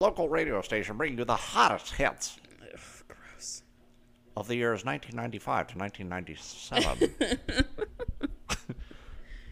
[0.00, 2.38] local radio station bringing you the hottest hits
[3.06, 3.62] Gross.
[4.34, 7.14] of the years 1995 to 1997.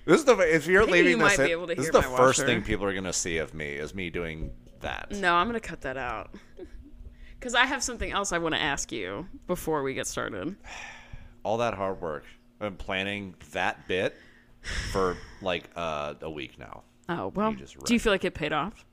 [0.07, 2.47] this is the if you're leaving you this, in- this is the first washer.
[2.47, 4.51] thing people are gonna see of me is me doing
[4.81, 5.13] that.
[5.13, 6.35] No, I'm gonna cut that out.
[7.41, 10.57] Cause I have something else I want to ask you before we get started.
[11.45, 12.25] All that hard work.
[12.59, 14.17] Been planning that bit
[14.91, 16.83] for like uh, a week now.
[17.09, 17.53] Oh well.
[17.53, 18.85] Do you feel like it paid off?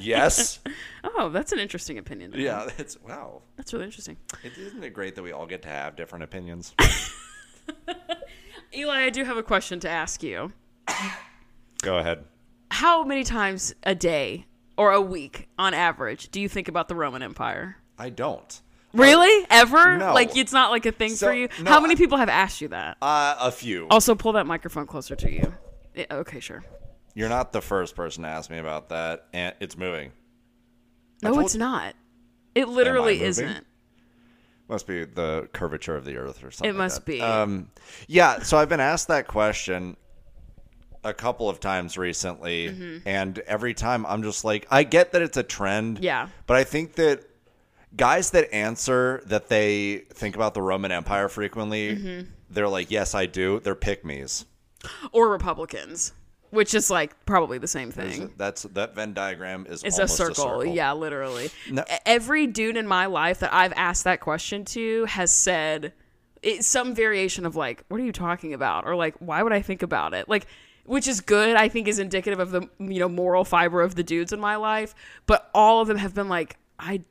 [0.00, 0.58] Yes.
[1.04, 2.32] Oh, that's an interesting opinion.
[2.36, 2.68] yeah.
[2.78, 3.42] It's wow.
[3.56, 4.16] that's really interesting.
[4.44, 6.74] It, isn't it great that we all get to have different opinions?
[8.74, 10.52] Eli, I do have a question to ask you.
[11.82, 12.24] Go ahead.
[12.70, 14.46] How many times a day
[14.76, 17.76] or a week, on average, do you think about the Roman Empire?
[17.98, 18.60] I don't.
[18.94, 19.46] Really?
[19.50, 19.98] Ever?
[19.98, 20.14] no.
[20.14, 21.48] Like it's not like a thing So, for you?
[21.60, 22.96] no, How many I- people have asked you that?
[23.02, 23.88] Uh, a few.
[23.90, 25.52] Also, pull that microphone closer to you.
[25.96, 26.62] Yeah, okay, sure.
[27.14, 30.12] You're not the first person to ask me about that, and it's moving.
[31.22, 31.94] No, told- it's not.
[32.54, 33.66] It literally isn't.
[34.68, 36.70] Must be the curvature of the Earth or something.
[36.70, 37.06] It like must that.
[37.06, 37.20] be.
[37.20, 37.70] Um,
[38.06, 38.40] yeah.
[38.42, 39.96] So I've been asked that question
[41.04, 43.08] a couple of times recently, Mm-hmm.
[43.08, 45.98] and every time I'm just like, I get that it's a trend.
[45.98, 46.28] Yeah.
[46.46, 47.24] But I think that
[47.96, 52.30] guys that answer that they think about the Roman Empire frequently, Mm-hmm.
[52.50, 53.60] they're like, yes, I do.
[53.60, 54.46] They're pick me's.
[55.10, 56.12] Or Republicans,
[56.52, 58.32] which is like probably the same thing.
[58.36, 60.64] That's that Venn diagram is It's a almost circle.
[60.64, 61.50] Yeah, literally.
[61.70, 65.92] No- Every dude in my life that I've asked that question to has said
[66.42, 69.62] it's some variation of like, "What are you talking about?" or like, "Why would I
[69.62, 70.46] think about it?" Like,
[70.84, 71.56] which is good.
[71.56, 74.56] I think is indicative of the you know moral fiber of the dudes in my
[74.56, 74.94] life.
[75.26, 77.02] But all of them have been like, "I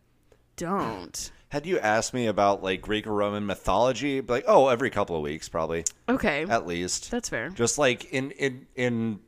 [0.58, 5.16] don't." Had you asked me about like Greek or Roman mythology, like, oh, every couple
[5.18, 7.12] of weeks, probably Okay, at least.
[7.12, 7.50] that's fair.
[7.50, 9.20] Just like in in in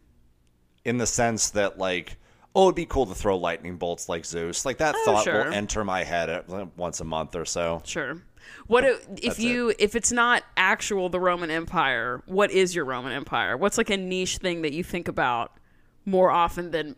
[0.85, 2.17] in the sense that like,
[2.55, 4.65] oh, it'd be cool to throw lightning bolts like Zeus.
[4.65, 5.45] Like that Oh, thought sure.
[5.45, 6.43] will enter my head
[6.77, 7.81] once a month or so.
[7.85, 8.21] Sure.
[8.67, 12.21] What if, if you if it's not actual the Roman Empire?
[12.25, 13.55] What is your Roman Empire?
[13.57, 15.53] What's like a niche thing that you think about
[16.05, 16.97] more often than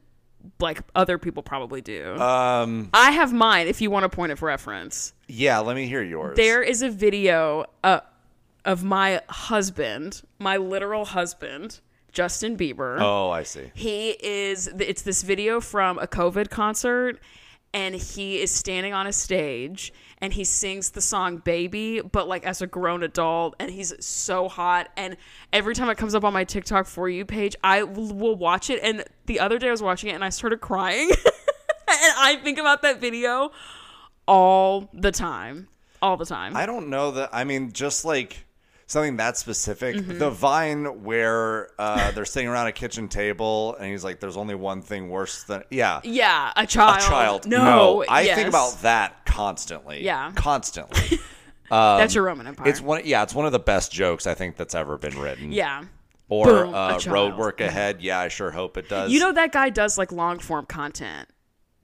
[0.59, 2.15] like other people probably do?
[2.19, 3.67] Um, I have mine.
[3.67, 6.35] If you want a point of reference, yeah, let me hear yours.
[6.35, 7.99] there is a video uh,
[8.65, 11.79] of my husband, my literal husband,
[12.15, 12.99] Justin Bieber.
[12.99, 13.71] Oh, I see.
[13.75, 14.67] He is.
[14.79, 17.19] It's this video from a COVID concert,
[17.73, 22.45] and he is standing on a stage and he sings the song "Baby," but like
[22.45, 24.89] as a grown adult, and he's so hot.
[24.95, 25.17] And
[25.51, 28.79] every time it comes up on my TikTok for you page, I will watch it.
[28.81, 31.09] And the other day I was watching it and I started crying,
[31.87, 33.51] and I think about that video
[34.25, 35.67] all the time,
[36.01, 36.55] all the time.
[36.55, 37.29] I don't know that.
[37.33, 38.44] I mean, just like
[38.87, 39.95] something that specific.
[39.95, 40.17] Mm-hmm.
[40.19, 44.55] The Vine where uh, they're sitting around a kitchen table and he's like, "There's only
[44.55, 47.01] one thing worse than yeah." yeah, a child.
[47.01, 47.47] A child.
[47.47, 48.35] No, I yes.
[48.35, 50.03] think about that constantly.
[50.03, 50.31] Yeah.
[50.35, 51.19] constantly.
[51.69, 52.67] that's your Roman Empire.
[52.67, 53.01] It's one.
[53.05, 55.51] Yeah, it's one of the best jokes I think that's ever been written.
[55.51, 55.85] yeah.
[56.27, 58.01] Or Boom, uh, road work ahead.
[58.01, 59.11] Yeah, I sure hope it does.
[59.11, 61.29] You know that guy does like long form content.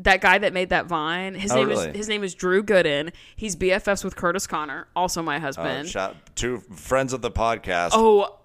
[0.04, 1.90] That guy that made that Vine, his Oh, name really?
[1.90, 3.12] is his name is Drew Gooden.
[3.36, 5.90] He's BFFs with Curtis Connor, also my Uh, husband.
[5.90, 7.92] shout, two friends of the podcast.
[7.94, 8.38] oh,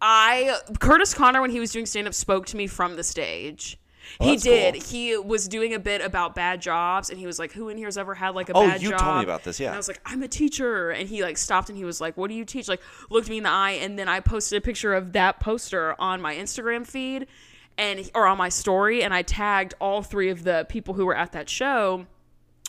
[0.00, 3.78] I Curtis Connor when he was doing stand up spoke to me from the stage.
[4.20, 4.74] Oh, he did.
[4.74, 4.82] cool.
[4.82, 7.96] He was doing a bit about bad jobs, and he was like, "Who in here's
[7.96, 9.68] ever had like a Oh, bad you job?" told me about this, yeah.
[9.68, 12.16] And I was like, "I'm a teacher," and he like stopped and he was like,
[12.16, 12.80] "What do you teach?" Like
[13.10, 16.20] looked me in the eye, and then I posted a picture of that poster on
[16.20, 17.28] my Instagram feed,
[17.78, 21.16] and or on my story, and I tagged all three of the people who were
[21.16, 22.06] at that show,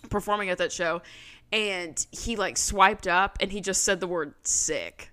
[0.10, 1.02] performing at that show,
[1.52, 5.12] and he like swiped up and he just said the word sick,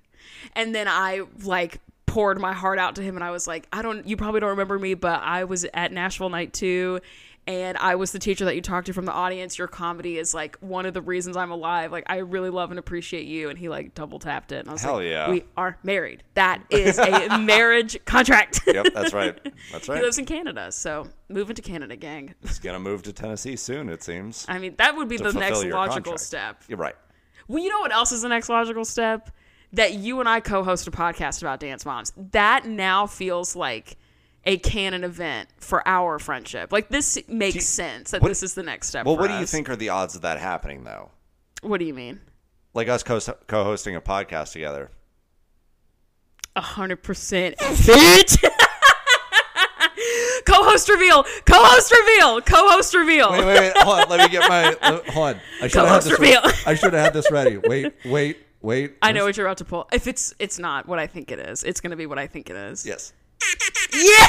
[0.54, 3.82] and then I like poured my heart out to him and I was like, I
[3.82, 7.00] don't you probably don't remember me, but I was at Nashville night 2
[7.50, 9.58] and I was the teacher that you talked to from the audience.
[9.58, 11.90] Your comedy is like one of the reasons I'm alive.
[11.90, 14.72] Like I really love and appreciate you and he like double tapped it and I
[14.72, 15.30] was Hell like, yeah.
[15.30, 16.22] we are married.
[16.34, 18.60] That is a marriage contract.
[18.66, 19.36] Yep, that's right.
[19.72, 19.98] That's right.
[19.98, 22.34] he lives in Canada, so moving to Canada, gang.
[22.42, 23.88] He's gonna move to Tennessee soon.
[23.88, 24.46] It seems.
[24.48, 26.20] I mean, that would be the next logical contract.
[26.20, 26.62] step.
[26.68, 26.94] You're right.
[27.48, 29.30] Well, you know what else is the next logical step?
[29.72, 32.12] That you and I co-host a podcast about dance moms.
[32.32, 33.96] That now feels like
[34.44, 36.72] a canon event for our friendship.
[36.72, 39.06] Like this makes you- sense that what- this is the next step.
[39.06, 41.10] Well, what do you think are the odds of that happening, though?
[41.62, 42.20] What do you mean?
[42.72, 44.90] Like us co- co-hosting a podcast together.
[46.56, 48.36] A hundred percent fit.
[50.46, 51.22] Co-host reveal.
[51.44, 52.40] Co-host reveal.
[52.40, 53.30] Co-host reveal.
[53.32, 53.72] Wait, wait, wait.
[53.76, 54.08] Hold on.
[54.08, 54.74] Let me get my.
[55.12, 55.40] hold on.
[55.62, 56.12] I should have had this.
[56.18, 56.40] reveal.
[56.42, 56.58] Ready.
[56.66, 57.56] I should have had this ready.
[57.58, 58.94] Wait, wait, wait.
[59.02, 59.88] I know what you're about to pull.
[59.92, 62.48] If it's it's not what I think it is, it's gonna be what I think
[62.50, 62.86] it is.
[62.86, 63.12] Yes.
[63.92, 64.26] Yeah.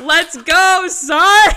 [0.00, 1.48] Let's go, son.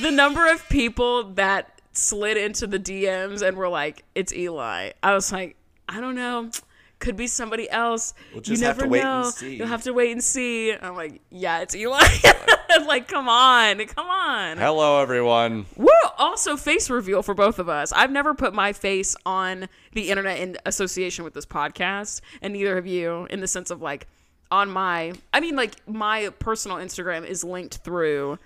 [0.00, 5.14] the number of people that slid into the DMs and were like, "It's Eli." I
[5.14, 5.56] was like,
[5.88, 6.50] I don't know.
[6.98, 8.14] Could be somebody else.
[8.32, 9.24] We'll you just have never to wait know.
[9.24, 9.56] and see.
[9.56, 10.72] You'll have to wait and see.
[10.72, 12.00] I'm like, yeah, it's Eli.
[12.86, 14.56] like, come on, come on.
[14.56, 15.66] Hello, everyone.
[15.76, 15.88] Woo!
[16.18, 17.92] Also, face reveal for both of us.
[17.92, 22.76] I've never put my face on the internet in association with this podcast, and neither
[22.76, 24.06] have you, in the sense of like
[24.50, 25.12] on my.
[25.32, 28.38] I mean, like my personal Instagram is linked through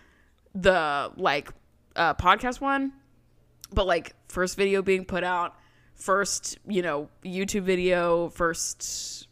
[0.55, 1.51] the like
[1.97, 2.93] uh, podcast one,
[3.73, 5.55] but like first video being put out,
[6.01, 9.29] first you know YouTube video, first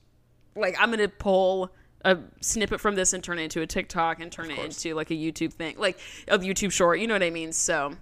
[0.54, 1.70] like I'm gonna pull
[2.04, 5.10] a snippet from this and turn it into a TikTok and turn it into like
[5.10, 5.98] a YouTube thing, like
[6.28, 7.00] a YouTube short.
[7.00, 7.52] You know what I mean?
[7.52, 7.94] So,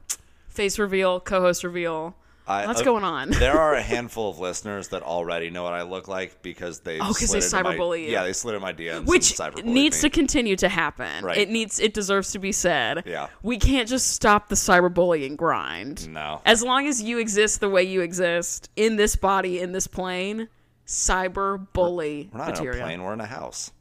[0.48, 2.16] face reveal, co-host reveal.
[2.48, 3.30] I- What's uh, going on?
[3.30, 7.00] there are a handful of listeners that already know what I look like because they
[7.00, 8.08] oh, because they slid into my- cyberbully you.
[8.10, 9.06] Yeah, they slid in my DMs.
[9.06, 10.08] Which needs me.
[10.08, 11.24] to continue to happen.
[11.24, 11.38] Right.
[11.38, 11.80] It needs.
[11.80, 13.02] It deserves to be said.
[13.04, 13.26] Yeah.
[13.42, 16.08] We can't just stop the cyberbullying grind.
[16.08, 16.40] No.
[16.44, 20.48] As long as you exist the way you exist in this body, in this plane,
[20.86, 22.76] cyber bully We're not material.
[22.76, 23.02] in a plane.
[23.02, 23.72] We're in a house.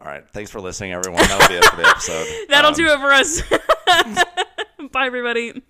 [0.00, 0.24] All right.
[0.30, 1.20] Thanks for listening, everyone.
[1.22, 2.26] That'll be it for the episode.
[2.48, 3.42] That'll Um, do it for us.
[4.90, 5.62] Bye, everybody.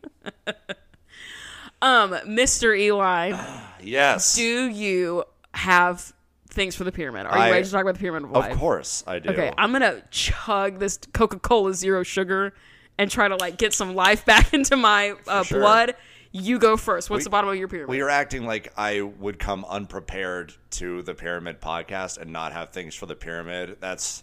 [1.82, 2.78] Um, Mr.
[2.78, 3.32] Eli,
[3.82, 4.34] Yes.
[4.36, 6.12] do you have
[6.48, 7.26] things for the pyramid?
[7.26, 9.30] Are you I- ready to talk about the pyramid of of course I do.
[9.30, 12.54] Okay, I'm gonna chug this Coca-Cola Zero Sugar
[12.98, 15.60] and try to like get some life back into my uh, sure.
[15.60, 15.94] blood.
[16.34, 17.10] You go first.
[17.10, 17.88] What's We- the bottom of your pyramid?
[17.88, 22.70] Well, you're acting like I would come unprepared to the pyramid podcast and not have
[22.70, 23.76] things for the pyramid.
[23.80, 24.22] That's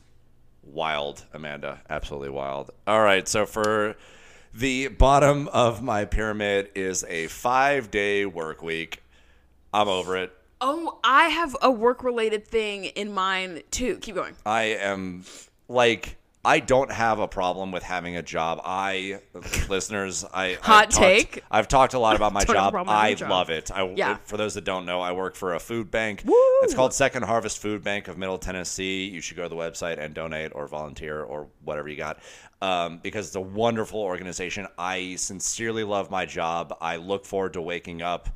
[0.64, 1.82] wild, Amanda.
[1.90, 2.72] Absolutely wild.
[2.88, 3.28] All right.
[3.28, 3.96] So for
[4.54, 9.04] the bottom of my pyramid is a five day work week.
[9.74, 10.32] I'm over it.
[10.62, 13.98] oh, I have a work-related thing in mind too.
[13.98, 14.36] Keep going.
[14.46, 15.24] I am
[15.68, 18.62] like I don't have a problem with having a job.
[18.64, 19.20] I
[19.68, 21.44] listeners, I Hot I've talked- take.
[21.52, 22.90] I've talked a lot about my Don't have a job.
[22.90, 23.30] I job.
[23.30, 23.70] love it.
[23.72, 24.18] I, Yeah.
[24.24, 26.24] For those that don't know, I work for a food bank.
[26.26, 26.34] Woo!
[26.62, 29.06] It's called Second Harvest Food Bank of Middle Tennessee.
[29.10, 32.20] You should go to the website and donate or volunteer or whatever you got.
[32.62, 34.66] Um, because it's a wonderful organization.
[34.78, 36.74] I sincerely love my job.
[36.82, 38.30] I look forward to waking up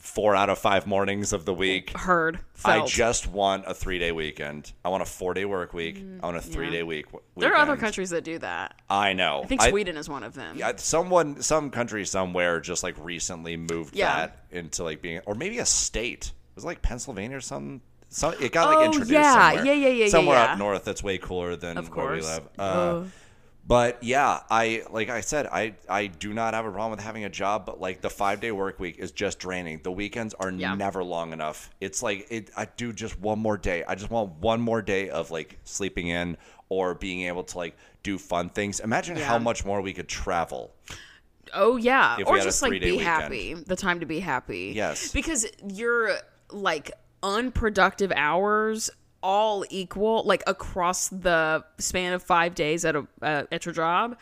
[0.00, 1.96] four out of five mornings of the week.
[1.96, 2.40] Heard.
[2.64, 4.72] I just want a three day weekend.
[4.84, 6.02] I want a four day work week.
[6.22, 7.10] I want a three day week.
[7.12, 8.74] Mm, there are other countries that do that.
[8.88, 9.42] I know.
[9.44, 10.56] I think Sweden is one of them.
[10.56, 14.16] Yeah, someone, some country somewhere just like recently moved Yeah.
[14.16, 16.26] that into like being, or maybe a state.
[16.26, 17.82] It was like Pennsylvania or some.
[18.12, 19.50] Some it got like Oh, introduced yeah.
[19.50, 19.64] somewhere.
[19.66, 20.52] Yeah, yeah, yeah, yeah, Somewhere yeah.
[20.54, 22.48] up north that's way cooler than where we live.
[22.58, 23.06] Uh, Oh.
[23.70, 27.22] But yeah, I like I said, I I do not have a problem with having
[27.24, 29.78] a job, but like the five day work week is just draining.
[29.84, 30.74] The weekends are Yeah.
[30.74, 31.70] never long enough.
[31.80, 32.50] It's like it.
[32.56, 33.84] I do just one more day.
[33.86, 36.36] I just want one more day of like sleeping in
[36.68, 38.80] or being able to like do fun things.
[38.80, 39.26] Imagine Yeah.
[39.26, 40.74] how much more we could travel.
[41.54, 43.02] Oh yeah, or we had a just like be weekend.
[43.02, 43.54] happy.
[43.54, 44.72] The time to be happy.
[44.74, 45.12] Yes.
[45.12, 46.18] because your
[46.50, 46.90] like
[47.22, 48.90] unproductive hours
[49.22, 54.16] all equal, like across the span of five days at a uh, at your job,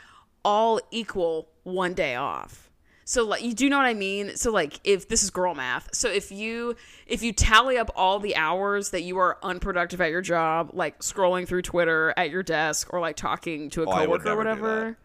[0.45, 2.71] all equal one day off.
[3.05, 4.37] So like you do know what I mean?
[4.37, 5.95] So like if this is girl math.
[5.95, 10.11] So if you if you tally up all the hours that you are unproductive at
[10.11, 13.93] your job, like scrolling through Twitter at your desk or like talking to a Oh,
[13.93, 14.99] coworker or whatever,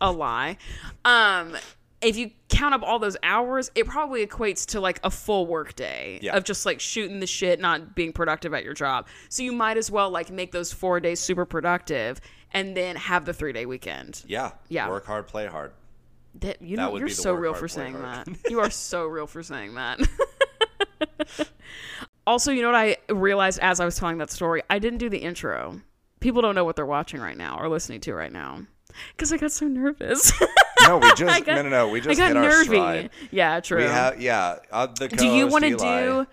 [0.00, 0.58] a lie.
[1.04, 1.56] Um,
[2.06, 5.74] if you count up all those hours, it probably equates to like a full work
[5.74, 6.36] day Yeah.
[6.36, 9.08] of just like shooting the shit, not being productive at your job.
[9.28, 12.20] So you might as well like make those four days super productive
[12.52, 14.22] and then have the three day weekend.
[14.26, 14.52] Yeah.
[14.68, 14.88] Yeah.
[14.88, 15.72] Work hard, play hard.
[16.40, 18.26] That, you That know, would you're so real hard, for saying hard.
[18.28, 18.50] that.
[18.50, 19.98] You are so real for saying that.
[22.26, 24.62] also, you know what I realized as I was telling that story?
[24.70, 25.80] I didn't do the intro.
[26.20, 28.60] People don't know what they're watching right now or listening to right now
[29.16, 30.32] because I got so nervous.
[30.86, 31.88] No, we just got- no no no.
[31.88, 33.10] We just I got nervy.
[33.30, 33.78] Yeah, true.
[33.78, 34.58] We have yeah.
[34.70, 36.26] Uh, the do you want to do?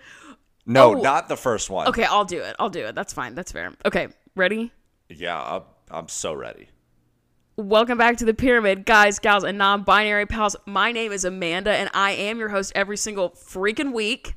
[0.65, 1.01] No, Oh.
[1.01, 1.87] not the first one.
[1.87, 2.55] Okay, I'll do it.
[2.57, 2.95] I'll do it.
[2.95, 3.35] That's fine.
[3.35, 3.73] That's fair.
[3.85, 4.71] Okay, ready?
[5.09, 6.69] Yeah, I'm, I'm so ready.
[7.57, 10.55] Welcome back to the pyramid, guys, gals, and non binary pals.
[10.65, 14.33] My name is Amanda, and I am your host every single freaking week.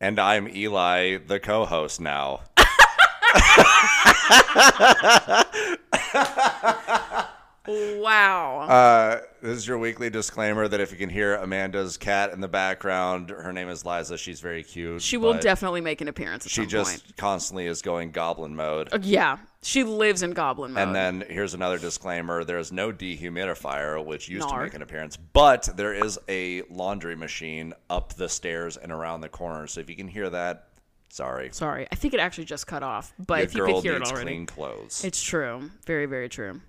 [0.00, 2.40] And I'm Eli, the co-host now.
[7.68, 8.60] Wow.
[8.60, 12.48] Uh, this is your weekly disclaimer that if you can hear Amanda's cat in the
[12.48, 14.18] background, her name is Liza.
[14.18, 15.02] She's very cute.
[15.02, 17.16] she will definitely make an appearance at She some just point.
[17.16, 18.88] constantly is going goblin mode.
[18.92, 20.82] Uh, yeah, she lives in goblin mode.
[20.82, 25.68] And then here's another disclaimer: there's no dehumidifier, which used to make an appearance, but
[25.76, 29.66] there is a laundry machine up the stairs and around the corner.
[29.66, 30.68] So if you can hear that,
[31.08, 31.48] Sorry.
[31.52, 34.02] Sorry, I think it actually just cut off, but Your if you could hear it
[34.02, 35.02] already, clean clothes.
[35.02, 35.70] it's true.
[35.86, 36.60] Very, very true.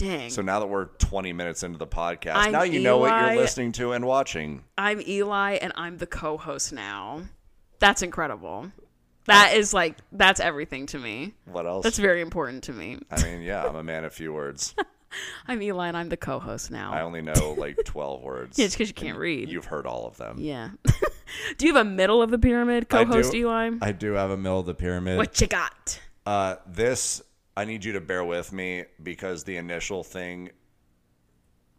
[0.00, 0.30] Dang.
[0.30, 3.36] so now that we're 20 minutes into the podcast, I'm now you know what you're
[3.36, 4.64] listening to and watching.
[4.78, 7.22] I'm Eli and I'm the co-host now.
[7.80, 8.70] That's incredible.
[9.26, 11.34] That is like that's everything to me.
[11.44, 11.84] What else?
[11.84, 12.98] That's very important to me.
[13.10, 14.74] I mean, yeah, I'm a man of few words.
[15.46, 16.92] I'm Eli and I'm the co-host now.
[16.92, 18.58] I only know like 12 words.
[18.58, 19.48] Yeah, it's because you can't read.
[19.50, 20.36] You've heard all of them.
[20.38, 20.70] Yeah.
[21.58, 23.70] Do you have a middle of the pyramid co-host Eli?
[23.80, 25.16] I do have a middle of the pyramid.
[25.16, 26.00] what you got?
[26.26, 27.22] Uh, this,
[27.60, 30.48] I need you to bear with me because the initial thing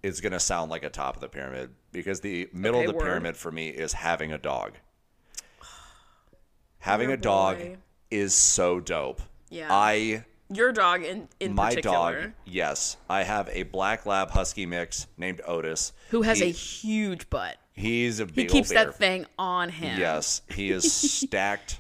[0.03, 2.91] is going to sound like a top of the pyramid because the middle Okay, of
[2.91, 3.03] the word.
[3.05, 4.73] pyramid for me is having a dog.
[6.79, 7.77] Having Your a dog boy.
[8.11, 9.23] is so dope.
[9.50, 9.69] Yeah.
[9.71, 10.23] I
[10.53, 15.07] Your dog in in my particular, dog, yes, I have a black lab husky mix
[15.17, 15.93] named Otis.
[16.11, 17.57] who has He- a huge butt.
[17.73, 18.85] he's a He keeps bear.
[18.85, 20.00] that thing on him.
[20.00, 21.79] Yes, he is stacked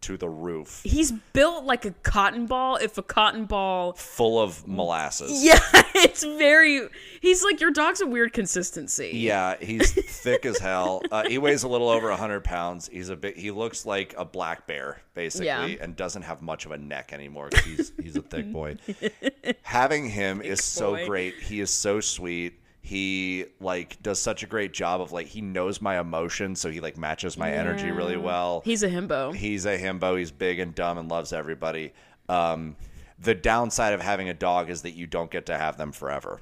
[0.00, 2.76] to the roof, He's built like a cotton ball.
[2.76, 5.30] If a cotton ball full of molasses.
[5.44, 5.58] Yeah,
[5.94, 6.88] it's very.
[7.20, 9.10] He's like your dog's a weird consistency.
[9.14, 11.02] Yeah, he's thick as hell.
[11.10, 12.88] Uh, he weighs a little over hundred pounds.
[12.92, 13.36] He's a bit.
[13.36, 15.66] He looks like a black bear, basically, Yeah.
[15.80, 17.48] and doesn't have much of a neck anymore.
[17.64, 18.76] He's he's a thick boy.
[19.62, 21.34] Having him is so great.
[21.34, 22.60] He is so sweet.
[22.88, 26.80] He like does such a great job of like he knows my emotions, so he
[26.80, 28.62] like matches my energy really well.
[28.64, 29.34] He's a himbo.
[29.34, 30.18] He's a himbo.
[30.18, 31.92] He's big and dumb and loves everybody.
[32.30, 32.76] Um,
[33.18, 36.40] the downside of having a dog is that you don't get to have them forever,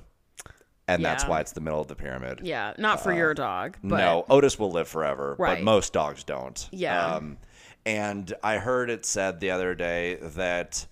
[0.87, 2.43] and that's why it's the middle of the pyramid.
[2.45, 3.77] yeah, not for your dog.
[3.83, 5.63] But Uh, no, Otis will live forever, but Right.
[5.65, 6.69] most dogs don't.
[6.71, 7.15] Yeah.
[7.17, 7.39] Um,
[7.85, 10.87] and I heard it said the other day that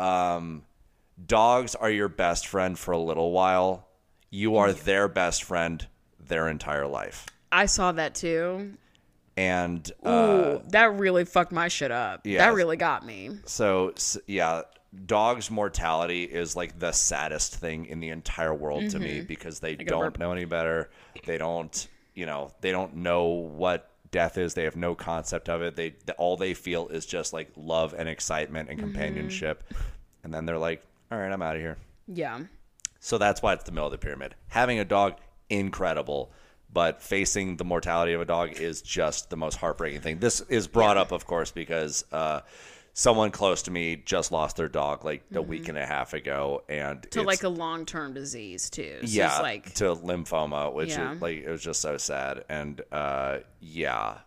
[0.00, 0.64] um,
[1.24, 3.85] dogs are your best friend for a little while.
[4.30, 5.86] You are their best friend
[6.18, 7.26] their entire life.
[7.52, 8.74] I saw that too.
[9.36, 12.22] And Ooh, uh, that really fucked my shit up.
[12.24, 12.38] yeah.
[12.46, 13.38] That really got me.
[13.44, 14.62] so, s- yeah,
[15.04, 19.74] dogs' mortality is like the saddest thing in the entire world to me because they
[19.76, 20.88] don't know any better.
[21.26, 24.54] They don't, you know, they don't know what death is.
[24.54, 25.76] They have no concept of it.
[25.76, 29.64] They all they feel is just like love and excitement and companionship.
[30.24, 31.76] And then they're like, "All right, I'm out of here."
[32.08, 32.40] Yeah.
[33.00, 34.34] So that's why it's the middle of the pyramid.
[34.48, 35.14] Having a dog,
[35.50, 36.32] incredible.
[36.72, 40.18] But facing the mortality of a dog is just the most heartbreaking thing.
[40.18, 42.40] This is brought up, of course, because uh,
[42.92, 46.64] someone close to me just lost their dog like a week and a half ago,
[46.68, 47.20] and Mm-hmm.
[47.20, 48.98] To like a long term disease too.
[49.02, 51.12] So yeah, It's like to lymphoma, which Yeah.
[51.14, 54.18] is, like it was just so sad, and uh, yeah,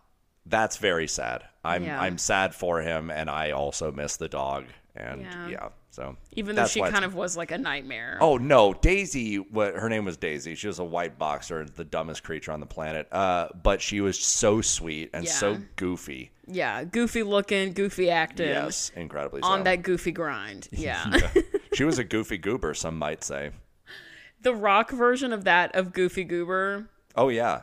[0.46, 1.44] that's very sad.
[1.62, 2.00] I'm Yeah.
[2.00, 4.64] I'm sad for him, and I also miss the dog,
[5.00, 5.48] and Yeah.
[5.48, 8.18] yeah, so even though she kind of was like a nightmare.
[8.20, 9.36] Oh no, Daisy.
[9.36, 10.54] What her name was Daisy.
[10.54, 13.08] She was a white boxer, the dumbest creature on the planet.
[13.12, 16.30] Uh, but she was so sweet and so goofy.
[16.46, 18.48] Yeah, goofy looking, goofy acting.
[18.48, 20.68] Yes, incredibly On that goofy grind.
[20.72, 21.04] Yeah.
[21.74, 23.50] she was a goofy goober, some might say.
[24.42, 26.88] the rock version of that of Goofy Goober.
[27.14, 27.62] Oh yeah,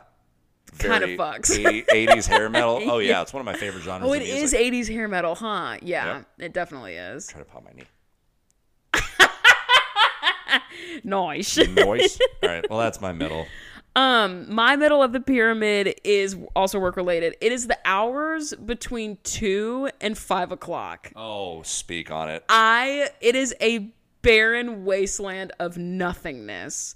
[0.78, 1.50] Kinda Very fucks.
[1.58, 2.80] 80 80s hair metal.
[2.90, 4.08] Oh yeah, it's one of my favorite genres.
[4.08, 4.42] Oh, of music.
[4.42, 5.76] is 80s hair metal, huh?
[5.82, 6.26] Yeah, Yep.
[6.38, 7.26] it definitely is.
[7.28, 7.84] Try to pop my knee.
[11.04, 11.56] Nice.
[11.58, 12.18] Noise.
[12.42, 12.68] All right.
[12.70, 13.46] Well, that's my middle.
[13.94, 17.36] Um, my middle of the pyramid is also work related.
[17.40, 21.12] It is the hours between two and five o'clock.
[21.16, 22.44] Oh, speak on it.
[22.48, 23.90] I it is a
[24.22, 26.94] barren wasteland of nothingness.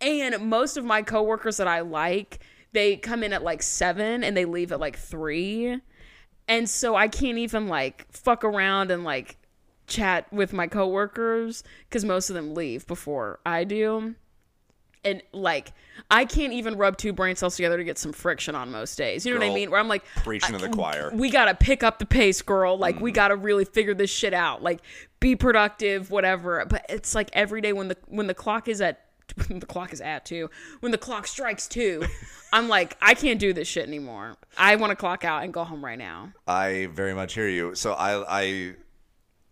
[0.00, 2.40] And most of my coworkers that I like,
[2.72, 5.78] they come in at like seven and they leave at like three.
[6.48, 9.36] And so I can't even like fuck around and like
[9.86, 14.14] chat with my coworkers because most of them leave before I do.
[15.04, 15.72] And like
[16.10, 19.26] I can't even rub two brain cells together to get some friction on most days.
[19.26, 19.70] You know what I mean?
[19.70, 21.10] Where I'm like Preaching to the choir.
[21.12, 22.78] we gotta pick up the pace, girl.
[22.78, 23.00] Like Mm.
[23.02, 24.62] we gotta really figure this shit out.
[24.62, 24.80] Like
[25.18, 26.64] be productive, whatever.
[26.68, 29.00] But it's like every day when the when the clock is at
[29.48, 30.50] the clock is at two.
[30.80, 32.04] When the clock strikes two,
[32.52, 34.36] I'm like I can't do this shit anymore.
[34.56, 36.32] I want to clock out and go home right now.
[36.46, 37.74] I very much hear you.
[37.74, 38.74] So I, I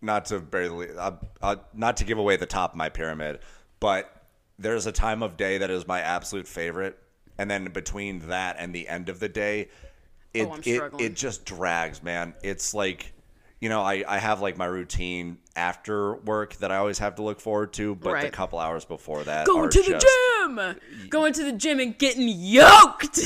[0.01, 1.11] not to barely, uh,
[1.41, 3.39] uh, not to give away the top of my pyramid,
[3.79, 4.11] but
[4.57, 6.97] there's a time of day that is my absolute favorite,
[7.37, 9.69] and then between that and the end of the day,
[10.33, 12.33] it Oh, I'm it, it just drags, man.
[12.43, 13.13] It's like.
[13.61, 17.21] You know, I, I have like my routine after work that I always have to
[17.21, 20.07] look forward to, but the couple hours before that Going to the just,
[20.41, 20.75] gym,
[21.09, 23.19] going to the gym and getting yoked,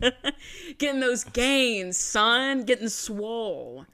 [0.78, 3.86] getting those gains, son, getting swole,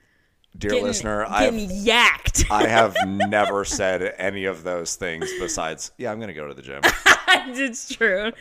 [0.59, 2.51] Dear getting, listener, I've yacked.
[2.51, 6.63] I have never said any of those things besides, yeah, I'm gonna go to the
[6.63, 6.83] gym.
[7.49, 8.33] it's true.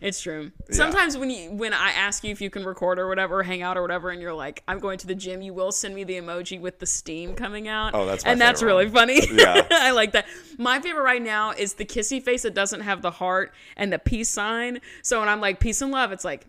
[0.00, 0.50] It's true.
[0.70, 3.76] Sometimes when you when I ask you if you can record or whatever, hang out
[3.76, 6.14] or whatever, and you're like, I'm going to the gym, you will send me the
[6.14, 7.94] emoji with the steam coming out.
[7.94, 8.94] Oh, that's my and that's favorite really one.
[8.94, 9.20] funny.
[9.32, 9.66] Yeah.
[9.70, 10.26] I like that.
[10.58, 13.98] My favorite right now is the kissy face that doesn't have the heart and the
[13.98, 14.80] peace sign.
[15.02, 16.46] So when I'm like peace and love, it's like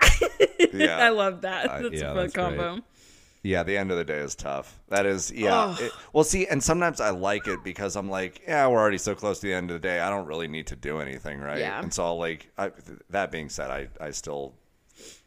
[0.72, 0.96] Yeah.
[0.98, 1.70] I love that.
[1.70, 2.56] I- That's yeah, a fun that's great.
[3.42, 4.80] Yeah, the end of the day is tough.
[4.88, 5.76] That is, yeah.
[5.78, 9.14] It- well, see, and sometimes I like it because I'm like, yeah, we're already so
[9.14, 10.00] close to the end of the day.
[10.00, 11.58] I don't really need to do anything, right?
[11.58, 11.80] Yeah.
[11.80, 12.72] And so, I'll like, I,
[13.10, 14.54] that being said, I, I still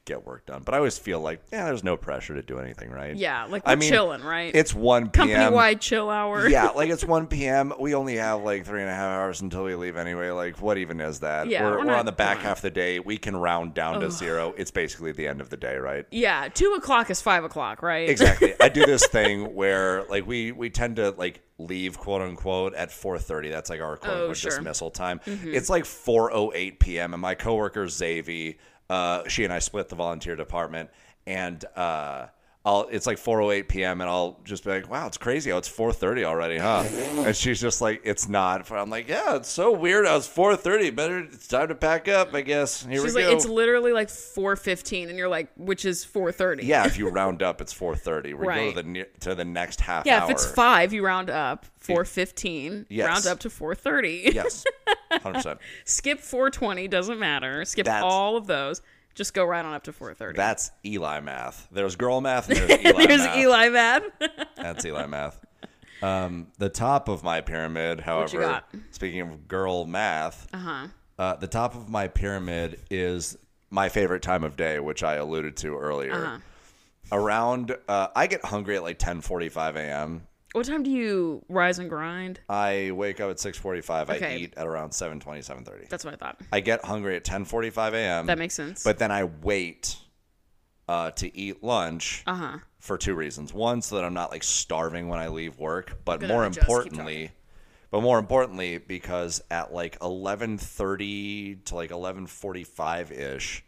[0.05, 2.89] get work done, but I always feel like, yeah, there's no pressure to do anything,
[2.91, 3.15] right?
[3.15, 4.53] Yeah, like I we're mean, chilling, right?
[4.53, 5.27] It's 1 p.m.
[5.29, 6.47] company wide chill hour.
[6.49, 7.73] yeah, like it's 1 p.m.
[7.79, 10.29] We only have like three and a half hours until we leave anyway.
[10.31, 11.47] Like, what even is that?
[11.47, 12.99] Yeah, we're, we're we're, not- on the back half of the day.
[12.99, 14.53] We can round down to zero.
[14.57, 16.05] It's basically the end of the day, right?
[16.11, 18.09] Yeah, two o'clock is five o'clock, right?
[18.09, 22.73] exactly i do this thing where like we we tend to like leave quote unquote
[22.73, 24.51] at 4.30 that's like our quote Oh, unquote sure.
[24.51, 25.53] dismissal time mm-hmm.
[25.53, 28.57] it's like 4.08 p.m and my coworker Zavi,
[28.91, 30.89] uh, she and i split the volunteer department
[31.25, 32.27] and uh
[32.63, 34.01] I'll, it's like 4:08 p.m.
[34.01, 35.51] and I'll just be like, "Wow, it's crazy!
[35.51, 36.83] Oh, it's 4:30 already, huh?"
[37.25, 40.05] And she's just like, "It's not." I'm like, "Yeah, it's so weird.
[40.05, 40.95] I was 4:30.
[40.95, 43.35] Better, it's time to pack up, I guess." Here She's we like, go.
[43.35, 46.67] it's literally like four fifteen, and you're like, which is four thirty.
[46.67, 48.35] yeah, if you round up, it's 4:30.
[48.37, 50.25] We go to the ne- to the next half Yeah, hour.
[50.25, 52.85] if it's five, you round up four fifteen.
[52.89, 53.07] Yes.
[53.07, 54.29] Round up to four thirty.
[54.35, 54.65] Yes,
[55.11, 55.59] hundred percent.
[55.85, 57.65] Skip four twenty, doesn't matter.
[57.65, 58.83] Skip That's- all of those.
[59.21, 60.35] Just go right on up to four thirty.
[60.35, 61.67] That's Eli math.
[61.71, 63.37] There's girl math and there's Eli There's math.
[63.37, 64.03] Eli Mad.
[64.57, 65.45] That's Eli math.
[66.01, 70.87] Um, the top of my pyramid, however, speaking of girl math, uh-huh.
[71.19, 73.37] uh, the top of my pyramid is
[73.69, 76.15] my favorite time of day, which I alluded to earlier.
[76.15, 76.37] Uh-huh.
[77.11, 80.25] Around, uh, I get hungry at like 10:45 a.m.
[80.53, 82.41] What time do you rise and grind?
[82.49, 84.09] I wake up at 6:45.
[84.09, 85.87] I eat at around 7:20, 7:30.
[85.87, 86.41] That's what I thought.
[86.51, 88.25] I get hungry at 10:45 a.m.
[88.25, 88.83] That makes sense.
[88.83, 89.97] But then I wait
[90.89, 92.57] uh, to eat lunch uh huh.
[92.79, 93.53] for two reasons.
[93.53, 96.61] One, so that I'm not like starving when I leave work, but Good more idea,
[96.61, 97.31] importantly,
[97.89, 103.63] but more importantly, because at like 11:30 to like 11:45 ish,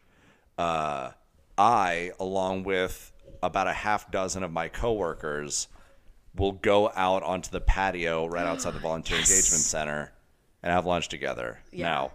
[0.58, 1.12] uh,
[1.58, 5.70] I, along with about a half dozen of my coworkers,
[6.36, 10.12] will go out onto the patio right outside the volunteer engagement center
[10.62, 11.60] and have lunch together.
[11.72, 11.86] Yeah.
[11.90, 12.12] Now,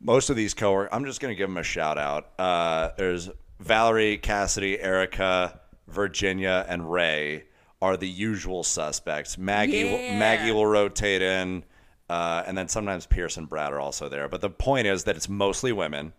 [0.00, 2.30] most of these coworkers, I'm just going to give them a shout out.
[2.38, 3.30] Uh, there's
[3.60, 7.44] Valerie, Cassidy, Erica, Virginia, and Ray
[7.80, 9.38] are the usual suspects.
[9.38, 10.18] Maggie, Yeah.
[10.18, 11.64] Maggie will rotate in,
[12.10, 14.28] uh, and then sometimes Pierce and Brad are also there.
[14.28, 16.12] But the point is that it's mostly women.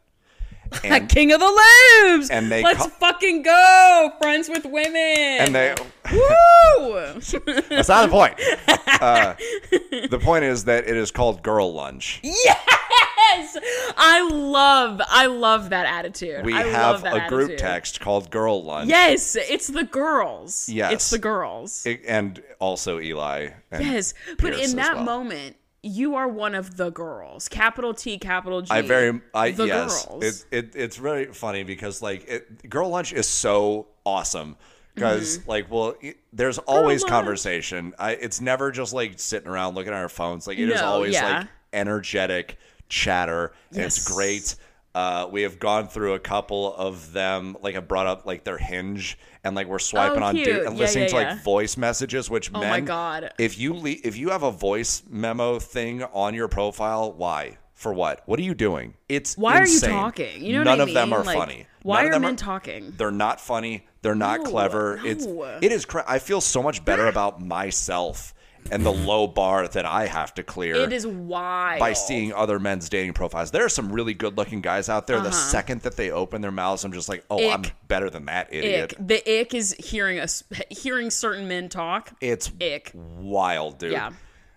[0.83, 1.63] And, King of the
[2.05, 2.29] Lambs.
[2.29, 4.11] and they let's fucking go.
[4.21, 4.95] Friends with women.
[4.95, 5.75] and they
[6.11, 6.93] Woo!
[7.69, 8.35] that's not the point.
[9.01, 9.35] Uh,
[10.09, 12.19] the point is that it is called girl lunch.
[12.23, 13.57] yes,
[13.97, 16.45] I love, I love that attitude.
[16.45, 17.59] We I have love that a group attitude.
[17.59, 18.89] text called girl lunch.
[18.89, 20.69] Yes, it's the girls.
[20.69, 20.93] Yes.
[20.93, 21.85] it's the girls.
[21.85, 23.49] It- and also Eli.
[23.71, 25.03] And yes, but Pierce in that well.
[25.05, 27.47] moment, you are one of the girls.
[27.47, 28.71] Capital T, capital G.
[28.71, 30.05] I very I the yes.
[30.05, 30.23] girls.
[30.23, 34.57] It, it it's very funny because like it, girl lunch is so awesome
[34.95, 35.49] because mm-hmm.
[35.49, 37.11] like well it- there's always lunch.
[37.11, 37.93] conversation.
[37.99, 40.47] I it's never just like sitting around looking at our phones.
[40.47, 41.39] Like it is No, always yeah.
[41.39, 42.57] like energetic
[42.89, 43.53] chatter.
[43.71, 44.55] And it's great.
[44.97, 47.55] Uh, we have gone through a couple of them.
[47.61, 50.73] Like I brought up like their hinge and like we're swiping Oh, on dude and
[50.75, 51.43] Yeah, listening yeah, to like yeah.
[51.43, 52.31] voice messages.
[52.31, 53.31] Which Oh men, my God.
[53.37, 57.57] if you le- if you have a voice memo thing on your profile, why?
[57.75, 58.23] For what?
[58.25, 58.95] What are you doing?
[59.07, 59.91] It's Why insane.
[59.91, 60.43] are you talking?
[60.43, 61.67] You know None what I of them are Like, funny.
[61.83, 62.93] Why None are them men talking?
[62.97, 63.85] They're not funny.
[64.01, 64.99] They're not No, clever.
[65.05, 65.85] It's it is.
[65.85, 68.33] Cra- I feel so much better about myself
[68.71, 71.79] and the low bar that I have to clear It is wild.
[71.79, 73.51] by seeing other men's dating profiles.
[73.51, 75.19] There are some really good-looking guys out there.
[75.21, 77.71] The second that they open their mouths, I'm just like, oh, I'm Uh-huh.
[77.87, 78.93] Better than that idiot.
[78.99, 79.07] Ick.
[79.07, 82.11] The ick is hearing us hearing certain men talk.
[82.21, 82.91] It's Ick.
[82.93, 83.93] wild, dude.
[83.93, 84.11] Yeah.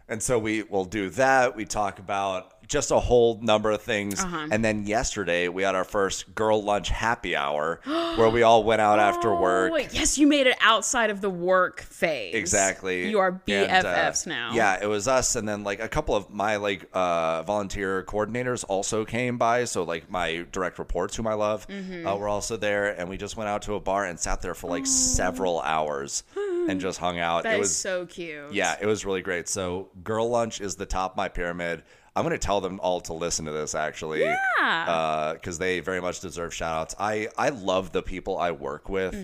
[0.09, 1.55] And so we will do that.
[1.55, 4.23] We talk about just a whole number of things.
[4.23, 4.47] Uh-huh.
[4.51, 8.81] And then yesterday we had our first girl lunch happy hour where we all went
[8.81, 9.73] out after work.
[9.75, 12.33] Oh, yes, you made it outside of the work phase.
[12.35, 13.11] Exactly.
[13.11, 14.53] You are And, uh, BFFs now.
[14.55, 18.65] Yeah, it was us, and then like a couple of my like uh, volunteer coordinators
[18.69, 19.65] also came by.
[19.65, 22.07] So like my direct reports, whom I love, Mm-hmm.
[22.07, 24.55] uh, were also there, and we just went out to a bar and sat there
[24.55, 26.23] for like several hours
[26.69, 27.43] and just hung out.
[27.43, 28.53] That it is was so cute.
[28.53, 29.49] yeah, it was really great.
[29.49, 31.83] So girl lunch is the top of my pyramid.
[32.21, 34.21] I'm going to tell them all to listen to this actually.
[34.21, 35.33] Yeah.
[35.35, 36.95] Because they very much deserve shout outs.
[36.99, 39.15] I, I love the people I work with,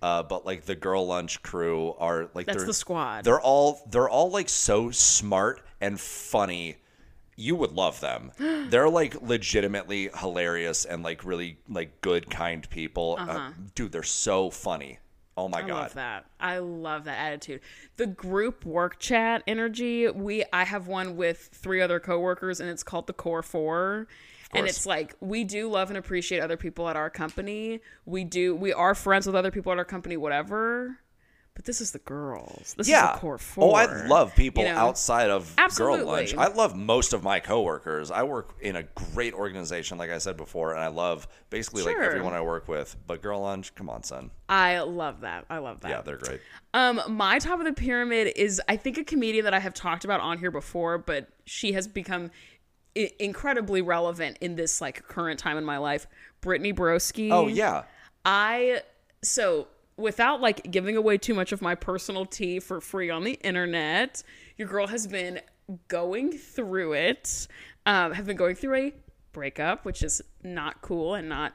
[0.00, 2.46] uh, but like the girl lunch crew are like Mm-hmm.
[2.46, 3.24] That's they're, the squad.
[3.24, 6.76] They're all they're all like so smart and funny
[7.36, 8.30] you would love them.
[8.70, 13.16] They're like legitimately hilarious and like really like good, kind people.
[13.18, 14.98] Uh, dude, they're so funny.
[15.36, 15.58] Oh my.
[15.58, 15.68] I god.
[15.68, 16.26] love that.
[16.38, 17.60] I love that attitude.
[17.96, 20.08] The group work chat energy.
[20.08, 24.06] We I have one with three other coworkers, and it's called the Core Four.
[24.52, 27.80] And it's like we do love and appreciate other people at our company.
[28.06, 28.54] We do.
[28.54, 30.98] We are friends with other people at our company, whatever.
[31.54, 32.74] But this is the girls.
[32.76, 33.10] This Yeah.
[33.10, 33.64] is the Core Four.
[33.70, 34.76] Oh, I love people you know?
[34.76, 35.98] outside of Absolutely.
[35.98, 36.34] Girl Lunch.
[36.34, 38.10] I love most of my coworkers.
[38.10, 41.96] I work in a great organization, like I said before, and I love basically like
[41.96, 42.96] everyone I work with.
[43.06, 44.32] But Girl Lunch, come on, son.
[44.48, 45.44] I love that.
[45.48, 45.90] I love that.
[45.90, 46.40] Yeah, they're great.
[46.74, 50.04] Um, my top of the pyramid is I think a comedian that I have talked
[50.04, 52.32] about on here before, but she has become
[52.96, 56.08] I- incredibly relevant in this like current time in my life.
[56.40, 57.30] Brittany Broski.
[57.30, 57.84] Oh yeah.
[58.24, 58.82] I
[59.22, 63.34] so without like giving away too much of my personal tea for free on the
[63.34, 64.22] internet,
[64.56, 65.40] your girl has been
[65.88, 67.46] going through it.
[67.86, 68.92] Um, have been going through a
[69.32, 71.52] breakup, which is not cool and not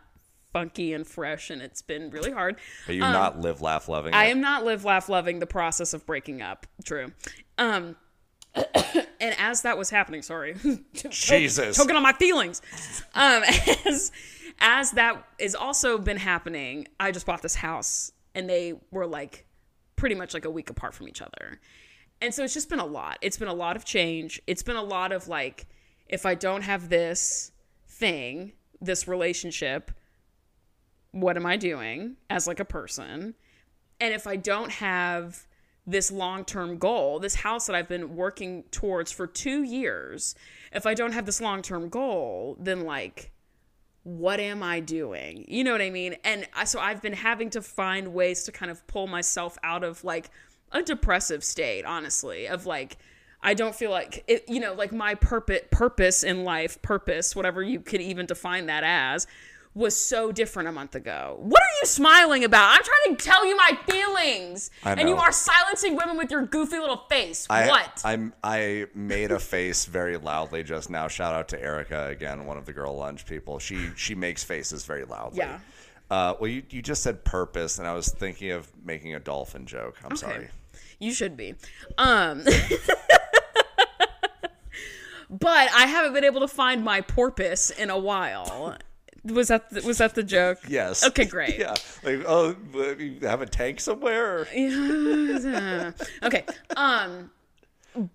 [0.54, 2.58] funky and fresh, and it's been really hard.
[2.88, 4.14] Are you not live, laugh, loving?
[4.14, 4.32] Um, I it?
[4.32, 6.66] am not live, laugh, loving the process of breaking up.
[6.84, 7.12] True.
[7.58, 7.96] Um,
[8.56, 10.56] and as that was happening, sorry,
[11.10, 11.78] Jesus.
[11.78, 12.62] choking on my feelings.
[13.14, 13.44] Um,
[13.86, 14.12] as
[14.60, 19.46] as that is also been happening, I just bought this house, and they were like
[19.96, 21.60] pretty much like a week apart from each other,
[22.22, 23.18] and so it's just been a lot.
[23.22, 24.42] It's been a lot of change.
[24.48, 25.68] It's been a lot of like,
[26.08, 27.52] if I don't have this
[27.88, 29.92] thing, this relationship,
[31.12, 33.36] what am I doing as like a person?
[34.00, 35.48] And if I don't have
[35.88, 40.36] this long term goal, this house that I've been working towards for two years,
[40.72, 43.32] if I don't have this long term goal, then like,
[44.18, 45.46] what am I doing?
[45.48, 46.16] You know what I mean?
[46.24, 50.04] And so I've been having to find ways to kind of pull myself out of
[50.04, 50.32] like
[50.72, 52.98] a depressive state, honestly, of like,
[53.42, 57.62] I don't feel like it, you know, like my purpose, purpose in life, purpose, whatever
[57.62, 59.28] you could even define that as,
[59.74, 61.38] was so different a month ago.
[61.40, 62.72] What are you smiling about?
[62.76, 66.46] I'm trying to tell you my feelings, I and you are silencing women with your
[66.46, 67.46] goofy little face.
[67.50, 68.02] I, what?
[68.04, 71.08] I'm I made a face very loudly just now.
[71.08, 73.60] Shout out to Erica again, one of the girl lunch people.
[73.60, 75.40] She she makes faces very loudly.
[75.40, 75.60] Yeah.
[76.10, 79.68] Uh, well, you, you just said purpose, and I was thinking of making a dolphin
[79.68, 79.98] joke.
[80.04, 80.50] I'm sorry.
[80.98, 81.56] You should be.
[81.98, 82.44] Um
[85.30, 88.76] But I haven't been able to find my porpoise in a while.
[89.24, 90.60] Was that the, was that the joke?
[90.68, 91.06] Yes.
[91.06, 91.58] Okay, great.
[91.60, 91.76] Yeah.
[92.04, 92.56] Like, oh,
[92.98, 94.40] you have a tank somewhere?
[94.40, 96.46] or- okay.
[96.76, 97.32] Um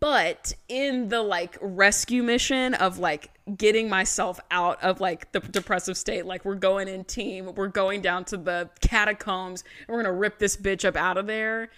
[0.01, 5.97] but in the like rescue mission of like getting myself out of like the depressive
[5.99, 10.15] state like we're going in team we're going down to the catacombs and we're going
[10.15, 11.69] to rip this bitch up out of there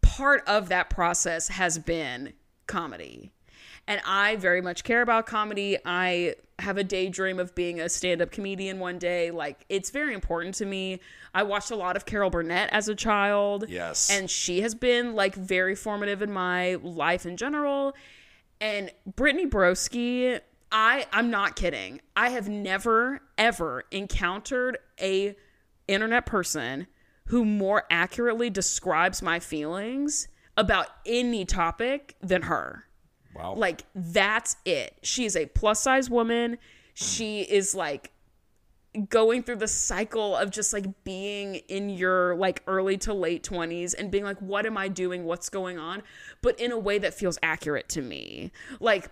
[0.00, 2.32] part of that process has been
[2.66, 3.30] comedy
[3.86, 5.76] and I very much care about comedy.
[5.84, 9.30] I have a daydream of being a stand-up comedian one day.
[9.30, 11.00] Like it's very important to me.
[11.34, 13.66] I watched a lot of Carol Burnett as a child.
[13.68, 14.10] Yes.
[14.10, 17.94] And she has been like very formative in my life in general.
[18.60, 20.40] And Brittany Broski,
[20.70, 22.00] I I'm not kidding.
[22.16, 25.36] I have never ever encountered a
[25.88, 26.86] internet person
[27.26, 32.86] who more accurately describes my feelings about any topic than her.
[33.34, 33.54] Wow.
[33.54, 34.96] Like that's it.
[35.02, 36.58] She is a plus size woman.
[36.94, 38.12] She is like
[39.08, 43.92] going through the cycle of just like being in your like early to late 20s
[43.98, 45.24] and being like what am I doing?
[45.24, 46.02] What's going on?
[46.42, 48.52] But in a way that feels accurate to me.
[48.80, 49.10] Like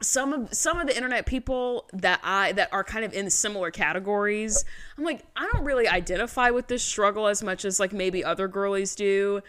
[0.00, 3.70] some of some of the internet people that I that are kind of in similar
[3.70, 4.64] categories,
[4.96, 8.48] I'm like, I don't really identify with this struggle as much as like maybe other
[8.48, 9.40] girlies do.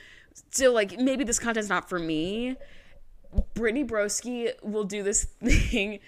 [0.51, 2.55] So like maybe this content's not for me.
[3.53, 5.99] Brittany Broski will do this thing.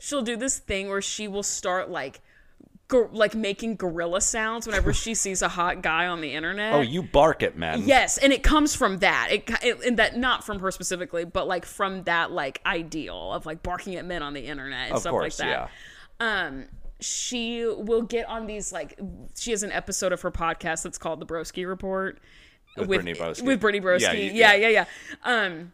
[0.00, 2.20] She'll do this thing where she will start like
[3.12, 6.74] like making gorilla sounds whenever she sees a hot guy on the internet.
[6.74, 7.82] oh, you bark at men.
[7.86, 9.28] Yes, and it comes from that.
[9.32, 13.46] It, it and that not from her specifically, but like from that like ideal of
[13.46, 15.70] like barking at men on the internet and Of stuff course, like that.
[16.20, 16.66] Um
[17.00, 18.98] she will get on these like
[19.36, 22.20] she has an episode of her podcast that's called the Broski Report
[22.76, 23.42] With Brittany Broski.
[23.42, 24.00] With Brittany Broski.
[24.00, 24.84] Yeah, Yeah, you- yeah, yeah.
[25.24, 25.72] Um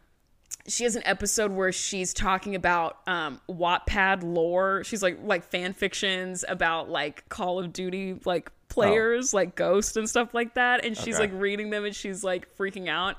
[0.66, 4.84] she has an episode where she's talking about um Wattpad lore.
[4.84, 10.08] She's like like fan fictions about like Call of Duty like players, like Ghost and
[10.08, 10.84] stuff like that.
[10.84, 11.24] And she's Okay.
[11.24, 13.16] like reading them and she's like freaking out.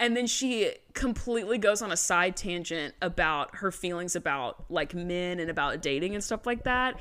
[0.00, 5.40] And then she completely goes on a side tangent about her feelings about like men
[5.40, 6.98] and about dating and stuff like that.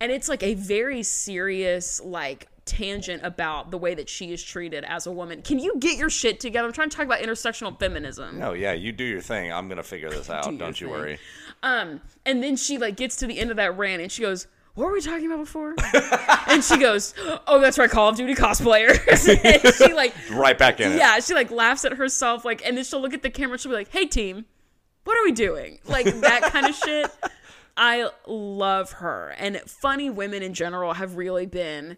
[0.00, 4.84] And it's like a very serious, like tangent about the way that she is treated
[4.84, 5.40] as a woman.
[5.40, 6.66] Can you get your shit together?
[6.66, 8.38] I'm trying to talk about intersectional feminism.
[8.38, 9.52] No, yeah, you do your thing.
[9.52, 10.46] I'm gonna figure this out.
[10.46, 10.96] your Don't you thing.
[10.96, 11.18] worry.
[11.62, 14.46] Um, and then she like gets to the end of that rant and she goes,
[14.74, 15.74] "What were we talking about before?"
[16.48, 17.14] and she goes,
[17.46, 18.98] "Oh, that's right, Call of Duty cosplayers."
[19.64, 20.98] and she like, Right back in it.
[20.98, 23.70] yeah, she like laughs at herself, like, and then she'll look at the camera she'll
[23.72, 24.44] be like, "Hey, team,
[25.04, 27.10] what are we doing?" Like that kind of shit.
[27.78, 31.96] I love her, and funny women in general have really been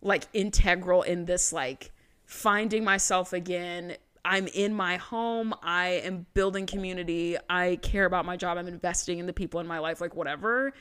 [0.00, 1.92] like integral in this like
[2.26, 3.96] finding myself again.
[4.24, 5.54] I'm in my home.
[5.62, 7.36] I am building community.
[7.48, 8.58] I care about my job.
[8.58, 10.72] I'm investing in the people in my life like whatever.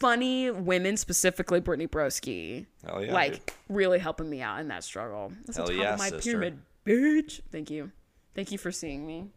[0.00, 2.66] Funny women specifically brittany broski.
[2.84, 3.54] Yeah, like dude.
[3.68, 5.32] really helping me out in that struggle.
[5.46, 6.30] That's the Hell top yeah, of my sister.
[6.30, 7.40] pyramid bitch.
[7.52, 7.92] Thank you.
[8.34, 9.28] Thank you for seeing me.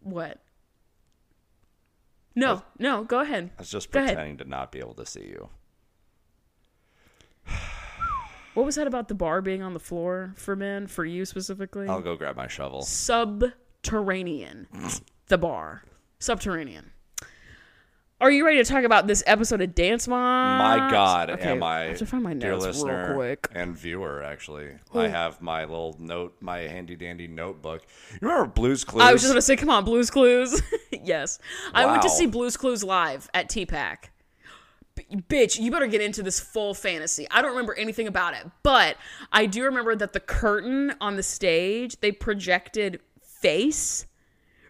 [0.00, 0.38] What?
[2.36, 3.50] No no go ahead.
[3.58, 4.14] I was just Go ahead.
[4.16, 5.48] pretending to not be able to see you.
[8.54, 11.88] What was that about the bar being on the floor for men, for you specifically?
[11.88, 12.82] I'll go grab my shovel.
[12.82, 14.68] Subterranean.
[15.26, 15.82] the bar.
[16.20, 16.92] Subterranean.
[18.20, 20.58] Are you ready to talk about this episode of Dance Mom?
[20.58, 23.48] My God, okay, am I, I have to find my dear notes listener real quick.
[23.52, 24.22] and viewer?
[24.22, 25.00] Actually, oh.
[25.00, 27.82] I have my little note, my handy dandy notebook.
[28.12, 29.02] You remember Blue's Clues?
[29.02, 30.62] I was just gonna say, come on, Blues Clues.
[31.02, 31.40] yes,
[31.74, 33.96] I went to see Blues Clues live at TPAC.
[35.28, 37.26] Bitch, you better get into this full fantasy.
[37.30, 38.96] I don't remember anything about it, but
[39.32, 44.06] I do remember that the curtain on the stage they projected face.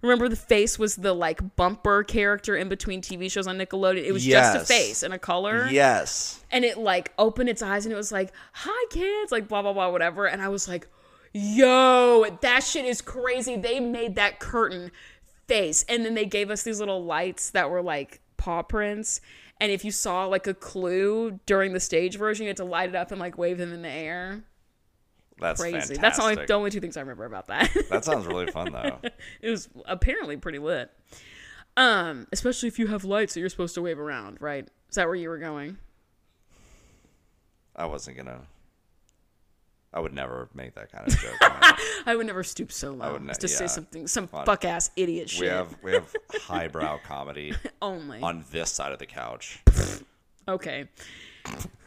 [0.02, 4.04] Remember, the face was the like bumper character in between TV shows on Nickelodeon.
[4.04, 6.44] It was just a face and a color Yes.
[6.50, 9.72] and it like opened its eyes and it was like hi kids like blah blah
[9.72, 10.86] blah whatever and i was like
[11.32, 14.90] yo that shit is crazy they made that curtain
[15.48, 19.20] face and then they gave us these little lights that were like paw prints
[19.60, 22.88] and if you saw like a clue during the stage version you had to light
[22.90, 24.44] it up and like wave them in the air
[25.38, 26.00] That's crazy fantastic.
[26.00, 28.98] that's only the only two things i remember about that That sounds really fun though.
[29.40, 30.90] it was apparently pretty lit
[31.76, 35.06] um especially if you have lights that you're supposed to wave around right is that
[35.06, 35.78] where you were going
[37.76, 38.42] I wasn't gonna.
[39.94, 41.36] I would never make that kind of joke.
[42.04, 44.90] I would never stoop so low would ne- as to say something, some fuck ass
[44.96, 48.20] idiot shit we have we have highbrow comedy oh only.
[48.20, 49.60] on this side of the couch.
[50.48, 50.88] Okay.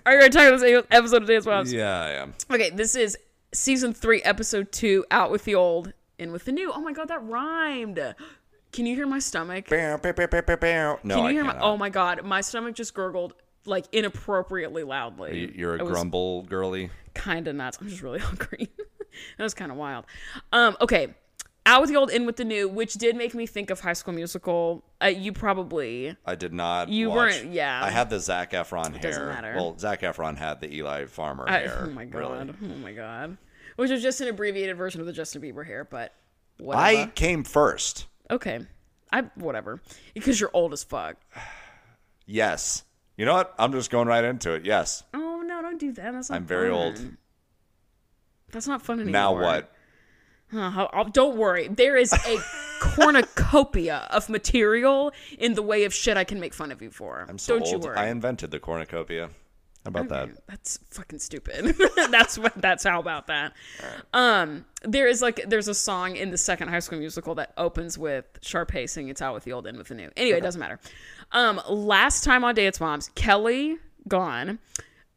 [0.06, 1.74] Are you ready to talk about this episode of Dance Moms?
[1.74, 2.34] Yeah, I am.
[2.50, 3.17] Okay, this is
[3.54, 6.72] season three, episode two, Out with the Old, In with the New.
[6.74, 8.15] Oh my god, that rhymed.
[8.72, 9.67] Can you hear my stomach?
[9.70, 11.00] Bow, bow, bow.
[11.04, 11.60] No, Can you I hear my?
[11.60, 13.34] Oh my god, my stomach just gurgled
[13.67, 15.39] like inappropriately loudly.
[15.39, 16.89] You- You're a I grumble girly.
[17.13, 17.77] kind of nuts.
[17.82, 18.69] I'm just really hungry.
[19.38, 20.06] that was kind of wild.
[20.51, 21.13] Um, okay,
[21.65, 23.93] out with the old, in with the new, which did make me think of High
[23.93, 24.84] School Musical.
[25.03, 26.89] Uh, you probably I did not.
[26.89, 27.82] You watch- weren't- yeah.
[27.84, 28.99] I had the Zac Efron hair.
[29.01, 29.53] doesn't matter.
[29.56, 31.84] Well, Zac Efron had the Eli Farmer I- hair.
[31.88, 32.17] oh my god.
[32.19, 32.73] really.
[32.73, 33.38] Oh my god.
[33.75, 36.13] Which was just an abbreviated version of the Justin Bieber hair, but
[36.58, 36.84] whatever.
[36.84, 38.08] I came first.
[38.32, 38.60] okay.
[39.12, 39.82] I whatever.
[40.13, 41.17] Because you're old as fuck.
[42.30, 42.84] Yes.
[43.17, 43.53] You know what?
[43.58, 44.63] I'm just going right into it.
[44.65, 45.03] Yes.
[45.13, 46.12] Oh no, don't do that.
[46.13, 46.77] That's not I'm very fun.
[46.80, 47.01] old.
[48.51, 49.12] That's not fun anymore.
[49.12, 49.73] Now what?
[50.53, 51.67] I'll- don't worry.
[51.67, 52.38] There is a
[52.80, 57.25] cornucopia of material in the way of shit I can make fun of you for.
[57.27, 57.84] I'm so don't old.
[57.84, 57.97] you worry.
[57.97, 59.32] I invented the cornucopia.
[59.88, 60.30] About that?
[60.47, 61.76] That's fucking stupid.
[62.12, 62.54] that's what.
[62.56, 63.54] That's how about that.
[64.13, 67.97] Um, there is like there's a song in the second High School Musical that opens
[67.97, 70.60] with Sharpay singing "It's Out with the Old, In with the New." Anyway, it doesn't
[70.60, 70.80] matter.
[71.32, 74.60] Um, last time on Dance Moms, Kelly gone.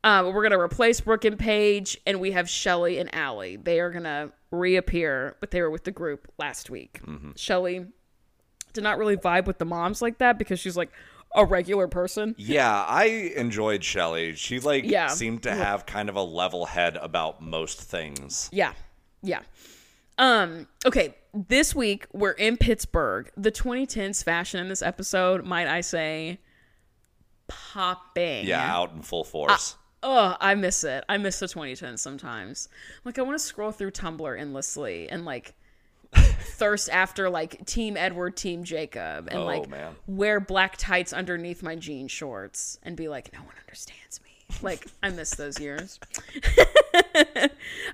[0.03, 3.57] Um, we're gonna replace Brooke and Paige, and we have Shelly and Allie.
[3.57, 7.01] They are gonna reappear, but they were with the group last week.
[7.37, 7.87] Shelly
[8.73, 10.91] did not really vibe with the moms like that because she's like
[11.35, 12.35] a regular person.
[12.39, 13.05] Yeah, I
[13.37, 14.35] enjoyed Shelly.
[14.35, 15.09] She like Yeah.
[15.09, 18.49] seemed to have kind of a level head about most things.
[18.53, 18.73] Yeah.
[19.23, 19.41] Yeah.
[20.19, 23.31] Um, okay, this week we're in Pittsburgh.
[23.37, 26.39] The 2010s fashion in this episode, might I say,
[27.49, 28.47] popping.
[28.47, 29.77] Yeah, out in full force.
[30.03, 31.05] Oh, I miss it.
[31.09, 32.69] I miss the 2010s sometimes.
[33.05, 35.55] Like I want to scroll through Tumblr endlessly and like
[36.41, 39.95] thirst after like Team Edward, Team Jacob, and Oh, like man.
[40.07, 44.31] wear black tights underneath my jean shorts and be like, no one understands me.
[44.63, 45.99] Like I miss those years.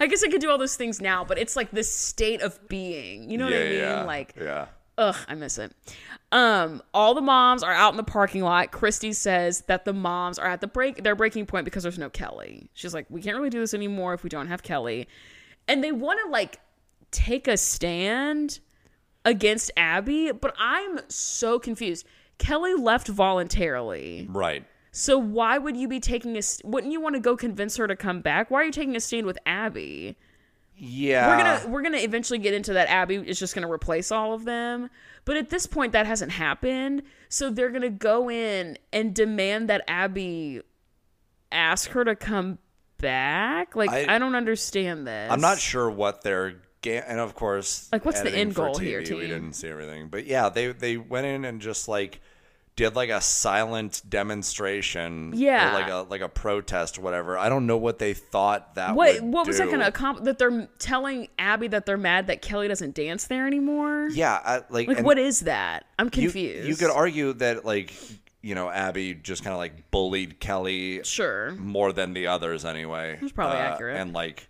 [0.00, 2.66] I guess I could do all those things now, but it's like this state of
[2.68, 3.30] being.
[3.30, 3.78] You know yeah, what I mean?
[3.78, 4.66] yeah, Like yeah.
[4.98, 5.72] Ugh, I miss it.
[6.32, 8.72] Um, all the moms are out in the parking lot.
[8.72, 12.08] Christi says that the moms are at the break their breaking point because there's no
[12.08, 12.70] Kelly.
[12.72, 15.06] She's like, we can't really do this anymore if we don't have Kelly.
[15.68, 16.60] And they want to like
[17.16, 18.60] take a stand
[19.24, 22.06] against Abby, but I'm so confused.
[22.38, 24.26] Kelly left voluntarily.
[24.30, 24.64] Right.
[24.92, 26.42] So why would you be taking a?
[26.42, 28.50] st- Wouldn't you want to go convince her to come back?
[28.50, 30.16] Why are you taking a stand with Abby?
[30.78, 31.28] Yeah.
[31.28, 34.44] we're gonna we're gonna eventually get into that abby is just gonna replace all of
[34.44, 34.90] them
[35.24, 39.80] but at this point that hasn't happened so they're gonna go in and demand that
[39.88, 40.60] abby
[41.50, 42.58] ask her to come
[42.98, 47.34] back like i, I- don't understand this I'm not sure what their ga- and of
[47.34, 49.18] course, Like, what's the end goal here, TV, team?
[49.18, 52.20] We didn't see everything, but yeah, they they went in and just like
[52.76, 54.02] did like a silent
[54.46, 55.72] demonstration, or Yeah.
[55.74, 57.38] like a like a protest or whatever.
[57.38, 58.94] I don't know what they thought that.
[58.94, 59.70] what what was that do.
[59.72, 64.08] gonna accomplish that they're telling abby that they're mad that kelly doesn't dance there anymore
[64.10, 67.92] Yeah, I, like like what is that i'm confused You could argue that like
[68.42, 73.18] you know Abby just kind of like bullied Kelly sure more than the others anyway.
[73.20, 73.96] That's probably uh, accurate.
[73.96, 74.48] And like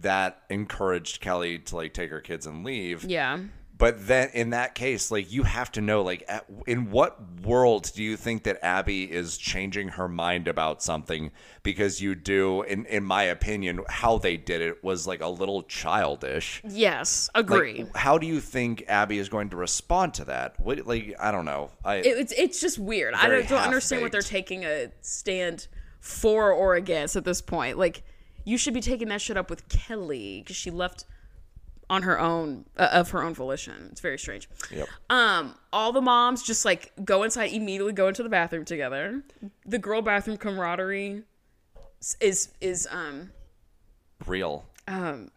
[0.00, 3.04] that encouraged Kelly to like take her kids and leave.
[3.04, 3.38] yeah
[3.78, 7.90] But then in that case, like you have to know, like, at, in what world
[7.94, 11.30] do you think that Abby is changing her mind about something?
[11.62, 15.62] Because you do, in in my opinion, how they did it was like a little
[15.62, 16.62] childish.
[16.66, 20.58] yes Like, agree how do you think Abby is going to respond to that?
[20.58, 21.70] What, like, I don't know.
[21.84, 23.12] I it, it's it's just weird.
[23.14, 25.68] I don't, don't understand what they're taking a stand
[26.00, 27.76] for or against at this point.
[27.76, 28.04] Like
[28.46, 31.04] you should be taking that shit up with Kelly because she left
[31.90, 33.88] on her own uh, of her own volition.
[33.92, 34.48] It's very strange.
[34.72, 34.88] Yep.
[35.10, 39.22] Um, all the moms just like go inside, immediately go into the bathroom together.
[39.66, 41.22] The girl bathroom camaraderie
[42.20, 43.30] is is um
[44.26, 44.64] real.
[44.88, 45.30] um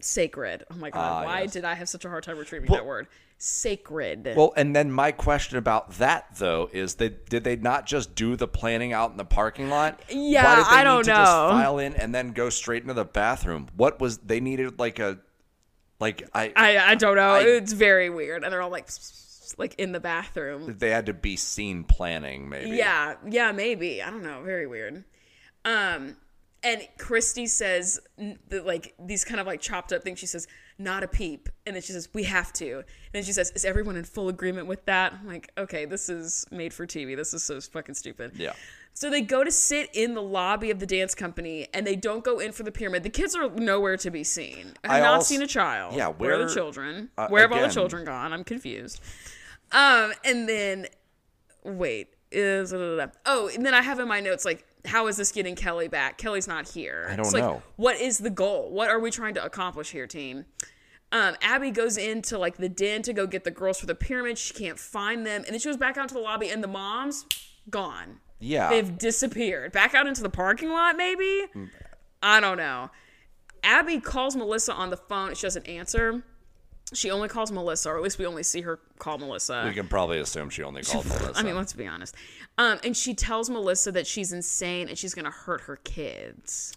[0.00, 0.64] sacred.
[0.70, 1.52] Oh my god, Ah, why yes.
[1.52, 3.06] did I have such a hard time retrieving that word?
[3.40, 4.32] Sacred.
[4.36, 8.34] Well, and then my question about that though is that did they not just do
[8.34, 10.00] the planning out in the parking lot?
[10.10, 11.48] Yeah, Why did they I need don't to Just know.
[11.50, 13.68] file in and then go straight into the bathroom.
[13.76, 15.18] What was they needed like a
[16.00, 17.30] like I, I I don't know.
[17.30, 18.88] I- it's very weird, and they're all like
[19.56, 20.76] like in the bathroom.
[20.78, 22.76] they had to be seen planning maybe.
[22.76, 24.02] Yeah, yeah, maybe.
[24.02, 24.42] I don't know.
[24.42, 25.04] Very weird.
[25.64, 26.16] Um,
[26.62, 28.00] and Christi says
[28.50, 30.18] like these kind of like chopped up things.
[30.18, 30.46] She says,
[30.78, 33.64] "Not a peep," and then she says, "We have to." And then she says, "Is
[33.64, 37.16] everyone in full agreement with that?" I'm like, okay, this is made for TV.
[37.16, 38.32] This is so fucking stupid.
[38.36, 38.52] Yeah.
[38.94, 42.24] So they go to sit in the lobby of the dance company, and they don't
[42.24, 43.02] go in for the pyramid.
[43.04, 44.74] The kids are nowhere to be seen.
[44.82, 45.94] I have I not als- seen a child.
[45.94, 47.10] Yeah, where, are the children?
[47.16, 48.32] uh, where have all the children gone?
[48.32, 49.00] I'm confused.
[49.70, 50.86] Um, and then
[51.64, 55.54] wait is oh and then i have in my notes like how is this getting
[55.56, 56.18] kelly back?
[56.18, 57.06] Kelly's not here.
[57.10, 57.62] I don't It's like, know.
[57.76, 58.70] what is the goal?
[58.70, 60.44] What are we trying to accomplish here team?
[61.10, 64.36] Um, abby goes into like the den to go get the girls for the pyramid.
[64.38, 65.42] She can't find them.
[65.44, 67.24] And then she goes back out to the lobby and the moms
[67.70, 68.20] gone.
[68.40, 68.68] Yeah.
[68.70, 69.72] they've disappeared.
[69.72, 71.46] Back out into the parking lot maybe?
[72.22, 72.90] I don't know.
[73.64, 75.34] Abby calls melissa on the phone.
[75.34, 76.22] She doesn't answer
[76.94, 79.86] she only calls melissa or at least we only see her call melissa we can
[79.88, 81.32] probably assume she only called Melissa.
[81.36, 82.14] I mean, let's be honest.
[82.56, 86.74] Um, and she tells Melissa that she's insane and she's gonna hurt her kids.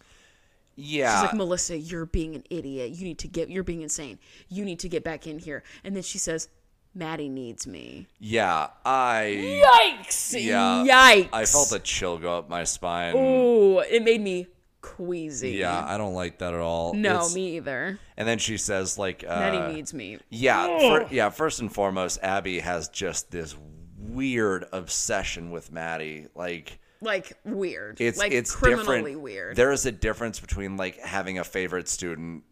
[0.75, 1.15] yeah.
[1.15, 2.91] She's like, Melissa, you're being an idiot.
[2.91, 3.49] You need to get.
[3.49, 4.19] You're being insane.
[4.49, 5.63] You need to get back in here.
[5.83, 6.49] And then she says,
[6.93, 8.07] Maddie needs me.
[8.19, 9.61] yeah, I
[10.03, 10.43] Yikes!
[10.43, 10.83] yeah.
[10.85, 11.29] Yikes!
[11.33, 13.15] I felt a chill go up my spine.
[13.15, 14.47] Ooh, it made me
[14.81, 15.51] queasy.
[15.51, 16.93] Yeah, I don't like that at all.
[16.93, 17.99] No, It's- me either.
[18.17, 20.17] And then she says like uh, Maddie needs me.
[20.29, 21.29] Yeah, fir- yeah.
[21.29, 23.55] First and foremost, Abby has just this
[23.97, 26.27] weird obsession with Maddie.
[26.35, 27.99] Like Like weird.
[28.01, 29.21] it's like it's criminally different.
[29.21, 29.55] weird.
[29.55, 32.43] There is a difference between like having a favorite student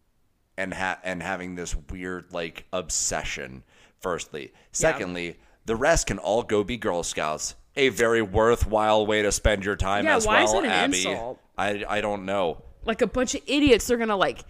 [0.56, 3.62] and ha- and having this weird like obsession.
[4.00, 7.54] Firstly, secondly, the rest can all go be Girl Scouts.
[7.76, 10.70] A very worthwhile way to spend your time Yeah, as why well, is it an
[10.70, 10.96] Abby.
[10.98, 11.38] insult?
[11.60, 12.62] I I don't know.
[12.84, 13.86] like a bunch of idiots.
[13.86, 14.40] They're gonna like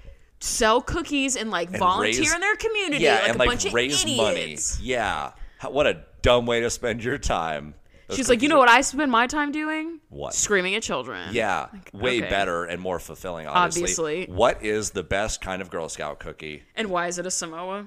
[0.41, 3.05] sell cookies and like volunteer raise- in their community.
[3.05, 4.41] Yeah, like and a like bunch raise of money.
[4.43, 4.81] idiots.
[4.81, 7.75] Yeah, How- what a dumb way to spend your time.
[8.09, 10.01] Those She's like, you know are- what I spend my time doing?
[10.09, 10.35] What?
[10.35, 11.29] Screaming at children.
[11.33, 12.29] Yeah, way okay.
[12.31, 13.47] better and more fulfilling.
[13.47, 14.23] Obviously.
[14.23, 14.35] Obviously.
[14.35, 16.63] what is the best kind of Girl Scout cookie?
[16.75, 17.87] And why is it a Samoa?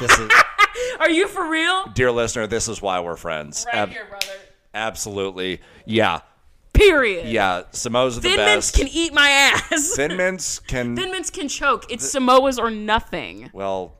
[0.00, 0.30] This is,
[1.00, 1.86] Are you for real?
[1.94, 3.66] Dear listener, this is why we're friends.
[3.72, 4.26] Ab- brother.
[4.74, 6.20] absolutely, yeah,
[6.76, 7.28] Period.
[7.28, 7.62] yeah.
[7.72, 8.36] Samoa's are the best.
[8.36, 8.76] Thin mints best.
[8.76, 9.94] can eat my ass.
[9.96, 10.96] Thin mints can.
[10.96, 11.90] Thin mints can choke.
[11.90, 13.50] It's Samoas or nothing.
[13.52, 13.94] well,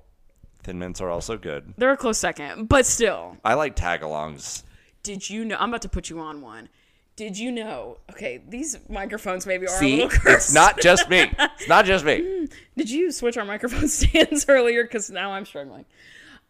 [0.62, 1.74] thin mints are also good.
[1.76, 3.36] They're a close second, but still.
[3.44, 4.62] I like tagalongs.
[5.02, 5.56] Did you know?
[5.58, 6.68] I'm about to put you on one.
[7.14, 7.98] Did you know?
[8.10, 10.26] Okay, these microphones maybe are a See, little cursed.
[10.48, 11.30] it's not just me.
[11.38, 12.46] It's not just me.
[12.76, 14.82] Did you switch our microphone stands earlier?
[14.84, 15.86] Because now I'm struggling.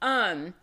[0.03, 0.55] Um,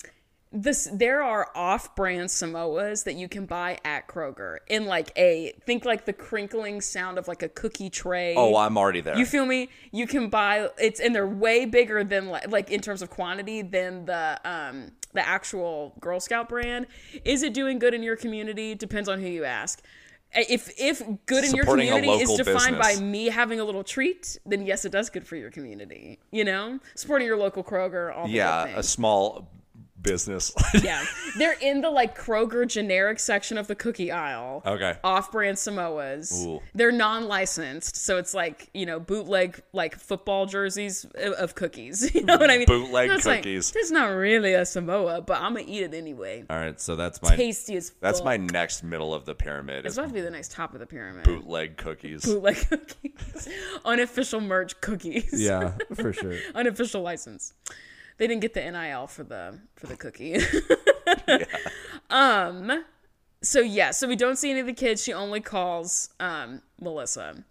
[0.53, 5.83] this there are off-brand Samoas that you can buy at Kroger in like a think
[5.83, 8.35] like the crinkling sound of like a cookie tray.
[8.35, 9.17] Oh, I'm already there.
[9.17, 9.69] You feel me?
[9.91, 13.63] You can buy it's and they're way bigger than like, like in terms of quantity
[13.63, 16.85] than the um the actual Girl Scout brand.
[17.25, 18.75] Is it doing good in your community?
[18.75, 19.81] Depends on who you ask.
[20.35, 22.99] If if good in your community is defined business.
[22.99, 26.19] by me having a little treat, then yes, it does good for your community.
[26.31, 29.47] You know, supporting your local Kroger, all Yeah, a small
[30.03, 30.53] business.
[30.83, 31.03] yeah,
[31.37, 34.61] they're in the like Kroger generic section of the cookie aisle.
[34.65, 34.97] Okay.
[35.03, 36.45] Off-brand Samoas.
[36.45, 36.61] Ooh.
[36.75, 42.13] They're non-licensed, so it's like you know bootleg like football jerseys of- cookies.
[42.23, 42.67] You know what I mean?
[42.67, 43.71] Bootleg So it's like, cookies.
[43.71, 46.43] There's not really a Samoa, but I'm gonna eat it anyway.
[46.49, 49.85] All right, so that's my Tasty as that's my next middle of the pyramid.
[49.85, 51.23] It's about to be the next top of the pyramid.
[51.23, 52.23] bootleg cookies.
[52.25, 53.47] Bootleg cookies,
[53.85, 55.29] unofficial merch cookies.
[55.33, 56.37] Yeah, for sure.
[56.55, 57.53] unofficial license.
[58.23, 60.37] They didn't get the NIL for the for the cookie.
[62.09, 62.85] Um
[63.41, 65.03] so yeah, so we don't see any of the kids.
[65.03, 67.43] She only calls um Melissa.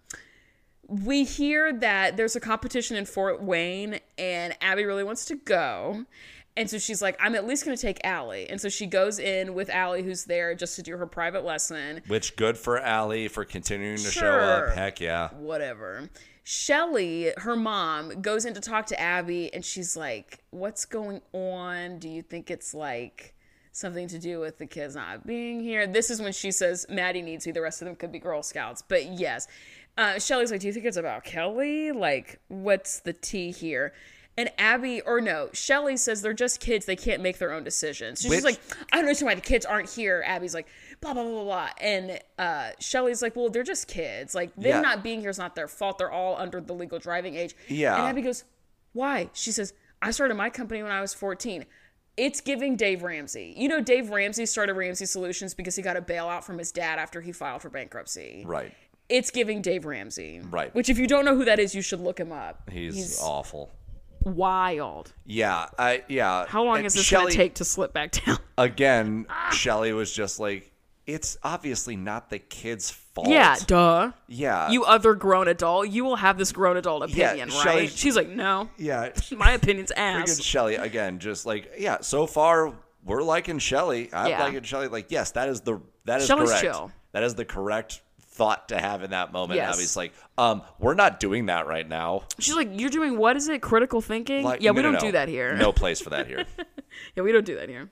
[0.89, 6.07] We hear that there's a competition in Fort Wayne and Abby really wants to go.
[6.57, 8.49] And so she's like, I'm at least going to take Allie.
[8.49, 12.01] And so she goes in with Allie, who's there just to do her private lesson.
[12.07, 14.75] Which good for Allie for continuing to show up.
[14.75, 15.31] Heck yeah.
[15.35, 16.09] whatever.
[16.45, 21.99] Shelly, her mom, goes in to talk to Abby and she's like, What's going on?
[21.99, 23.35] Do you think it's like
[23.71, 25.87] something to do with the kids not being here?
[25.87, 27.53] This is when she says, Maddie needs me.
[27.53, 28.83] The rest of them could be Girl Scouts.
[28.83, 29.47] But yes.
[29.97, 31.93] Uh, Shelly's like, Do you think it's about Kelly?
[31.93, 33.93] Like, what's the tea here?
[34.39, 36.87] And Abby, or no, Shelly says they're just kids.
[36.87, 38.21] They can't make their own decisions.
[38.21, 40.25] So she's Which- like, I don't understand why the kids aren't here.
[40.27, 40.67] Abby's like,
[41.03, 41.69] blah, blah, blah, blah, blah.
[41.81, 44.35] And uh, Shelly's like, well, they're just kids.
[44.35, 44.81] Like, them Yeah.
[44.81, 45.99] not being here is not their fault.
[45.99, 47.55] They're all under the legal driving age.
[47.69, 47.97] Yeah.
[47.97, 48.45] And Abby goes,
[48.95, 49.29] why?
[49.35, 51.67] She says, I started my company when I was 14.
[52.17, 53.55] It's giving Dave Ramsey.
[53.57, 56.99] You know, Dave Ramsey started Ramsey Solutions because he got a bailout from his dad
[56.99, 58.45] after he filed for bankruptcy.
[58.47, 58.73] Right.
[59.09, 60.41] It's giving Dave Ramsey.
[60.51, 60.75] Right.
[60.75, 62.69] Which, if you don't know who that is, you should look him up.
[62.71, 63.71] He's, awful.
[64.25, 65.13] wild.
[65.27, 66.47] Yeah, I yeah.
[66.47, 68.39] How long And is this Shelly, to take to slip back down?
[68.59, 70.71] Again, Shelly was just like,
[71.07, 73.29] it's obviously not the kid's fault.
[73.29, 74.13] Yeah, duh.
[74.29, 74.71] Yeah.
[74.71, 77.91] You other grown adult, you will have this grown adult Yeah, opinion, Shelly- right?
[77.91, 79.11] She's like, no, yeah.
[79.37, 80.41] my opinion's Freaking ass.
[80.43, 81.99] Shelly again, just like yeah.
[82.01, 82.73] So far,
[83.05, 84.11] we're liking Shelly.
[84.13, 84.43] I'm Yeah.
[84.45, 84.89] liking Shelly.
[84.89, 86.63] Like yes, that is the that is Shelly's correct.
[86.65, 86.93] chill.
[87.13, 89.59] That is the correct thought to have in that moment.
[89.59, 89.75] Yes.
[89.75, 92.23] Abby's like, um, we're not doing that right now.
[92.39, 93.61] She's like, you're doing what is it?
[93.61, 94.43] Critical thinking?
[94.45, 95.01] Like, yeah, no, we no, don't no.
[95.09, 95.55] do that here.
[95.55, 96.45] No place for that here.
[97.17, 97.89] Yeah, we don't do that here.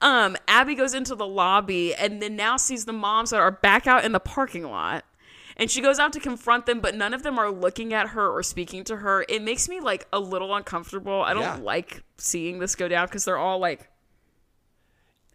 [0.00, 3.86] Um, Abby goes into the lobby and then now sees the moms that are back
[3.86, 5.04] out in the parking lot.
[5.56, 8.30] And she goes out to confront them, but none of them are looking at her
[8.30, 9.24] or speaking to her.
[9.28, 11.22] It makes me like a little uncomfortable.
[11.22, 11.56] I don't Yeah.
[11.56, 13.88] like seeing this go down because they're all like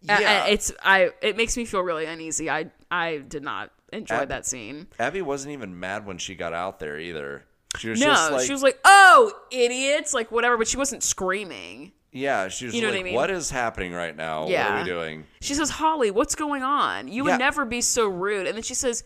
[0.00, 0.44] yeah.
[0.46, 2.48] I, it's I it makes me feel really uneasy.
[2.50, 4.86] I I did not enjoy that scene.
[4.98, 7.44] Abby wasn't even mad when she got out there either.
[7.78, 11.02] She was No, just like, she was like, "Oh, idiots!" Like whatever, but she wasn't
[11.02, 11.92] screaming.
[12.14, 13.14] Yeah, she was You know what like, I mean?
[13.14, 14.44] what is happening right now?
[14.44, 15.24] What are we doing?
[15.40, 17.08] She says, "Holly, what's going on?
[17.08, 17.32] You Yeah.
[17.32, 19.04] would never be so rude." And then she says,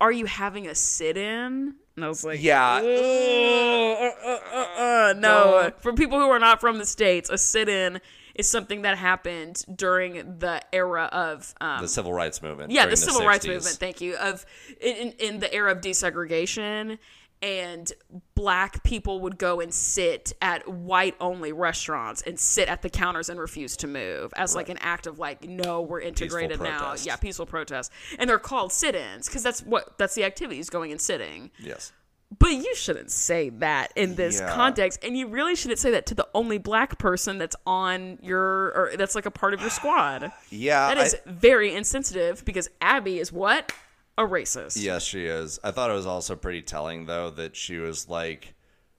[0.00, 2.80] "Are you having a sit-in?" And I was like, Yeah.
[2.82, 4.80] Uh, uh, uh,
[5.10, 8.00] uh, no." For people who are not from the states, a sit-in
[8.34, 12.70] is something that happened during the era of um, The civil rights movement.
[12.70, 13.76] yeah, during the civil rights movement.
[13.78, 14.16] Thank you.
[14.16, 14.46] Of
[14.80, 16.98] in, in, in the era of desegregation,
[17.42, 17.90] and
[18.34, 23.28] black people would go and sit at white only restaurants and sit at the counters
[23.30, 26.94] and refuse to move as like an act of like, no, we're integrated now.
[27.02, 31.00] Yeah, peaceful protest, and they're called sit-ins because that's what that's the activities going and
[31.00, 31.50] sitting.
[31.58, 31.92] Yes.
[32.38, 34.54] But you shouldn't say that in this Yeah.
[34.54, 38.66] context, and you really shouldn't say that to the only black person that's on your
[38.76, 40.30] or that's like a part of your squad.
[40.50, 40.94] Yeah.
[40.94, 43.72] That is I- very insensitive because Abby is what?
[44.18, 44.82] A racist.
[44.82, 45.58] Yes, she is.
[45.64, 48.54] I thought it was also pretty telling though that she was like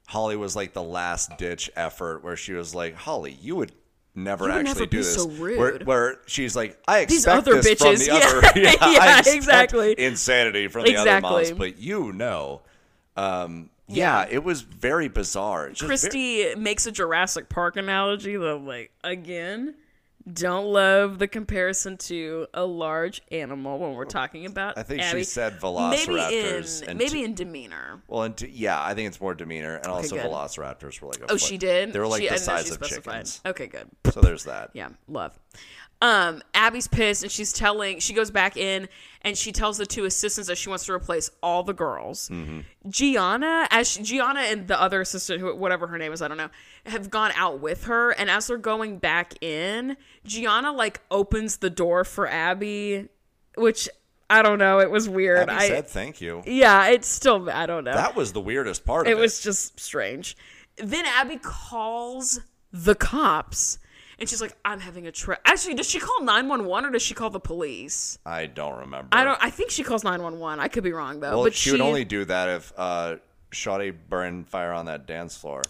[0.08, 3.72] Holly was like the last ditch effort where she was like, Holly, you would
[4.16, 5.16] never You would actually never do this.
[5.16, 8.00] so Where, where she's like, I expect These other this from bitches.
[8.00, 8.50] the Yeah.
[8.50, 8.92] other yeah,
[9.26, 9.96] Yeah, exactly.
[9.98, 12.62] insanity from the other moms, but you know.
[13.16, 15.70] Um yeah, it was very bizarre.
[15.70, 19.76] Just very- Christi makes a Jurassic Park analogy though, like, again,
[20.32, 24.78] don't love the comparison to a large animal when we're talking about.
[24.78, 25.24] I think she Abby.
[25.24, 28.02] said maybe velociraptors in and maybe t- in demeanor.
[28.08, 30.26] well, and t- yeah, I think it's more demeanor, and also good.
[30.26, 31.20] velociraptors were like.
[31.22, 31.42] A Oh, foot.
[31.42, 31.94] she did.
[31.94, 33.12] They were like she, the I didn't know size she of specified.
[33.14, 33.42] chickens.
[33.46, 33.88] Okay, good.
[34.12, 34.72] So there's that.
[34.74, 35.38] Yeah, love.
[36.04, 38.90] Um, Abby's pissed and she's telling she goes back in
[39.24, 42.30] and she tells the two assistants that she wants to replace all the girls.
[42.30, 42.62] Mm-hmm.
[42.90, 46.38] Gianna, as she, Gianna and the other assistant, who whatever her name is, I don't
[46.38, 46.50] know,
[46.86, 48.12] have gone out with her.
[48.12, 53.10] And as they're going back in, Gianna like opens the door for Abby,
[53.56, 53.88] which
[54.30, 54.80] I don't know.
[54.80, 55.50] It was weird.
[55.50, 56.42] Abby I said thank you.
[56.46, 57.94] yeah, it's still I don't know.
[57.94, 59.22] That was the weirdest part of it it.
[59.22, 60.38] was just strange.
[60.78, 62.40] Then Abby calls
[62.72, 63.78] the cops
[64.22, 66.92] and she's like, "I'm having a trip." Actually, does she call nine one one or
[66.92, 68.20] does she call the police?
[68.26, 69.10] I don't remember.
[69.12, 69.38] I don't.
[69.44, 70.60] I think she calls nine one one.
[70.62, 71.32] I could be wrong though.
[71.32, 73.16] Well, but she, would only do that if uh,
[73.52, 75.64] Shawty burned fire on that dance floor.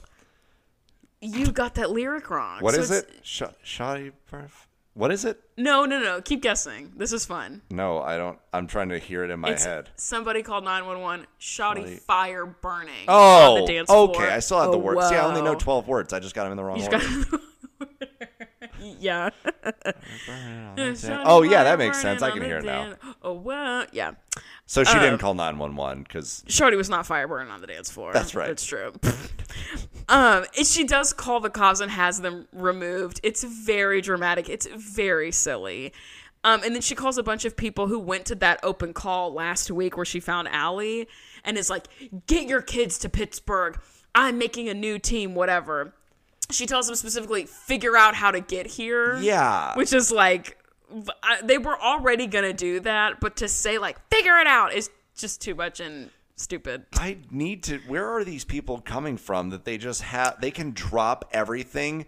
[1.22, 2.60] You got that lyric wrong.
[2.62, 3.10] What So is it?
[3.24, 4.46] Sh- Shawty burn.
[4.46, 5.40] f- What is it?
[5.56, 6.20] No, no, no.
[6.20, 6.92] Keep guessing.
[6.98, 7.62] This is fun.
[7.70, 8.40] No, I don't.
[8.52, 9.90] I'm trying to hear it in my It's head.
[9.96, 14.10] somebody called 911, shouting Shawty- fire burning Oh, on the dance floor.
[14.10, 14.30] okay.
[14.30, 15.08] I still have the Oh, words.
[15.10, 16.12] See, I only know 12 words.
[16.12, 17.40] I just got them in the wrong You order.
[19.00, 19.30] yeah.
[21.26, 22.22] Oh, yeah, that makes sense.
[22.22, 22.96] I can hear it now.
[23.22, 24.14] Oh, well, yeah.
[24.66, 28.14] So she didn't call 911 because Shorty was not fire burning on the dance floor.
[28.14, 28.50] That's right.
[28.50, 28.94] It's true.
[30.10, 33.20] um, and she does call the cops and has them removed.
[33.24, 34.50] It's very dramatic.
[34.50, 35.94] It's very silly.
[36.44, 39.32] Um, and then she calls a bunch of people who went to that open call
[39.34, 41.08] last week where she found Allie
[41.44, 41.86] and is like,
[42.26, 43.80] "Get your kids to Pittsburgh.
[44.16, 45.36] I'm making a new team.
[45.36, 45.94] Whatever."
[46.52, 49.76] She tells them specifically, "Figure out how to get here." Yeah.
[49.76, 50.58] which is like
[51.24, 54.90] I- they were already gonna do that, but to say like figure it out is
[55.16, 56.86] just too much and stupid.
[56.94, 57.78] I need to.
[57.88, 60.42] Where are these people coming from that they just have?
[60.42, 62.08] They can drop everything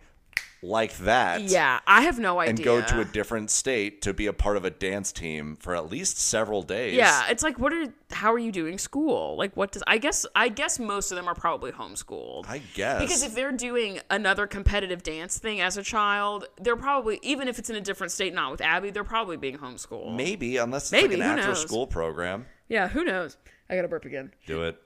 [0.64, 1.42] like that.
[1.42, 2.50] Yeah, I have no idea.
[2.52, 5.76] And go to a different state to be a part of a dance team for
[5.76, 6.96] at least several days.
[6.96, 9.36] yeah, it's like what are how are you doing school?
[9.38, 12.46] Like what does I guess I guess most of them are probably homeschooled.
[12.48, 13.02] I guess.
[13.02, 17.60] Because if they're doing another competitive dance thing as a child, they're probably even if
[17.60, 20.16] it's in a different state, not with Abby, they're probably being homeschooled.
[20.16, 21.62] maybe unless it's Maybe, like an after knows?
[21.62, 22.46] school program.
[22.70, 23.38] Yeah, who knows?
[23.70, 24.32] I gotta burp again.
[24.48, 24.78] Do it.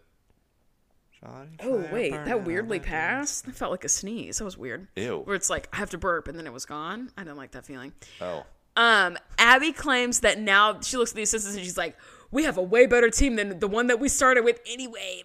[1.24, 3.46] Oh wait, that weirdly passed.
[3.46, 4.38] That felt like a sneeze.
[4.38, 4.88] That was weird.
[4.96, 5.22] Ew.
[5.24, 7.12] Where it's like I have to burp and then it was gone.
[7.18, 7.94] I don't like that feeling.
[8.22, 8.46] Oh.
[8.76, 11.98] Um, Abby claims that now she looks at the assistants and she's like,
[12.30, 15.24] "We have a way better team than the one that we started with anyway."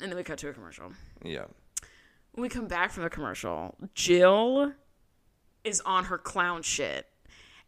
[0.00, 0.92] And then we cut to a commercial.
[1.24, 1.46] Yeah.
[2.32, 4.72] When we come back from the commercial, Jill
[5.64, 7.06] is on her clown shit,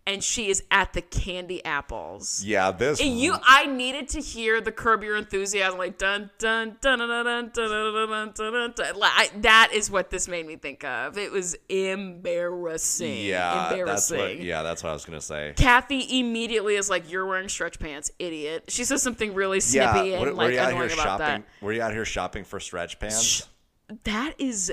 [0.07, 2.43] and she is at the candy apples.
[2.45, 2.71] Yeah.
[2.73, 3.01] This.
[3.01, 7.09] And you, I needed to hear the Curb Your Enthusiasm, like dun dun dun dun
[7.09, 8.73] dun dun dun dun dun dun dun.
[8.77, 8.97] dun.
[8.99, 11.17] Like, that is what this made me think of.
[11.19, 13.25] It was embarrassing.
[13.27, 13.55] yeah.
[13.55, 13.73] That's
[14.11, 14.19] embarrassing.
[14.19, 14.41] what.
[14.41, 14.63] Yeah.
[14.63, 15.53] That's what I was gonna say.
[15.57, 19.93] Kathy immediately is like, "You're wearing stretch pants, idiot." She says something really Yeah.
[19.93, 21.45] snippy and What, were like you out here annoying about shopping?
[21.61, 23.41] Were you out here shopping for stretch pants?
[23.89, 24.05] that.
[24.05, 24.73] That is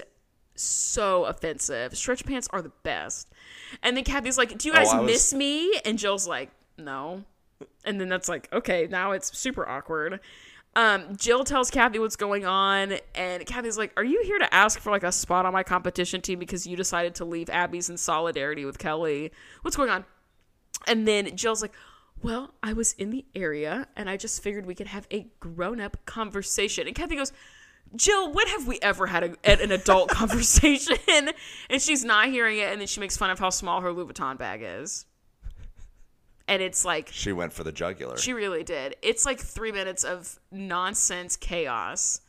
[0.61, 1.97] so offensive.
[1.97, 3.27] Stretch pants are the best.
[3.83, 6.49] And then Kathy's like, "Do you guys Oh, I was- miss me?" And Jill's like,
[6.77, 7.23] "No."
[7.85, 10.19] And then that's like, okay, now it's super awkward.
[10.75, 14.79] Um, Jill tells Kathy what's going on, and Kathy's like, "Are you here to ask
[14.79, 17.97] for like a spot on my competition team because you decided to leave Abby's in
[17.97, 19.31] solidarity with Kelly?
[19.63, 20.05] What's going on?"
[20.85, 21.73] And then Jill's like,
[22.21, 25.79] Well, I was in the area and I just figured we could have a grown
[25.79, 26.87] up conversation.
[26.87, 27.31] And Kathy goes,
[27.95, 30.97] Jill, when have we ever had a, an adult conversation?
[31.69, 32.71] And she's not hearing it.
[32.71, 35.05] And then she makes fun of how small her Louis Vuitton bag is.
[36.47, 38.17] And it's like, She went for the jugular.
[38.17, 38.95] she really did.
[39.01, 42.21] It's like three minutes of nonsense chaos,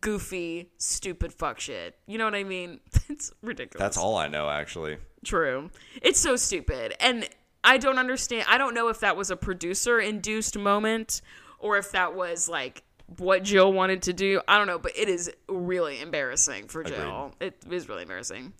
[0.00, 1.98] goofy, stupid fuck shit.
[2.06, 2.80] You know what I mean?
[3.08, 3.80] It's ridiculous.
[3.80, 4.98] That's all I know, actually.
[5.24, 5.70] True.
[6.02, 6.94] It's so stupid.
[7.00, 7.28] And
[7.64, 8.46] I don't understand.
[8.48, 11.20] I don't know if that was a producer induced moment
[11.58, 12.82] or if that was like
[13.18, 14.40] what Jill wanted to do.
[14.48, 17.32] I don't know, but it is really embarrassing for Jill.
[17.40, 18.52] It is really embarrassing.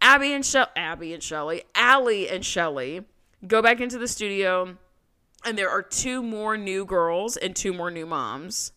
[0.00, 3.02] Abby and Shell Abby and Shelly, Allie and Shelly
[3.46, 4.76] go back into the studio
[5.44, 8.72] and there are two more new girls and two more new moms.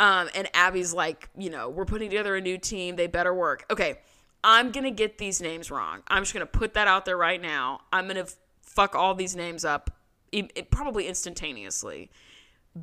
[0.00, 2.96] Um, and Abby's like, you know, we're putting together a new team.
[2.96, 3.64] They better work.
[3.70, 3.98] Okay,
[4.44, 6.02] I'm gonna get these names wrong.
[6.08, 7.80] I'm just gonna put that out there right now.
[7.92, 9.90] I'm gonna f- fuck all these names up,
[10.30, 12.10] im- it, probably instantaneously.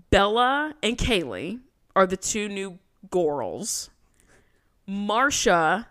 [0.09, 1.59] Bella and Kaylee
[1.95, 2.79] are the two new
[3.09, 3.89] girls.
[4.87, 5.87] Marsha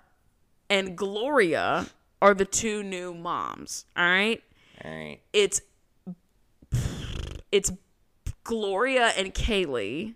[0.69, 1.87] and Gloria
[2.21, 3.87] are the two new moms.
[3.97, 4.43] All right
[4.85, 5.21] All right.
[5.33, 5.61] it's
[7.51, 7.71] it's
[8.43, 10.15] Gloria and Kaylee,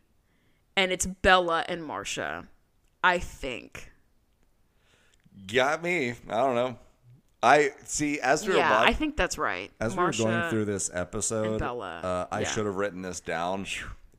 [0.76, 2.46] and it's Bella and Marsha.
[3.02, 3.90] I think.
[5.46, 6.10] Got me.
[6.28, 6.78] I don't know.
[7.42, 8.20] I see.
[8.20, 9.70] As we were Yeah, I think that's right.
[9.80, 12.00] As we were going through this episode, Bella.
[12.02, 12.48] uh, I Yeah.
[12.48, 13.66] should have written this down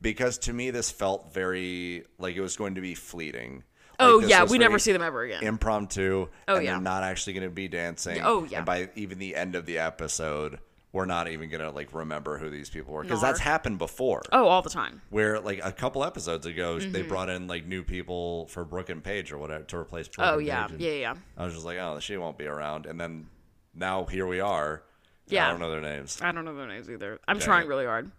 [0.01, 3.63] because to me this felt very like it was going to be fleeting.
[3.99, 5.43] Like, Oh yeah, we never see them ever again.
[5.43, 6.29] impromptu.
[6.47, 6.71] Oh, and yeah.
[6.71, 8.21] they're not actually going to be dancing.
[8.23, 8.57] Oh, yeah.
[8.59, 10.59] And by even the end of the episode,
[10.91, 14.23] we're not even going to like remember who these people were because that's happened before.
[14.31, 15.01] oh, all the time.
[15.11, 17.07] Where like a couple episodes ago, they Mm-hmm.
[17.09, 20.07] brought in like new people for Brooke and Paige or whatever to replace.
[20.07, 21.13] Brooke Oh yeah, Paige, yeah, yeah.
[21.37, 22.85] I was just like, oh, she won't be around.
[22.87, 23.27] And then
[23.75, 24.81] now here we are.
[25.27, 25.45] Yeah.
[25.47, 26.19] I don't know their names.
[26.23, 27.19] I don't know their names either.
[27.27, 27.69] I'm Dang trying it.
[27.69, 28.11] really hard.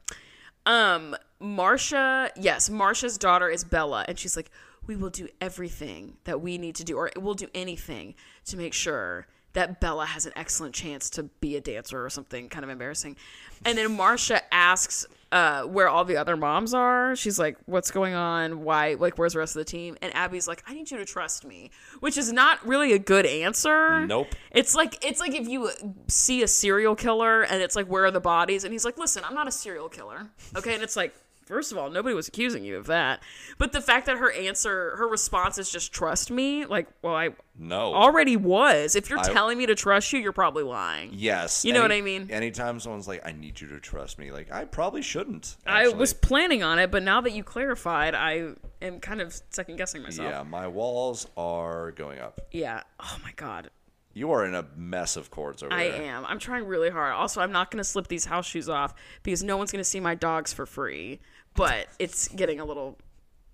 [0.65, 4.51] Um, Marsha, yes, Marsha's daughter is Bella, and she's like,
[4.87, 8.15] "We will do everything that we need to do, or we'll do anything
[8.45, 12.49] to make sure that Bella has an excellent chance to be a dancer or something
[12.49, 13.17] kind of embarrassing.
[13.65, 17.15] And then Marsha asks uh, where all the other moms are.
[17.15, 18.63] She's like, "What's going on?
[18.63, 18.95] Why?
[18.95, 21.45] Like, where's the rest of the team?" And Abby's like, "I need you to trust
[21.45, 21.71] me,"
[22.01, 24.07] which is not really a good answer.
[24.07, 24.35] Nope.
[24.51, 25.71] It's like it's like if you
[26.09, 29.23] see a serial killer and it's like, "Where are the bodies?" And he's like, "Listen,
[29.25, 31.15] I'm not a serial killer." Okay, and it's like.
[31.51, 33.23] First of all, nobody was accusing you of that.
[33.59, 37.31] But the fact that her answer, her response is just trust me, like, well, I
[37.59, 37.93] No.
[37.95, 38.97] already was.
[38.97, 41.11] If you're I- telling me to trust you, you're probably lying.
[41.13, 41.65] yes.
[41.65, 42.31] You know what I mean?
[42.31, 45.57] Anytime someone's like, I need you to trust me, like, I probably shouldn't.
[45.67, 49.77] I was planning on it, but now that you clarified, I am kind of second
[49.77, 50.31] guessing myself.
[50.31, 52.41] Yeah, my walls are going up.
[52.53, 52.83] Yeah.
[53.01, 53.71] Oh my god.
[54.13, 56.03] You are in a mess of cords over I there.
[56.03, 56.27] I am.
[56.27, 57.13] I'm trying really hard.
[57.13, 58.93] Also, I'm not going to slip these house shoes off
[59.23, 61.21] because no one's going to see my dogs for free.
[61.55, 62.99] But it's getting a little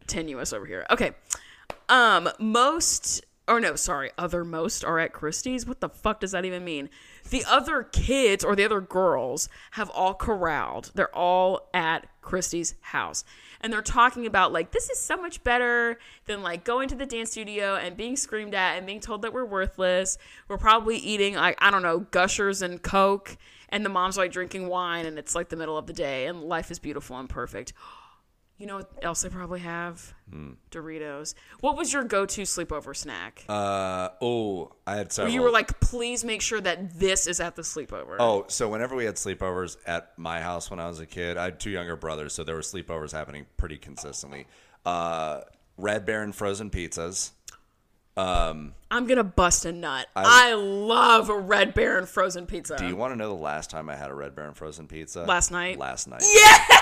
[0.07, 0.86] tenuous over here.
[0.90, 1.12] Okay.
[1.88, 5.66] Um, most or no, sorry, other most are at Christi's.
[5.66, 6.90] What the fuck does that even mean?
[7.30, 10.90] The other kids or the other girls have all corralled.
[10.94, 13.24] They're all at Christi's house.
[13.61, 17.07] And they're talking about like this is so much better than like going to the
[17.07, 20.18] dance studio and being screamed at and being told that we're worthless.
[20.49, 23.36] We're probably eating like I don't know, gushers and coke
[23.70, 26.42] and the mom's like drinking wine and it's like the middle of the day and
[26.42, 27.72] life is beautiful and perfect.
[28.58, 30.14] You know what else they probably have?
[30.70, 31.34] Doritos.
[31.60, 33.44] What was your go-to sleepover snack?
[33.50, 35.34] Uh oh, I had several.
[35.34, 38.16] you were like, please make sure that this is at the sleepover.
[38.18, 41.44] Oh, so whenever we had sleepovers at my house when I was a kid, I
[41.44, 44.46] had two younger brothers, so there were sleepovers happening pretty consistently.
[44.86, 45.42] Uh,
[45.76, 47.32] Red Baron frozen pizzas.
[48.16, 50.06] I'm gonna bust a nut.
[50.14, 52.76] I, love a Red Baron frozen pizza.
[52.76, 55.24] Do you want to know the last time I had a Red Baron frozen pizza?
[55.24, 55.78] Last night?
[55.78, 56.22] Last night.
[56.34, 56.76] yeah,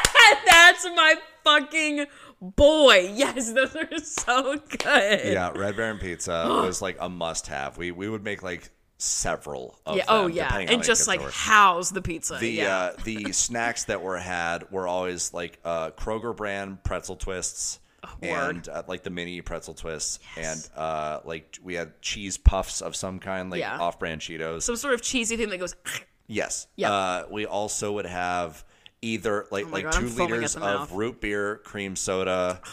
[0.46, 2.06] that's my fucking
[2.40, 3.10] boy.
[3.14, 5.32] Yes, those are so good.
[5.32, 7.76] Yeah, Red Baron pizza was like a must-have.
[7.78, 10.14] We we would make like several of Yeah, them.
[10.14, 12.36] Oh yeah, and just like house the pizza.
[12.36, 12.76] the yeah.
[12.76, 17.80] uh, the snacks that were had were always like uh, Kroger brand pretzel twists.
[18.22, 18.56] word.
[18.56, 22.94] and uh, like the mini pretzel twists, and uh, like we had cheese puffs of
[22.96, 23.78] some kind, like Yeah.
[23.78, 24.62] off-brand Cheetos.
[24.62, 25.74] Some sort of cheesy thing that goes.
[26.26, 26.68] Yes.
[26.76, 26.90] Yep.
[26.90, 28.64] Uh, we also would have
[29.02, 30.90] either like Oh like God, I'm two liters of mouth.
[30.90, 32.60] root beer, cream soda.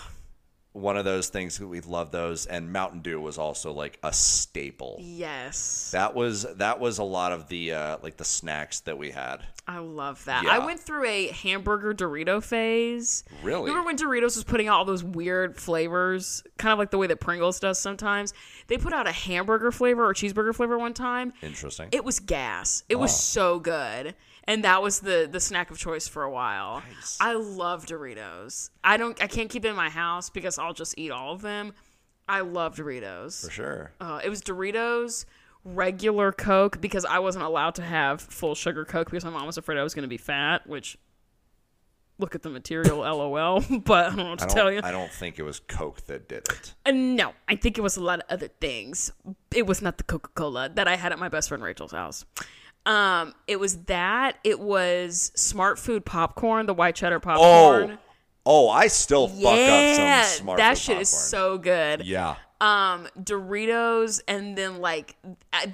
[0.74, 4.13] One of those things that we love those, and Mountain Dew was also like a
[4.13, 4.97] staple.
[5.01, 9.11] Yes, That was that was a lot of the uh, like the snacks that we
[9.11, 9.45] had.
[9.67, 10.43] I love that.
[10.43, 10.51] Yeah.
[10.51, 13.24] I went through a hamburger Dorito phase.
[13.43, 13.69] Really?
[13.69, 17.07] Remember when Doritos was putting out all those weird flavors, kind of like the way
[17.07, 18.34] that Pringles does sometimes?
[18.67, 21.34] They put out a hamburger flavor or cheeseburger flavor one time.
[21.41, 21.89] Interesting.
[21.91, 22.84] It was gas.
[22.89, 24.15] It was so good.
[24.52, 26.84] And that was the the snack of choice for a while.
[26.97, 27.18] Nice.
[27.22, 28.70] I love Doritos.
[28.84, 31.41] I don't I can't keep it in my house because I'll just eat all of
[31.41, 31.74] them.
[32.28, 33.45] I love Doritos.
[33.45, 33.91] For sure.
[34.02, 35.24] Uh, it was Doritos,
[35.64, 39.58] regular Coke because I wasn't allowed to have full sugar Coke because my mom was
[39.58, 40.68] afraid I was going to be fat.
[40.68, 40.97] Which,
[42.20, 43.64] look at the material, lol.
[43.86, 44.82] But I don't know what to tell you.
[44.84, 46.74] I don't think it was Coke that did it.
[46.86, 49.14] Uh, no, I think it was a lot of other things.
[49.56, 52.26] It was not the Coca Cola that I had at my best friend Rachel's house.
[52.86, 54.38] Um, it was that.
[54.44, 57.98] It was Smart Food popcorn, the white cheddar popcorn.
[58.46, 62.04] Oh, oh, I still fuck yeah, up some smart that food shit is so good.
[62.06, 62.36] Yeah.
[62.60, 65.16] um Doritos and then like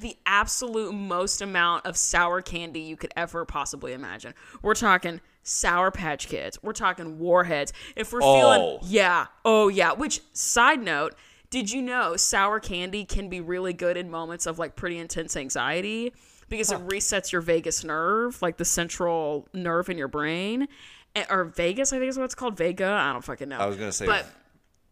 [0.02, 4.34] the absolute most amount of sour candy you could ever possibly imagine.
[4.62, 6.60] We're talking Sour Patch Kids.
[6.62, 7.72] We're talking Warheads.
[7.96, 8.40] If we're Oh.
[8.80, 9.94] feeling yeah, oh yeah.
[9.94, 11.16] Which side note,
[11.50, 15.38] did you know sour candy can be really good in moments of like pretty intense
[15.38, 16.12] anxiety
[16.50, 20.68] because it resets your vagus nerve, like the central nerve in your brain.
[21.16, 22.58] Eh, or Vegas, I think is what it's called.
[22.58, 22.88] Vega.
[22.88, 23.58] I don't fucking know.
[23.58, 24.26] I was gonna say but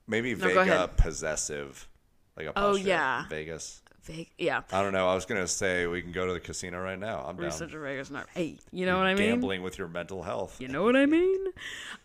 [0.08, 1.88] maybe go Vega possessive,
[2.36, 3.26] like a Oh, yeah.
[3.30, 3.82] Vegas.
[4.06, 4.62] Vega, yeah.
[4.72, 5.08] I don't know.
[5.08, 7.26] I was gonna say we can go to the casino right now.
[7.28, 7.46] I'm down.
[7.46, 8.28] Research a Vegas nerve.
[8.34, 9.30] Hey, you know what I mean?
[9.30, 10.62] Gambling with your mental health.
[10.62, 11.48] You know what I mean?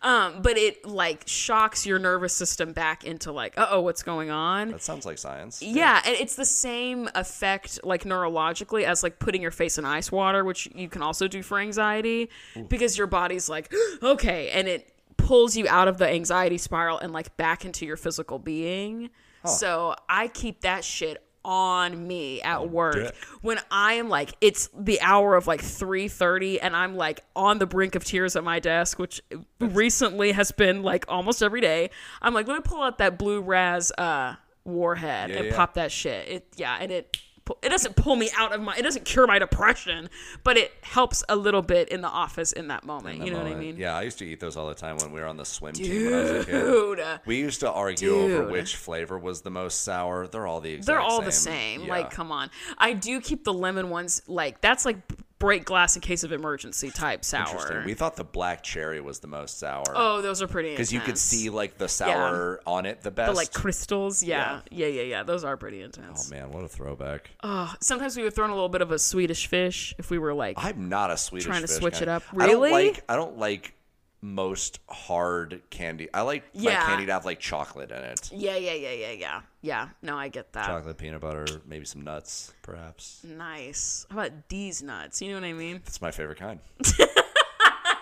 [0.01, 4.31] Um, but it like shocks your nervous system back into like, uh oh, what's going
[4.31, 4.71] on?
[4.71, 5.61] That sounds like science.
[5.61, 10.11] Yeah, and it's the same effect like neurologically as like putting your face in ice
[10.11, 12.29] water, which you can also do for anxiety
[12.67, 13.73] because your body's like,
[14.03, 17.97] okay, and it pulls you out of the anxiety spiral and like back into your
[17.97, 19.09] physical being.
[19.45, 23.15] So I keep that shit on me at work dick.
[23.41, 27.65] when I am like it's the hour of like 3:30 and I'm like on the
[27.65, 29.21] brink of tears at my desk which
[29.59, 31.89] recently has been like almost every day.
[32.21, 34.35] I'm like let me pull out that blue raz uh
[34.65, 35.55] warhead Yeah, and yeah.
[35.55, 36.27] pop that shit.
[36.27, 37.17] It yeah, and it
[37.61, 40.09] it doesn't pull me out of my it doesn't cure my depression,
[40.43, 43.19] but it helps a little bit in the office in that moment.
[43.19, 43.77] that you know what I mean?
[43.77, 45.73] Yeah, I used to eat those all the time when we were on the swim
[45.73, 46.51] team when I was a kid.
[46.51, 47.03] Dude.
[47.25, 50.27] We used to argue over which flavor was the most sour.
[50.27, 51.25] They're all the exact They're all same.
[51.25, 51.81] the same.
[51.81, 51.89] Yeah.
[51.89, 52.49] Like, come on.
[52.77, 54.97] I do keep the lemon ones like that's like
[55.41, 57.41] break glass in case of emergency type sour.
[57.47, 57.83] Interesting.
[57.85, 59.83] We thought the black cherry was the most sour.
[59.93, 63.31] oh, those are pretty because you could see like the sour on it the best.
[63.31, 64.23] the like crystals.
[64.23, 64.61] Yeah.
[64.69, 66.31] yeah, yeah, yeah, Those are pretty intense.
[66.31, 67.31] oh man, what a throwback!
[67.43, 70.17] Oh, sometimes we would throw in a little bit of a Swedish fish if we
[70.19, 72.01] were like, I'm not a Swedish Trying to fish switch guy.
[72.03, 72.23] it up.
[72.37, 72.71] I don't Really?
[72.71, 73.03] like.
[73.09, 73.73] I don't like
[74.21, 76.07] most hard candy.
[76.13, 78.31] I like my candy to have like chocolate in it.
[78.31, 79.89] yeah, yeah, yeah, yeah, yeah, yeah.
[80.01, 80.65] No, I get that.
[80.67, 83.21] Chocolate, peanut butter, maybe some nuts, perhaps.
[83.23, 84.05] Nice.
[84.09, 85.21] How about these nuts?
[85.21, 85.81] You know what I mean?
[85.83, 86.59] That's my favorite kind.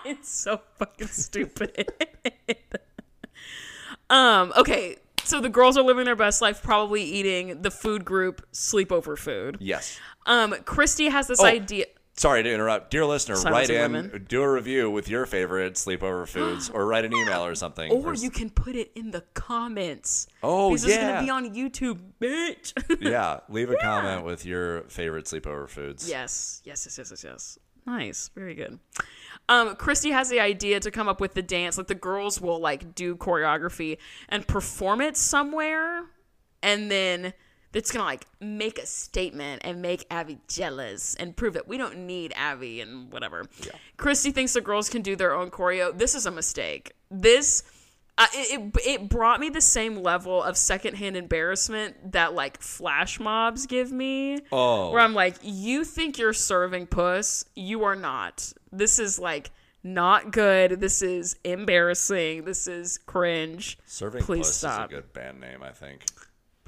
[0.02, 1.92] It's so fucking stupid.
[4.10, 4.96] um, okay.
[5.24, 9.58] So the girls are living their best life, probably eating the food group sleepover food.
[9.60, 10.00] Yes.
[10.26, 11.44] Um, Christi has this Oh.
[11.46, 11.84] idea.
[12.20, 13.34] Sorry to interrupt, dear listener.
[13.34, 14.26] Silence write in, women.
[14.28, 17.90] do a review with your favorite sleepover foods, or write an email or something.
[17.90, 20.26] Or Or- you can put it in the comments.
[20.42, 21.12] Oh, this is yeah.
[21.14, 22.74] gonna be on YouTube, bitch.
[23.00, 26.10] yeah, leave a comment with your favorite sleepover foods.
[26.10, 27.58] Yes, yes, yes, yes, yes, yes.
[27.86, 28.78] Nice, very good.
[29.48, 31.78] Um, Christi has the idea to come up with the dance.
[31.78, 33.96] Like the girls will like do choreography
[34.28, 36.04] and perform it somewhere,
[36.62, 37.32] and then
[37.72, 41.98] it's gonna like make a statement and make Abby jealous and prove that we don't
[42.06, 43.44] need Abby and whatever.
[43.96, 45.96] Christi thinks the girls can do their own choreo.
[45.96, 46.92] This is a mistake.
[47.10, 47.62] This.
[48.18, 53.18] Uh, it, it, it brought me the same level of secondhand embarrassment that like flash
[53.18, 54.90] mobs give me Oh.
[54.90, 58.52] where I'm like, you think you're serving puss, you are not.
[58.72, 59.50] This is like
[59.82, 60.80] not good.
[60.80, 62.44] This is embarrassing.
[62.44, 63.78] This is cringe.
[63.86, 64.90] Serving Please Puss stop.
[64.92, 66.04] is a good band name, I think.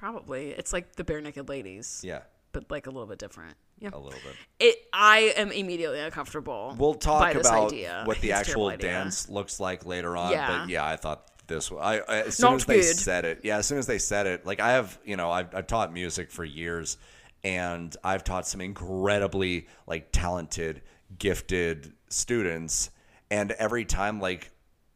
[0.02, 3.56] Probably it's like the bare naked ladies, Yeah, but like a little bit different.
[3.78, 4.34] Yeah, a little bit.
[4.58, 4.78] it.
[4.92, 6.74] I am immediately uncomfortable.
[6.76, 7.72] We'll talk about
[8.04, 10.32] what the actual dance looks like later on.
[10.32, 10.58] Yeah.
[10.58, 11.70] But yeah, I thought this.
[11.70, 12.96] I, I as soon Not as they good.
[12.96, 15.54] said it, yeah, as soon as they said it, like I have, you know, I've,
[15.54, 16.98] I've taught music for years,
[17.44, 20.82] and I've taught some incredibly like talented,
[21.16, 22.90] gifted students,
[23.30, 24.50] and every time like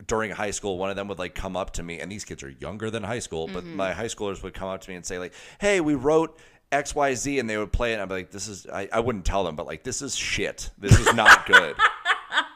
[0.06, 2.42] during high school, one of them would like come up to me, and these kids
[2.42, 3.76] are younger than high school, but Mm-hmm.
[3.76, 6.38] my high schoolers would come up to me and say like, "Hey, we wrote."
[6.72, 9.24] XYZ and they would play it and I'd be like, this is I, I wouldn't
[9.24, 10.68] tell them, but like this is shit.
[10.76, 11.76] This is not good.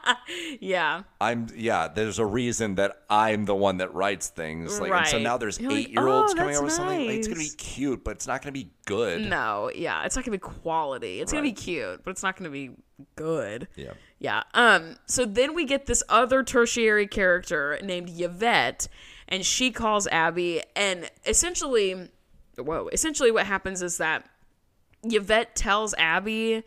[0.59, 1.87] Yeah, I'm yeah.
[1.87, 4.79] There's a reason that I'm the one that writes things.
[4.79, 6.77] Like, and so now there's You're like, eight year olds "Oh, coming up with that's
[6.77, 7.07] something.
[7.07, 9.21] Like, it's gonna be cute, but it's not gonna be good.
[9.21, 11.19] no, yeah, it's not gonna be quality.
[11.21, 12.71] It's gonna be cute, but it's not gonna be
[13.15, 13.67] good.
[13.75, 13.93] Yeah.
[14.19, 14.43] Yeah.
[14.53, 14.97] Um.
[15.05, 18.87] So then we get this other tertiary character named Yvette,
[19.27, 22.09] and she calls Abby, and essentially,
[22.57, 22.89] whoa.
[22.91, 24.27] Essentially, what happens is that
[25.03, 26.63] Yvette tells Abby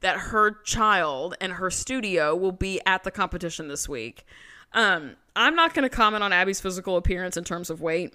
[0.00, 4.24] that her child and her studio will be at the competition this week.
[4.72, 5.16] Um.
[5.36, 8.12] I'm not going to comment on Abby's physical appearance in terms of weight.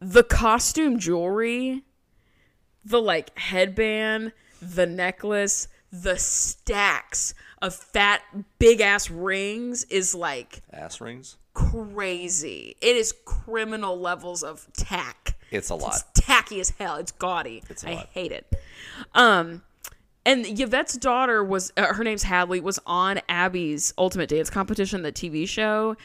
[0.00, 1.84] The costume jewelry
[2.84, 8.22] the like headband, the necklace, the stacks of fat
[8.58, 11.36] big ass rings is like Ass rings.
[11.54, 12.74] crazy.
[12.80, 15.36] It is criminal levels of tack.
[15.52, 15.94] It's a lot.
[15.94, 16.96] It's tacky as hell.
[16.96, 17.62] It's gaudy.
[17.70, 18.08] It's a I lot.
[18.12, 18.52] hate it.
[19.14, 19.62] Um
[20.24, 25.12] and Yvette's daughter was uh, her name's Hadley was on Abby's Ultimate Dance Competition, the
[25.12, 25.96] TV show,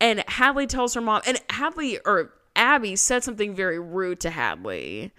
[0.00, 5.12] and Hadley tells her mom and Hadley or Abby said something very rude to Hadley.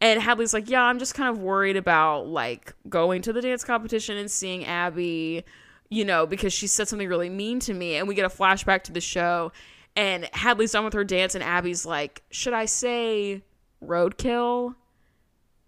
[0.00, 3.62] And Hadley's like, "Yeah, I'm just kind of worried about like going to the dance
[3.62, 5.44] competition and seeing Abby,
[5.90, 8.82] you know, because she said something really mean to me." And we get a flashback
[8.84, 9.52] to the show
[9.96, 13.42] and Hadley's done with her dance and Abby's like, "Should I say
[13.84, 14.74] roadkill?"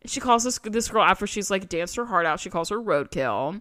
[0.07, 2.41] She calls this this girl after she's like danced her heart out.
[2.41, 3.61] She calls her roadkill,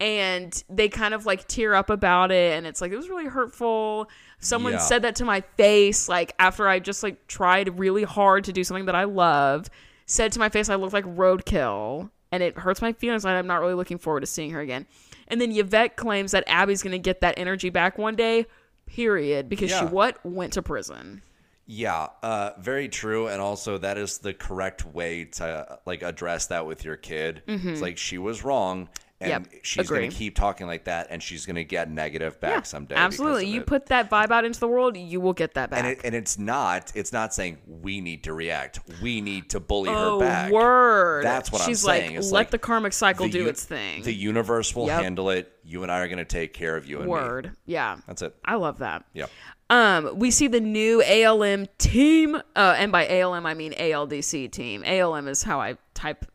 [0.00, 3.26] and they kind of like tear up about it, and it's like it was really
[3.26, 4.08] hurtful.
[4.40, 4.78] Someone Yeah.
[4.78, 8.64] said that to my face, like after I just like tried really hard to do
[8.64, 9.68] something that I love.
[10.06, 13.24] Said to my face, I look like roadkill, and it hurts my feelings.
[13.24, 14.86] And I'm not really looking forward to seeing her again.
[15.28, 18.46] And then Yvette claims that Abby's gonna get that energy back one day.
[18.86, 21.22] Period, because she what went to prison.
[21.66, 23.26] Yeah, uh, very true.
[23.28, 27.42] And also, that is the correct way to like address that with your kid.
[27.46, 28.88] It's like she was wrong, and
[29.32, 29.52] Mm-hmm.
[29.54, 32.66] Yep, she's going to keep talking like that, and she's going to get negative back
[32.66, 32.96] someday.
[32.96, 33.46] absolutely.
[33.46, 33.66] You it.
[33.66, 35.78] put that vibe out into the world, you will get that back.
[35.78, 38.80] and it, and it's not it's not saying we need to react.
[39.00, 40.52] We need to bully Oh, her back.
[40.52, 41.24] word.
[41.24, 42.10] That's what She's I'm saying.
[42.10, 44.02] like, It's let like the karmic cycle the do its thing.
[44.02, 45.02] The universe will Yep.
[45.02, 45.50] handle it.
[45.64, 47.10] You and I are going to take care of you and me.
[47.10, 47.52] word.
[47.64, 47.96] Yeah.
[48.06, 48.34] That's it.
[48.44, 49.04] I love that.
[49.14, 49.30] Yep.
[49.70, 54.84] Um, we see the new ALM team, uh, and by ALM I mean ALDC team.
[54.84, 56.26] ALM is how I type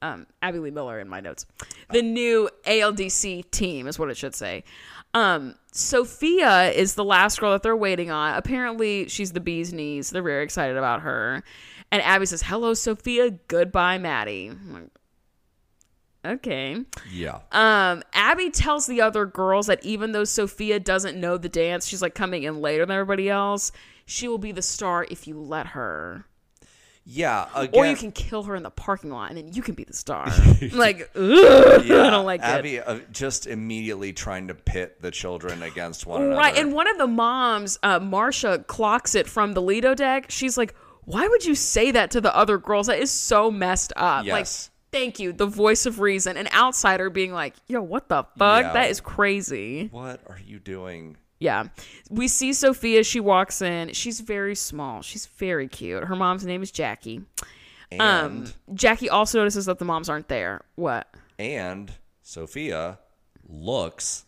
[0.00, 1.46] um, Abby Lee Miller in my notes.
[1.90, 4.64] The new ALDC team is what it should say.
[5.14, 8.34] Um, Sophia is the last girl that they're waiting on.
[8.34, 10.10] Apparently, she's the bee's knees.
[10.10, 11.42] They're very excited about her.
[11.90, 13.30] And Abby says, "Hello, Sophia.
[13.48, 14.90] Goodbye, Maddie." Like,
[16.24, 16.76] okay.
[17.12, 17.40] Yeah.
[17.52, 22.02] Um, Abby tells the other girls that even though Sophia doesn't know the dance, she's
[22.02, 23.72] like coming in later than everybody else.
[24.06, 26.24] She will be the star if you let her.
[27.04, 27.48] yeah.
[27.54, 29.84] Again, Or you can kill her in the parking lot and then you can be
[29.84, 30.26] the star.
[30.72, 32.44] like, ugh, Yeah, I don't like it.
[32.44, 36.36] Abby uh, just immediately trying to pit the children against one another.
[36.38, 40.30] Right, and one of the moms, uh, Marsha, clocks it from the Lido deck.
[40.30, 42.86] She's like, "Why would you say that to the other girls?
[42.88, 44.70] That is so messed up." Like, Yes.
[44.92, 48.62] Thank you, the voice of reason, an outsider being like, "Yo, what the fuck?
[48.62, 48.72] Yeah.
[48.72, 51.16] That is crazy." what are you doing?
[51.40, 51.68] Yeah,
[52.10, 53.04] we see Sophia.
[53.04, 53.92] She walks in.
[53.92, 55.02] She's very small.
[55.02, 56.04] She's very cute.
[56.04, 57.22] Her mom's name is Jackie.
[57.92, 60.62] And Um, Jackie also notices that the moms aren't there.
[60.74, 61.08] What?
[61.38, 62.98] and Sophia
[63.48, 64.26] looks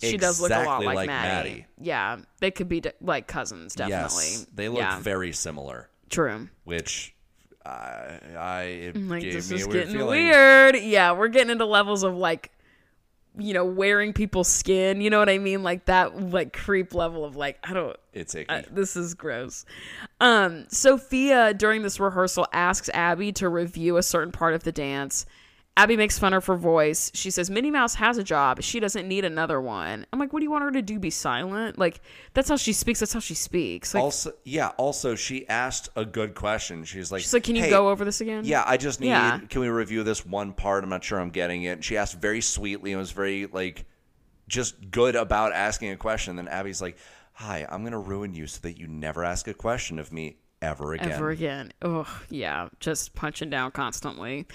[0.00, 1.48] She does look a lot like, like Maddie.
[1.50, 1.66] Maddie.
[1.80, 4.24] Yeah, they could be de- like cousins, definitely.
[4.24, 6.48] yes, they look yeah, very similar, true.
[6.62, 7.14] which
[7.64, 10.26] I, I it like gave this me is a weird getting feeling.
[10.26, 10.76] weird.
[10.76, 12.50] Yeah, we're getting into levels of like,
[13.36, 15.00] you know, wearing people's skin.
[15.00, 15.62] You know what I mean?
[15.62, 17.96] Like that, like creep level of like, I don't.
[18.12, 18.48] It's icky.
[18.48, 19.64] Uh, this is gross.
[20.20, 25.26] Um, Sophia during this rehearsal asks Abby to review a certain part of the dance.
[25.78, 27.12] Abby makes fun of her voice.
[27.14, 28.60] She says Minnie Mouse has a job.
[28.62, 30.04] She doesn't need another one.
[30.12, 30.98] I'm like, what do you want her to do?
[30.98, 31.78] Be silent?
[31.78, 32.00] Like
[32.34, 32.98] that's how she speaks.
[32.98, 33.94] That's how she speaks.
[33.94, 34.72] Like also, yeah.
[34.76, 36.82] Also, she asked a good question.
[36.82, 38.42] She's like, she's like, can you "Hey, go over this again?
[38.44, 39.10] Yeah, I just need.
[39.10, 39.38] Yeah.
[39.48, 40.82] Can we review this one part?
[40.82, 41.70] I'm not sure I'm getting it.
[41.74, 43.84] And she asked very sweetly and was very like,
[44.48, 46.34] just good about asking a question.
[46.34, 46.98] Then Abby's like,
[47.34, 50.94] "Hi, I'm gonna ruin you so that you never ask a question of me ever
[50.94, 51.72] again." ever again.
[51.82, 54.46] Oh, yeah, just punching down constantly.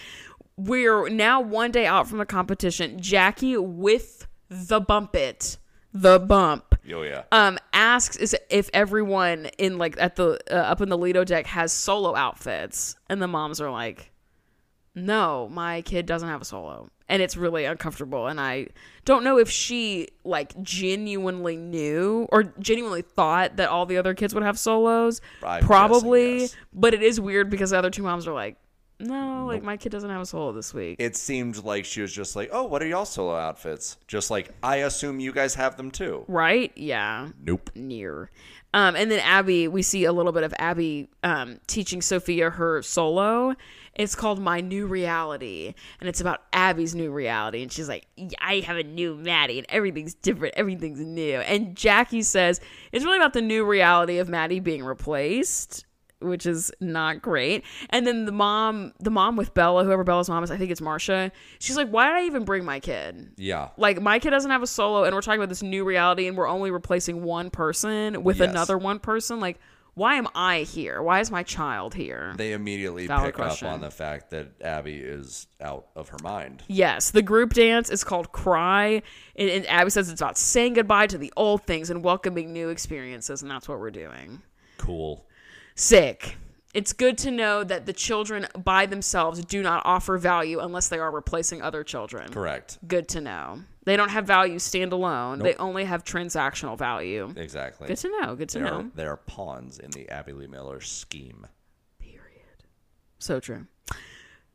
[0.55, 3.01] We're now one day out from the competition.
[3.01, 5.57] Jackie with the bump it,
[5.93, 6.75] the bump.
[6.93, 7.23] Oh yeah.
[7.31, 11.47] Um, asks is if everyone in like at the uh, up in the Lido deck
[11.47, 14.11] has solo outfits, and the moms are like,
[14.93, 18.27] "No, my kid doesn't have a solo," and it's really uncomfortable.
[18.27, 18.67] And I
[19.05, 24.33] don't know if she like genuinely knew or genuinely thought that all the other kids
[24.35, 25.21] would have solos.
[25.41, 26.55] I'm guessing Probably, yes.
[26.73, 28.57] but it is weird because the other two moms are like,
[29.03, 32.11] "No, like my kid doesn't have a solo this week." It seemed like she was
[32.11, 35.77] just like, "Oh, what are y'all solo outfits?" Just like I assume you guys have
[35.77, 36.25] them too.
[36.27, 36.71] right?
[36.75, 37.29] Yeah.
[37.43, 37.69] Nope.
[37.75, 38.29] near.
[38.75, 42.81] Um, and then Abby, we see a little bit of Abby um, teaching Sophia her
[42.81, 43.53] solo.
[43.93, 47.61] It's called My New Reality, and it's about Abby's new reality.
[47.61, 48.07] And she's like,
[48.39, 51.35] I have a new Maddie, and everything's different, everything's new.
[51.41, 52.59] And Jackie says
[52.91, 55.85] it's really about the new reality of Maddie being replaced,
[56.23, 57.63] which is not great.
[57.89, 60.81] And then the mom, the mom with Bella, whoever Bella's mom is, I think it's
[60.81, 61.31] Marsha.
[61.59, 63.31] She's like, why did I even bring my kid?
[63.37, 63.69] Yeah.
[63.77, 66.37] like my kid doesn't have a solo and we're talking about this new reality and
[66.37, 68.49] we're only replacing one person with Yes.
[68.49, 69.59] another one person like
[69.95, 73.67] why am i here why is my child here They immediately Valid pick question.
[73.67, 76.63] up on the fact that Abby is out of her mind.
[76.67, 79.01] yes the group dance is called cry
[79.35, 82.69] and, and abby says it's about saying goodbye to the old things and welcoming new
[82.69, 84.41] experiences and that's what we're doing
[84.77, 85.25] Cool.
[85.75, 86.37] Sick
[86.73, 90.97] it's good to know that the children by themselves do not offer value unless they
[90.99, 92.79] are replacing other children Correct.
[92.87, 97.87] good to know they don't have value standalone they only have transactional value Exactly.
[97.87, 98.35] Good to know.
[98.35, 98.91] Good to They're, know.
[98.95, 101.45] they're pawns in the Abby Lee Miller scheme.
[101.99, 102.63] Period.
[103.19, 103.67] So true.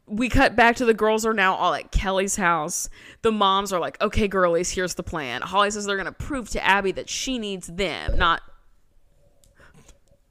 [0.07, 2.89] We cut back to the girls are now all at Kelly's house.
[3.23, 5.43] The moms are like, okay, girlies, here's the plan.
[5.43, 8.41] Holly says they're going to prove to Abby that she needs them, not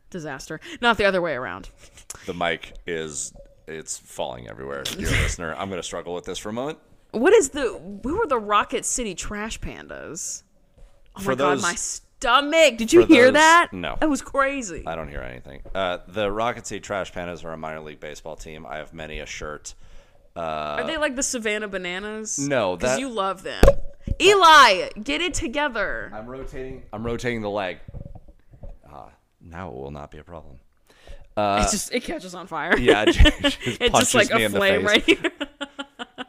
[0.09, 1.69] disaster, not the other way around.
[2.25, 3.33] The mic is
[3.67, 5.55] it's falling everywhere, dear listener.
[5.57, 6.79] I'm gonna struggle with this for a moment.
[7.11, 10.43] What is the, who are the Rocket City trash pandas?
[11.15, 12.77] Oh For my those- God, my stomach.
[12.77, 13.69] Did you hear those- that?
[13.73, 13.97] no.
[13.99, 14.83] That was crazy.
[14.85, 15.61] I don't hear anything.
[15.73, 18.65] Uh, the Rocket City Trash Pandas are a minor league baseball team.
[18.65, 19.73] I have many a shirt.
[20.35, 20.39] Uh,
[20.79, 22.37] Are they like the Savannah Bananas?
[22.37, 23.63] No, Because you love them.
[24.21, 26.11] Eli, get it together.
[26.13, 26.83] I'm rotating.
[26.93, 27.79] I'm rotating the leg.
[29.49, 30.59] Now it will not be a problem.
[31.37, 32.73] it just it catches on fire.
[32.73, 35.19] Uh, Yeah, it just, it's just like a flame right here.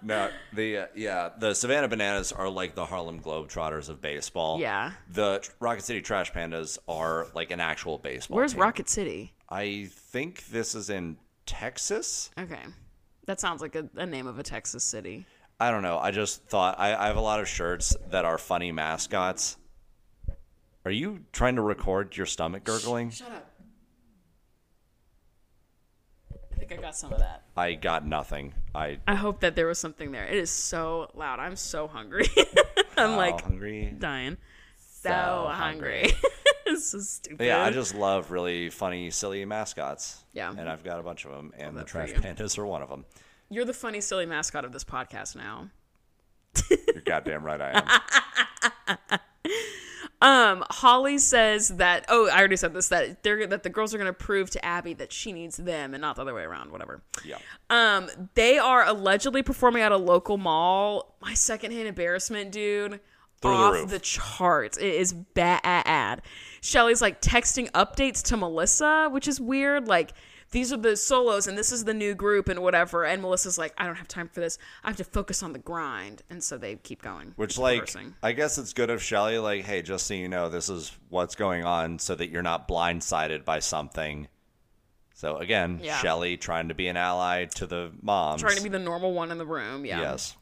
[0.01, 4.59] No, the uh, yeah, the Savannah Bananas are like the Harlem Globetrotters of baseball.
[4.59, 4.93] Yeah.
[5.13, 8.37] The Rocket City Trash Pandas are like an actual baseball.
[8.37, 8.63] Where's team.
[8.63, 9.35] Rocket City?
[9.51, 12.31] I think this is in Texas.
[12.39, 12.63] Okay,
[13.27, 15.27] that sounds like a, a name of a Texas city.
[15.61, 15.99] I don't know.
[15.99, 19.59] I just thought I, I have a lot of shirts that are funny mascots.
[20.89, 23.11] Are you trying to record your stomach gurgling?
[23.11, 23.51] Shut up.
[26.51, 27.43] I think I got some of that.
[27.59, 28.55] I got nothing.
[28.75, 30.25] I I hope that there was something there.
[30.25, 31.41] It is so loud.
[31.41, 32.27] I'm so hungry.
[32.97, 33.95] I'm like hungry.
[33.99, 34.39] dying.
[34.79, 36.11] So, So hungry.
[36.65, 37.45] it's so stupid.
[37.47, 40.25] Yeah, I just love really funny, silly mascots.
[40.33, 40.55] Yeah.
[40.57, 43.05] and I've got a bunch of them, and the trash pandas are one of them.
[43.51, 45.69] You're the funny, silly mascot of this podcast now.
[46.71, 47.99] You're goddamn right, I
[48.89, 49.19] am.
[50.21, 52.05] Um, Holly says that.
[52.09, 52.89] Oh, I already said this.
[52.89, 55.95] That they're that the girls are going to prove to Abby that she needs them
[55.95, 56.73] and not the other way around.
[56.73, 57.03] Whatever.
[57.25, 57.39] Yeah.
[57.71, 61.17] Um, they are allegedly performing at a local mall.
[61.21, 63.01] My secondhand embarrassment, dude.
[63.41, 63.91] Through the off roof.
[63.91, 64.79] the charts.
[64.79, 66.23] It is bad.
[66.61, 69.87] Shelly's like texting updates to Melissa, which is weird.
[69.87, 70.13] Like,
[70.51, 73.05] these are the solos and this is the new group and whatever.
[73.05, 74.59] And Melissa's like, I don't have time for this.
[74.83, 76.23] I have to focus on the grind.
[76.31, 77.35] And so they keep going.
[77.37, 78.15] Which, like, reversing.
[78.23, 81.35] I guess it's good of Shelly, like, hey, just so you know, this is what's
[81.35, 84.29] going on so that you're not blindsided by something.
[85.15, 85.99] So, again, Yeah.
[85.99, 88.41] Shelly trying to be an ally to the moms.
[88.41, 89.85] trying to be the normal one in the room.
[89.85, 90.01] Yeah.
[90.01, 90.37] Yes.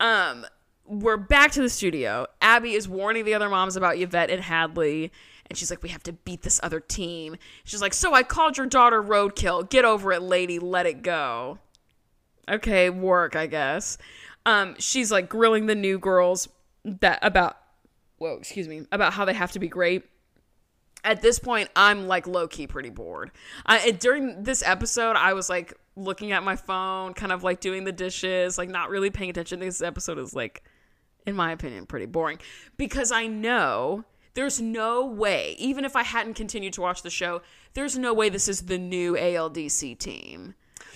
[0.00, 0.46] Um,
[0.86, 2.26] we're back to the studio.
[2.40, 5.12] Abby is warning the other moms about Yvette and Hadley.
[5.48, 7.36] And she's like, we have to beat this other team.
[7.64, 9.68] She's like, so I called your daughter roadkill.
[9.68, 10.58] Get over it, lady.
[10.58, 11.58] Let it go.
[12.50, 13.98] Okay, work, I guess.
[14.46, 16.48] Um, she's like grilling the new girls
[16.84, 17.56] that about,
[18.18, 20.04] whoa, excuse me, about how they have to be great.
[21.04, 23.30] At this point, I'm like low key pretty bored.
[23.66, 27.84] I, during this episode, I was like looking at my phone, kind of like doing
[27.84, 29.60] the dishes, like not really paying attention.
[29.60, 30.62] This episode is like,
[31.26, 32.38] in my opinion, pretty boring
[32.76, 34.04] because I know
[34.34, 37.42] there's no way, even if I hadn't continued to watch the show,
[37.74, 40.54] there's no way this is the new ALDC team.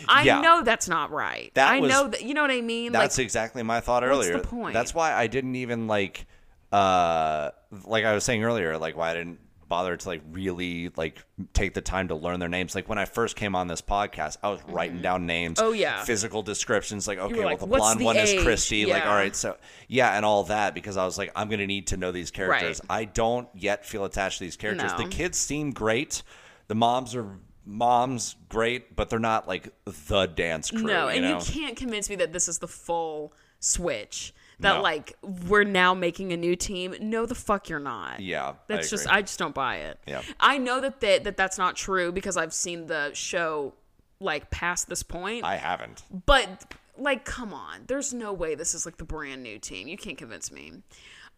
[0.09, 0.41] I Yeah.
[0.41, 1.51] know that's not right.
[1.55, 2.93] That I was- know that you know what I mean.
[2.93, 4.34] That's like, exactly my thought earlier.
[4.39, 4.74] the point?
[4.74, 6.26] That's why I didn't even like
[6.72, 7.51] uh
[7.84, 11.74] like I was saying earlier, like why I didn't bother to like really like take
[11.74, 12.74] the time to learn their names.
[12.74, 14.72] Like when I first came on this podcast, I was mm-hmm.
[14.72, 15.58] writing down names.
[15.60, 16.04] Oh, yeah.
[16.04, 18.86] Physical descriptions, like, okay, well the blonde the one is age?" Christi.
[18.86, 19.56] Like, all right, so
[19.88, 22.80] yeah, and all that because I was like, I'm gonna need to know these characters.
[22.88, 23.00] Right.
[23.00, 24.92] I don't yet feel attached to these characters.
[24.92, 24.98] No.
[24.98, 26.22] The kids seem great.
[26.68, 29.72] The moms are moms great, but they're not like
[30.08, 30.82] the dance crew.
[30.82, 31.38] No, you and know?
[31.38, 34.32] you can't convince me that this is the full switch.
[34.61, 34.82] That No.
[34.82, 36.94] like we're now making a new team.
[37.00, 38.20] No, the fuck you're not.
[38.20, 39.18] Yeah, I that's just agree.
[39.18, 39.98] I just don't buy it.
[40.07, 40.22] Yeah.
[40.40, 43.74] I know that that, that that's not true because I've seen the show
[44.18, 45.44] like past this point.
[45.44, 46.02] I haven't.
[46.24, 49.88] But like, come on, there's no way this is like the brand new team.
[49.88, 50.72] You can't convince me.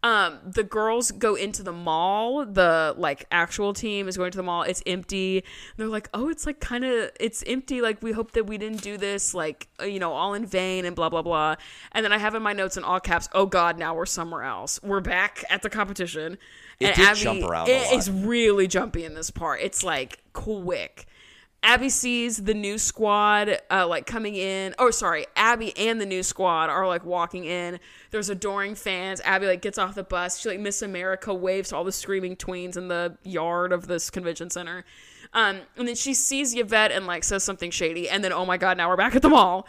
[0.04, 2.46] Um, the girls go into the mall.
[2.46, 4.62] The like actual team is going to the mall.
[4.62, 5.42] It's empty.
[5.76, 7.80] They're like, oh, it's like kind of it's empty.
[7.80, 10.84] Like we hope that we didn't do this like uh, you know all in vain
[10.84, 11.56] and blah blah blah.
[11.90, 14.44] And then I have in my notes in all caps, oh god, now we're somewhere
[14.44, 14.78] else.
[14.84, 16.38] We're back at the competition.
[16.78, 17.92] It and did Abby, jump around a it- lot.
[17.94, 19.60] It's really jumpy in this part.
[19.62, 21.06] It's like quick.
[21.62, 24.74] Abby sees the new squad uh, like coming in.
[24.78, 27.80] Oh, sorry, Abby and the new squad are like walking in.
[28.10, 29.20] There's adoring fans.
[29.24, 30.38] Abby like gets off the bus.
[30.38, 34.08] She like Miss America waves to all the screaming tweens in the yard of this
[34.08, 34.84] convention center.
[35.32, 38.08] Um, and then she sees Yvette and like says something shady.
[38.08, 39.66] And then oh my god, now we're back at the mall.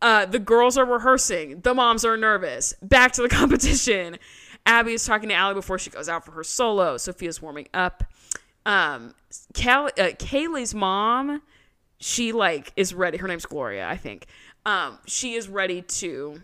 [0.00, 1.60] Uh, the girls are rehearsing.
[1.60, 2.74] The moms are nervous.
[2.80, 4.18] Back to the competition.
[4.64, 6.96] Abby is talking to Allie before she goes out for her solo.
[6.96, 8.04] Sophia's warming up.
[8.68, 9.14] Um,
[9.54, 11.42] Cal- uh, Kaylee's mom,
[11.98, 13.16] she like is ready.
[13.18, 14.26] Her name's Gloria, I think.
[14.66, 16.40] Um, she is ready to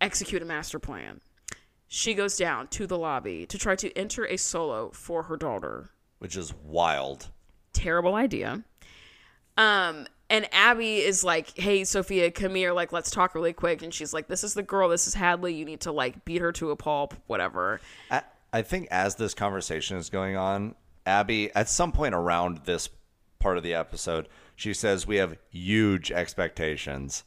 [0.00, 1.20] execute a master plan.
[1.88, 5.90] She goes down to the lobby to try to enter a solo for her daughter
[6.20, 7.28] which is wild.
[7.72, 8.62] terrible idea.
[9.56, 12.72] Um, and Abby is like, "Hey, Sophia, come here.
[12.72, 14.88] Like, let's talk really quick." And she's like, "This is the girl.
[14.88, 15.54] This is Hadley.
[15.54, 17.80] You need to like beat her to a pulp, whatever."
[18.10, 18.22] I,
[18.52, 20.76] I think as this conversation is going on,
[21.10, 22.88] Abby, at some point around this
[23.38, 27.24] part of the episode, she says we have huge expectations,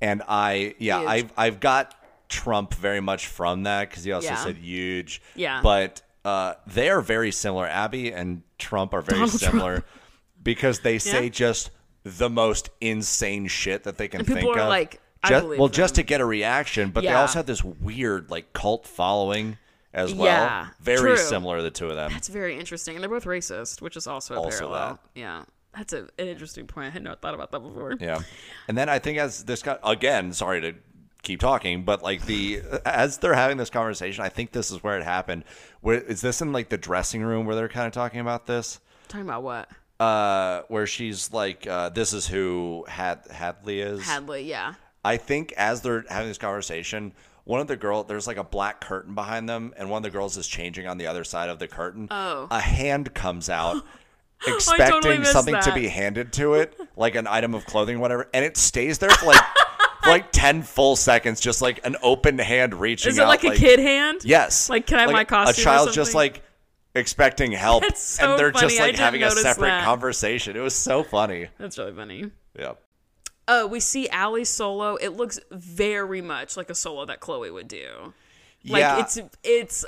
[0.00, 1.08] and I, yeah, Huge.
[1.10, 1.94] I've I've got
[2.28, 4.36] Trump very much from that because he also Yeah.
[4.36, 5.60] said huge, Yeah.
[5.62, 7.66] but uh, they are very similar.
[7.66, 9.52] Abby and Trump are very Donald Trump.
[9.52, 9.84] similar
[10.42, 11.30] because they say Yeah.
[11.30, 11.70] just
[12.04, 14.68] the most insane shit that they can people think are of.
[14.68, 18.52] like, just, well, just to get a reaction, but they also have this weird like
[18.52, 19.56] cult following
[19.94, 20.26] as well.
[20.26, 21.16] Yeah, Very true.
[21.16, 22.12] similar, the two of them.
[22.12, 24.88] That's very interesting, and they're both racist, which is also a Also parallel.
[25.14, 25.20] that.
[25.20, 25.44] Yeah,
[25.76, 26.88] that's a, an interesting point.
[26.88, 27.94] I had not thought about that before.
[28.00, 28.20] Yeah.
[28.68, 30.74] And then I think as this guy again, sorry to
[31.22, 34.98] keep talking, but like the as they're having this conversation, I think this is where
[34.98, 35.44] it happened.
[35.80, 38.80] Where is this in like the dressing room where they're kind of talking about this?
[39.08, 39.68] Talking about what
[40.00, 44.02] Uh where she's like uh this is who Had Hadley is.
[44.06, 44.42] Hadley?
[44.44, 44.74] Yeah,
[45.04, 47.12] I think as they're having this conversation,
[47.48, 50.10] one of the girl there's like a black curtain behind them, and one of the
[50.10, 52.06] girls is changing on the other side of the curtain.
[52.10, 52.46] Oh.
[52.50, 53.82] a hand comes out.
[54.46, 58.44] Expecting totally something to be handed to it, like an item of clothing, whatever, and
[58.44, 59.42] it stays there for like
[60.04, 63.28] for like ten full seconds, just like an open hand reaching Is it out.
[63.28, 64.20] like a kid hand?
[64.24, 64.68] Yes.
[64.70, 66.42] Like, can I have my costume A or child just like
[66.94, 68.68] expecting help, so and they're funny.
[68.68, 69.84] just like having a separate that.
[69.84, 70.54] conversation.
[70.56, 71.48] It was so funny.
[71.58, 72.30] That's really funny.
[72.56, 72.74] Yeah.
[73.50, 74.96] Oh, we see Allie's solo.
[74.96, 78.12] It looks very much like a solo that Chloe would do.
[78.66, 79.00] Like yeah.
[79.00, 79.84] it's it's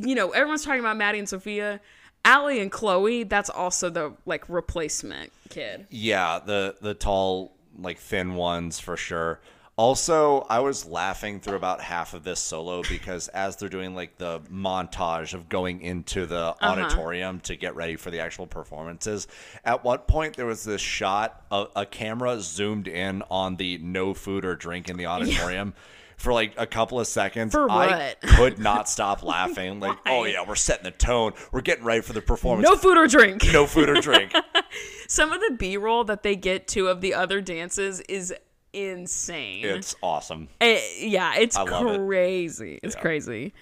[0.00, 1.80] you know everyone's talking about Maddie and Sophia,
[2.24, 3.24] Allie and Chloe.
[3.24, 5.86] That's also the like replacement kid.
[5.90, 9.40] Yeah, the the tall, like thin ones for sure.
[9.80, 14.18] Also, I was laughing through about half of this solo because as they're doing like
[14.18, 16.66] the montage of going into the uh-huh.
[16.66, 19.26] auditorium to get ready for the actual performances,
[19.64, 24.12] at one point there was this shot of a camera zoomed in on the no
[24.12, 25.72] food or drink in the auditorium.
[26.18, 29.80] For like a couple of seconds, For I could not stop laughing.
[29.80, 31.32] Like, oh yeah, we're setting the tone.
[31.50, 32.68] We're getting ready for the performance.
[32.68, 33.50] No food or drink.
[33.50, 34.34] no food or drink.
[35.08, 38.34] Some of the B roll that they get to of the other dances is
[38.72, 39.64] insane.
[39.64, 40.48] It's awesome.
[40.60, 41.98] Eh, yeah, it's I love it.
[42.06, 42.80] crazy.
[42.82, 43.52] It's crazy.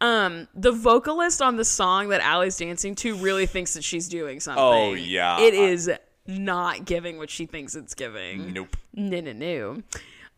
[0.00, 4.40] Um, the vocalist on the song that Allie's dancing to really thinks that she's doing
[4.40, 4.62] something.
[4.62, 5.40] Oh, yeah.
[5.40, 5.90] it is
[6.26, 8.52] not giving what she thinks it's giving.
[8.52, 8.76] Nope.
[8.92, 9.82] No, no, no.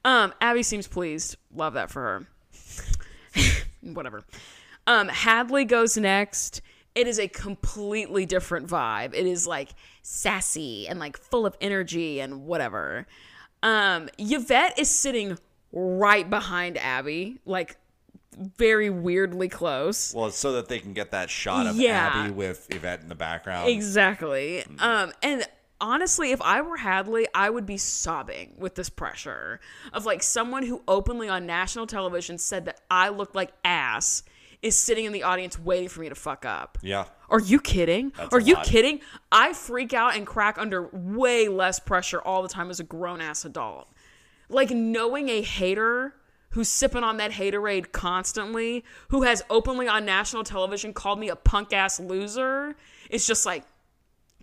[0.04, 1.36] Um, Abby seems pleased.
[1.54, 2.26] Love that for
[3.34, 3.42] her.
[3.92, 4.24] Whatever.
[4.86, 6.62] Um, Hadley goes next.
[6.94, 9.14] It is a completely different vibe.
[9.14, 9.70] It is like
[10.02, 13.06] sassy and like full of energy and whatever.
[13.62, 15.38] Um, Yvette is sitting
[15.72, 17.76] right behind Abby, like
[18.36, 20.14] very weirdly close.
[20.14, 22.10] Well, so that they can get that shot of Yeah.
[22.14, 23.68] Abby with Yvette in the background.
[23.68, 24.64] Exactly.
[24.78, 25.44] Um, and
[25.80, 29.58] honestly, if I were Hadley, I would be sobbing with this pressure
[29.92, 34.22] of like someone who openly on national television said that I looked like ass
[34.62, 36.78] is sitting in the audience waiting for me to fuck up.
[36.82, 37.04] Yeah.
[37.30, 38.12] Are you kidding?
[38.16, 38.64] That's Are you lot.
[38.66, 39.00] kidding?
[39.30, 43.20] I freak out and crack under way less pressure all the time as a grown
[43.20, 43.88] ass adult.
[44.48, 46.14] Like knowing a hater
[46.50, 51.36] who's sipping on that haterade constantly, who has openly on national television called me a
[51.36, 52.74] punk ass loser,
[53.10, 53.64] it's just like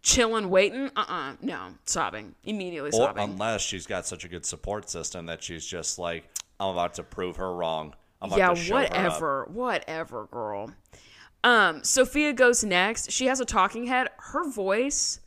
[0.04, 0.92] chilling, waiting.
[0.96, 2.36] Uh uh no, sobbing.
[2.44, 3.24] Immediately Or sobbing.
[3.32, 7.04] unless she's got such a good support system that she's just like, I'm about to
[7.04, 7.96] prove her wrong.
[8.36, 10.72] Yeah, to show her up." whatever, whatever, girl.
[11.44, 13.12] Um, Sophia goes next.
[13.12, 14.10] She has a talking head.
[14.18, 15.20] Her voice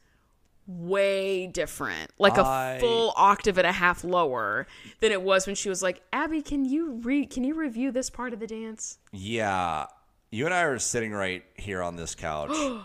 [0.67, 4.67] way different, like a I- full octave and a half lower
[5.01, 7.31] than it was when she was like, "Abby, can you read?
[7.31, 9.87] Can you review this part of the dance?" Yeah.
[10.31, 12.51] You and I are sitting right here on this couch.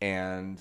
[0.00, 0.60] and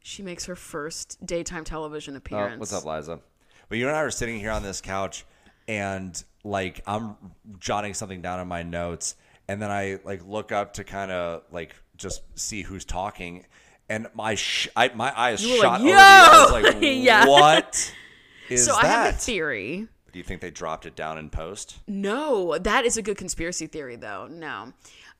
[0.00, 2.58] She makes her first daytime television Oh, appearance.
[2.58, 3.20] what's up, Liza?
[3.68, 5.26] But you and I are sitting here on this couch,
[5.68, 7.16] and like I'm
[7.60, 9.14] jotting something down in my notes,
[9.46, 13.44] and then I like look up to kind of like just see who's talking,
[13.88, 15.94] and my sh- I, my eyes shot like, over you.
[15.96, 17.26] I was like, "Yo!" Yeah.
[17.26, 17.94] what
[18.48, 18.84] is So that?
[18.84, 19.86] I have a theory.
[20.10, 21.80] Do you think they dropped it down in post?
[21.86, 24.26] No, that is a good conspiracy theory though.
[24.26, 24.72] No.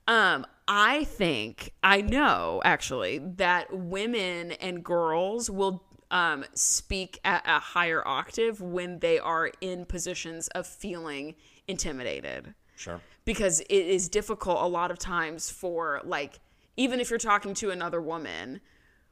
[0.07, 7.59] Um I think I know actually that women and girls will um speak at a
[7.59, 11.35] higher octave when they are in positions of feeling
[11.67, 12.55] intimidated.
[12.77, 13.01] Sure.
[13.25, 16.39] because it is difficult a lot of times for like
[16.77, 18.61] even if you're talking to another woman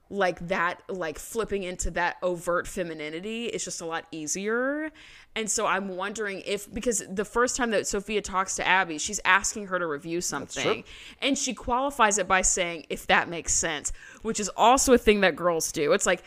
[0.09, 4.93] like that like flipping into that overt femininity is just a lot easier.
[5.35, 9.19] And so i'm wondering if because the first time that sophia talks to abby she's
[9.25, 10.85] asking her to review something.
[11.21, 13.93] And she qualifies it by saying if that makes sense
[14.23, 15.93] which is also a thing that girls do.
[15.93, 16.23] It's like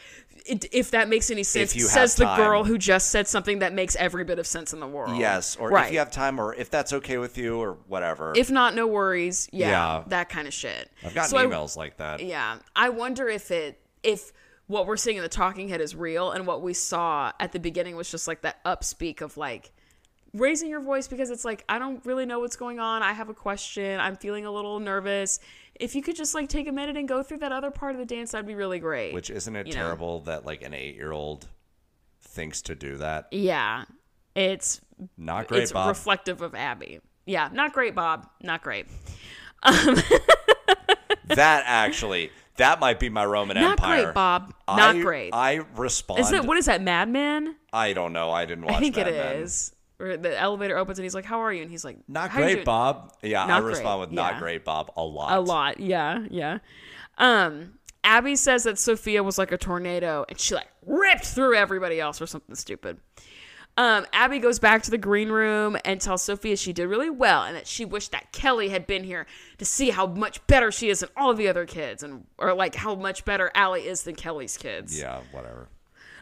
[0.50, 3.96] it, if that makes any sense says the girl who just said something that makes
[3.96, 6.54] every bit of sense in the world Yes, or right if you have time, or
[6.56, 8.34] if that's okay with you, or whatever.
[8.36, 9.48] if not, no worries.
[9.52, 10.04] Yeah, Yeah.
[10.08, 10.90] that kind of shit.
[11.04, 12.20] I've gotten So I- emails like that.
[12.22, 14.32] yeah, I wonder if it if
[14.68, 17.60] what we're seeing in the talking head is real, and what we saw at the
[17.60, 19.72] beginning was just like that upspeak of like
[20.34, 23.02] raising your voice because it's like I don't really know what's going on.
[23.02, 24.00] I have a question.
[24.00, 25.40] I'm feeling a little nervous.
[25.80, 28.00] If you could just like take a minute and go through that other part of
[28.00, 29.14] the dance, that'd be really great.
[29.14, 29.80] Which isn't it you know.
[29.80, 31.48] terrible that like an eight-year-old
[32.22, 33.28] thinks to do that?
[33.32, 33.86] yeah,
[34.36, 34.82] it's
[35.18, 35.88] Not great, it's Bob.
[35.88, 37.00] reflective of Abby.
[37.26, 38.28] Yeah, not great, Bob.
[38.42, 38.88] Not great.
[39.64, 44.04] that actually, that might be my Roman Not Empire.
[44.06, 44.54] great, Bob.
[44.68, 45.30] Not I, great.
[45.34, 46.22] I respond.
[46.22, 47.56] Isn't it what is that, Mad Men?
[47.72, 48.32] I don't know.
[48.32, 48.74] I didn't watch.
[48.74, 48.78] That.
[48.78, 49.36] I think Mad it Men.
[49.44, 49.74] is.
[50.00, 52.40] Where the elevator opens and he's like, "How are you?" And he's like, Not "How
[52.40, 52.64] great.
[52.64, 53.14] Bob.
[53.22, 54.40] Yeah, Not I respond great, with not yeah.
[54.40, 55.38] great, Bob, a lot.
[55.38, 56.60] A lot, yeah, yeah.
[57.18, 62.00] Um, Abby says that Sophia was like a tornado, and she like ripped through everybody
[62.00, 62.98] else or something stupid.
[63.78, 67.44] Um, Abby goes back to the green room and tells Sophia she did really well
[67.44, 69.26] and that she wished that Kelly had been here
[69.58, 72.54] to see how much better she is than all of the other kids and or
[72.54, 75.00] like how much better Allie is than Kelly's kids.
[75.00, 75.70] Yeah, whatever.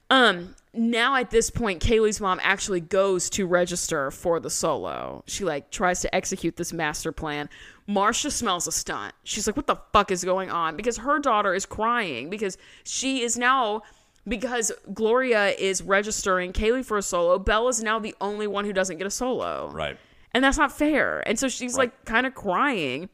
[0.10, 5.24] Um, now at this point, Kaylee's mom actually goes to register for the solo.
[5.28, 7.50] She like tries to execute this master plan.
[7.90, 9.14] Marsha smells a stunt.
[9.24, 13.22] She's like, "What the fuck is going on?" Because her daughter is crying because she
[13.22, 13.82] is now
[14.28, 17.40] because Gloria is registering Kaylee for a solo.
[17.40, 19.72] Belle Bella's now the only one who doesn't get a solo.
[19.74, 19.98] Right.
[20.34, 21.28] And that's not fair.
[21.28, 23.10] And so she's like kind of crying.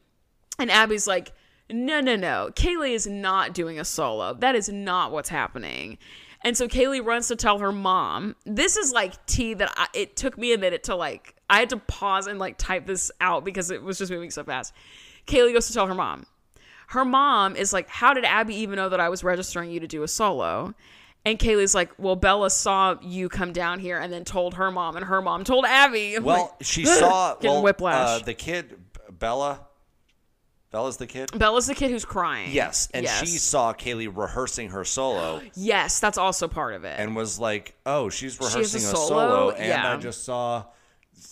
[0.58, 1.32] And Abby's like,
[1.70, 2.50] no, no, no.
[2.54, 4.34] Kaylee is not doing a solo.
[4.34, 5.98] That is not what's happening.
[6.44, 8.36] And so Kaylee runs to tell her mom.
[8.44, 11.70] This is like tea that I, it took me a minute to like, I had
[11.70, 14.74] to pause and like type this out because it was just moving so fast.
[15.26, 16.26] Kaylee goes to tell her mom.
[16.88, 19.86] Her mom is like, How did Abby even know that I was registering you to
[19.86, 20.74] do a solo?
[21.24, 24.96] And Kaylee's like, Well, Bella saw you come down here and then told her mom,
[24.96, 26.16] and her mom told Abby.
[26.16, 28.20] I'm Well, like, she saw Getting well, whiplash.
[28.20, 28.76] Uh, the kid,
[29.10, 29.66] Bella.
[30.74, 31.30] Bella's the kid.
[31.38, 32.50] Bella's the kid who's crying.
[32.52, 33.20] Yes, and Yes.
[33.20, 36.98] she saw Kaylee rehearsing her solo Yes, that's also part of it.
[36.98, 39.06] and was like, "Oh, she's rehearsing a solo?
[39.08, 39.94] solo," and Yeah.
[39.94, 40.64] I just saw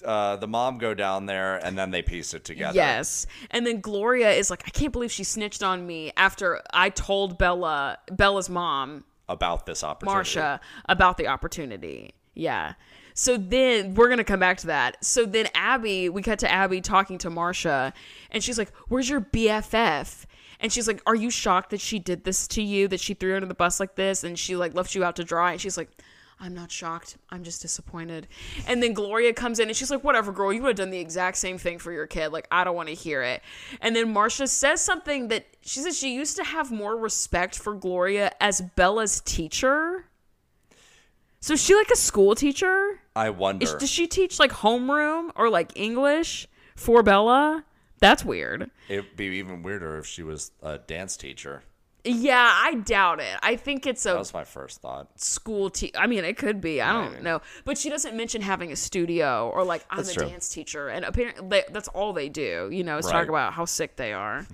[0.04, 2.76] uh, the mom go down there, and then they piece it together.
[2.76, 3.26] Yes.
[3.50, 7.36] And then Gloria is like, I can't believe she snitched on me after I told
[7.38, 10.30] Bella, Bella's mom, about this opportunity.
[10.38, 12.14] Marsha, about the opportunity.
[12.34, 12.74] Yeah.
[13.14, 15.04] So then we're to come back to that.
[15.04, 17.92] So then Abby, we cut to Abby talking to Marsha,
[18.30, 20.24] and she's like, Where's your BFF?
[20.60, 23.30] And she's like, Are you shocked that she did this to you, that she threw
[23.30, 25.52] you under the bus like this, and she like left you out to dry?
[25.52, 25.90] And she's like,
[26.42, 27.18] I'm not shocked.
[27.30, 28.26] I'm just disappointed.
[28.66, 30.98] And then Gloria comes in and she's like, Whatever, girl, you would have done the
[30.98, 32.32] exact same thing for your kid.
[32.32, 33.42] Like, I don't want to hear it.
[33.80, 37.74] And then Marsha says something that she says she used to have more respect for
[37.74, 40.06] Gloria as Bella's teacher.
[41.42, 43.00] So is she like a school teacher?
[43.16, 43.64] I wonder.
[43.64, 46.46] Is, does she teach like homeroom or like English
[46.76, 47.64] for Bella?
[47.98, 48.70] That's weird.
[48.88, 51.64] It'd be even weirder if she was a dance teacher.
[52.04, 53.36] Yeah, I doubt it.
[53.42, 54.10] I think it's a.
[54.10, 55.20] That was my first thought.
[55.20, 56.80] school te- I mean, it could be.
[56.80, 57.24] I don't Maybe.
[57.24, 57.42] know.
[57.64, 60.28] But she doesn't mention having a studio or like I'm That's a true.
[60.28, 60.88] dance teacher.
[60.88, 64.12] And apparently they, that's all they do, you know, is talk about how sick they
[64.12, 64.46] are.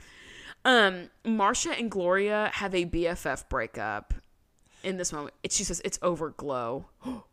[0.64, 4.14] Um, Marsha and Gloria have a BFF breakup
[4.82, 5.34] in this moment.
[5.42, 6.86] It, she says it's over glow.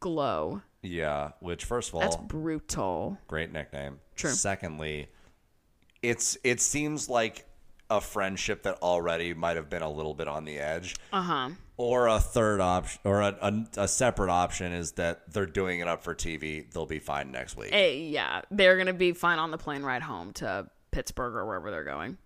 [0.00, 0.62] glow.
[0.82, 3.18] Yeah, which first of all, That's brutal.
[3.26, 3.98] great nickname.
[4.16, 4.30] True.
[4.30, 5.08] Secondly,
[6.02, 7.44] it's it seems like
[7.90, 10.94] a friendship that already might have been a little bit on the edge.
[11.12, 11.50] Uh huh.
[11.76, 15.88] Or a third option, or a, a, a separate option is that they're doing it
[15.88, 16.70] up for TV.
[16.72, 17.70] They'll be fine next week.
[17.72, 21.70] Eh, yeah, they're gonna be fine on the plane ride home to Pittsburgh or wherever
[21.70, 22.18] they're going.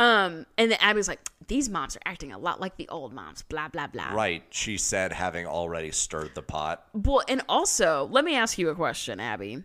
[0.00, 3.42] Um, and then Abby's like, "These moms are acting a lot like the old moms."
[3.42, 4.12] Blah blah blah.
[4.12, 6.86] Right, she said, having already stirred the pot.
[6.94, 9.62] Well, and also, let me ask you a question, Abby.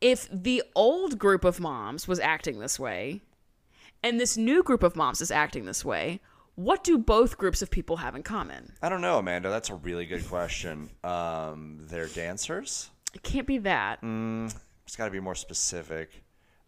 [0.00, 3.20] If the old group of moms was acting this way,
[4.02, 6.20] and this new group of moms is acting this way,
[6.54, 8.72] what do both groups of people have in common?
[8.80, 9.50] I don't know, Amanda.
[9.50, 10.88] That's a really good question.
[11.04, 12.90] Um, they're dancers.
[13.14, 13.98] It can't be that.
[14.02, 16.22] It's got to be more specific.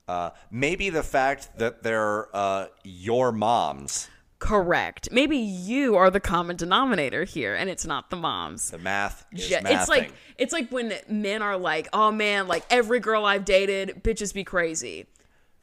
[0.06, 4.08] Uh, maybe the fact that they're uh, your moms.
[4.38, 5.08] Correct.
[5.10, 8.70] Maybe you are the common denominator here, and it's not the moms.
[8.70, 9.62] The math is mathing.
[9.80, 14.02] it's like it's like when men are like, "Oh man, like every girl I've dated,
[14.04, 15.06] bitches be crazy."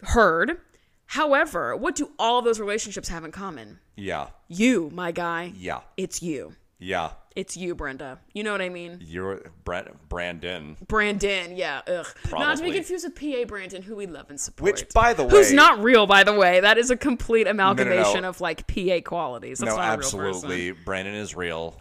[0.02, 0.58] Heard.
[1.06, 3.80] However, what do all those relationships have in common?
[3.98, 5.52] yeah, You, my guy.
[5.58, 6.54] yeah, It's you.
[6.82, 7.12] Yeah.
[7.34, 8.20] It's you, Brenda.
[8.34, 9.00] You know what I mean?
[9.02, 10.76] You're Brent, Brandon.
[10.86, 12.08] Brandon, yeah, ugh.
[12.30, 14.74] Not to be confused with PA Brandon, who we love and support.
[14.74, 16.60] Which, by the way, Who's not real, by the way.
[16.60, 17.72] That is a complete no, no.
[17.72, 19.60] amalgamation of like PA qualities.
[19.60, 20.72] That's no, not a real absolutely.
[20.72, 21.80] Brandon is real.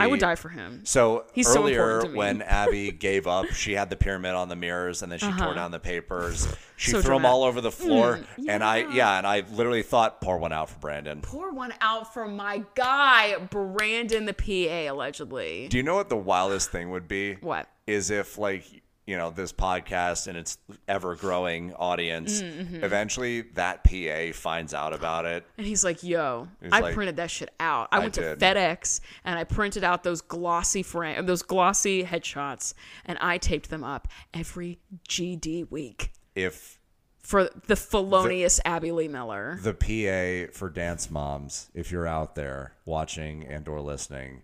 [0.00, 0.04] I.
[0.04, 0.80] I would die for him.
[0.84, 2.18] So He's so earlier, important to me.
[2.18, 5.54] when Abby gave up, she had the pyramid on the mirrors, and then she tore
[5.54, 6.46] down the papers.
[6.76, 7.00] She Uh-huh.
[7.00, 7.30] So threw them dramatic.
[7.30, 10.68] all over the floor, Mm, and I, yeah, and I literally thought, pour one out
[10.70, 11.20] for Brandon.
[11.22, 15.68] Pour one out for my guy, Brandon the PA, allegedly.
[15.68, 17.34] Do you know what the wildest thing would be?
[17.40, 17.68] What?
[17.86, 18.64] is if like
[19.06, 20.56] you know this podcast and its
[20.88, 22.82] ever growing audience Mm-hmm.
[22.82, 27.16] eventually that pa finds out about it And he's like, "Yo, He's I like, printed
[27.16, 27.88] that shit out.
[27.92, 28.36] I I went to.
[28.36, 32.74] FedEx and I printed out those glossy frame, those glossy headshots,
[33.04, 34.78] and I taped them up every
[35.08, 36.78] GD week if
[37.22, 42.72] for the felonious Abby Lee Miller." the pa for dance moms if you're out there
[42.86, 44.42] watching and or listening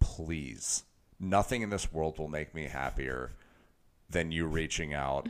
[0.00, 0.84] please
[1.20, 3.32] nothing in this world will make me happier
[4.12, 5.28] than you reaching out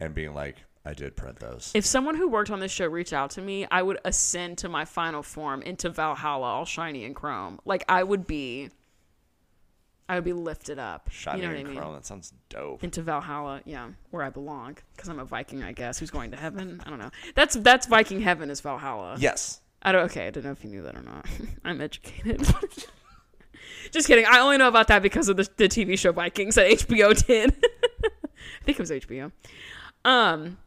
[0.00, 3.12] and being like i did print those If someone who worked on this show reached
[3.12, 7.14] out to me, I would ascend to my final form into Valhalla, all shiny and
[7.14, 7.60] chrome.
[7.64, 8.70] Like I would be
[10.08, 11.08] I would be lifted up.
[11.10, 11.78] Shining you know what in I mean?
[11.78, 11.94] Chrome.
[11.94, 12.84] That sounds dope.
[12.84, 16.36] Into Valhalla, yeah, where I belong, because I'm a Viking, I guess, who's going to
[16.36, 16.82] heaven.
[16.84, 17.10] I don't know.
[17.34, 19.16] That's that's Viking heaven is Valhalla.
[19.18, 19.60] Yes.
[19.82, 20.02] I don't.
[20.06, 21.26] Okay, I don't know if you knew that or not.
[21.64, 22.46] I'm educated.
[23.90, 24.24] Just kidding.
[24.26, 27.54] I only know about that because of the, the TV show Vikings that HBO did.
[28.04, 29.32] I think it was HBO.
[30.04, 30.58] Um,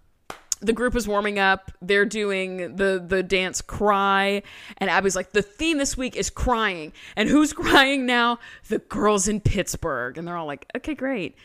[0.62, 1.72] the group is warming up.
[1.82, 4.44] They're doing the the dance cry,
[4.78, 8.40] and Abby's like, the theme this week is crying, and who's crying now?
[8.70, 11.36] The girls in Pittsburgh, and they're all like, okay, great.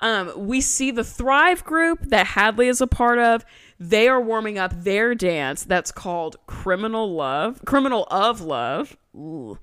[0.00, 3.44] Um, we see the Thrive group that Hadley is a part of.
[3.80, 8.96] They are warming up their dance that's called Criminal Love, Criminal of Love.
[9.16, 9.58] Ooh.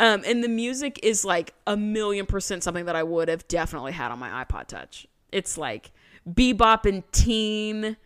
[0.00, 3.92] Um, and the music is like a million percent something that I would have definitely
[3.92, 5.06] had on my iPod Touch.
[5.30, 5.92] It's like
[6.26, 7.98] bebop and teen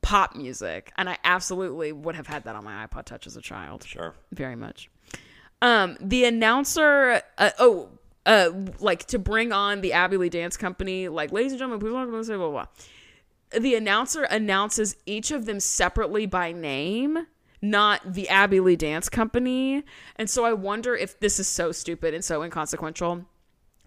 [0.00, 3.42] pop music, and I absolutely would have had that on my iPod Touch as a
[3.42, 3.84] child.
[3.84, 4.14] Sure.
[4.32, 4.88] Very much.
[5.60, 7.90] Um, the announcer, uh, oh,
[8.24, 8.50] uh,
[8.80, 12.14] like to bring on the Abby Lee Dance Company, like, ladies and gentlemen, please welcome
[12.14, 12.66] to say blah, blah,
[13.52, 13.60] blah.
[13.60, 17.26] The announcer announces each of them separately by name,
[17.62, 19.84] not the Abby Lee Dance Company.
[20.16, 23.24] And so I wonder if this is so stupid and so inconsequential,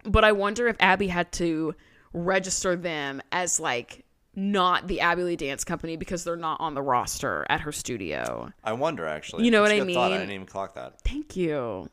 [0.04, 1.74] but I wonder if Abby had to
[2.12, 4.04] register them as like
[4.34, 8.50] not the Abby Lee Dance Company because they're not on the roster at her studio.
[8.64, 9.44] I wonder actually.
[9.44, 9.94] You know That's what I mean?
[9.94, 10.12] thought.
[10.12, 11.00] I didn't even clock that.
[11.02, 11.88] Thank you.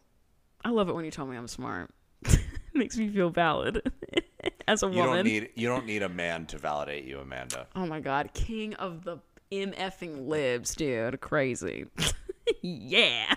[0.65, 1.91] I love it when you tell me I'm smart.
[2.73, 3.81] Makes me feel valid
[4.67, 5.15] as a You woman.
[5.17, 7.67] don't need you don't need a man to validate you, Amanda.
[7.75, 9.17] oh my god, king of the
[9.53, 11.85] mfing libs, dude, crazy.
[12.61, 13.35] yeah.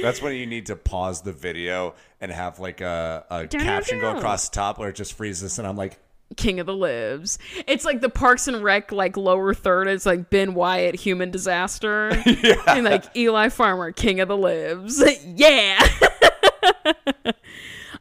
[0.00, 4.16] That's when you need to pause the video and have like a, a caption go
[4.16, 5.98] across the top where it just freezes and I'm like,
[6.36, 7.38] King of the libs.
[7.66, 9.88] It's like the Parks and Rec like lower third.
[9.88, 12.10] It's like Ben Wyatt, human disaster,
[12.66, 15.02] and like Eli Farmer, King of the libs.
[15.24, 15.88] yeah.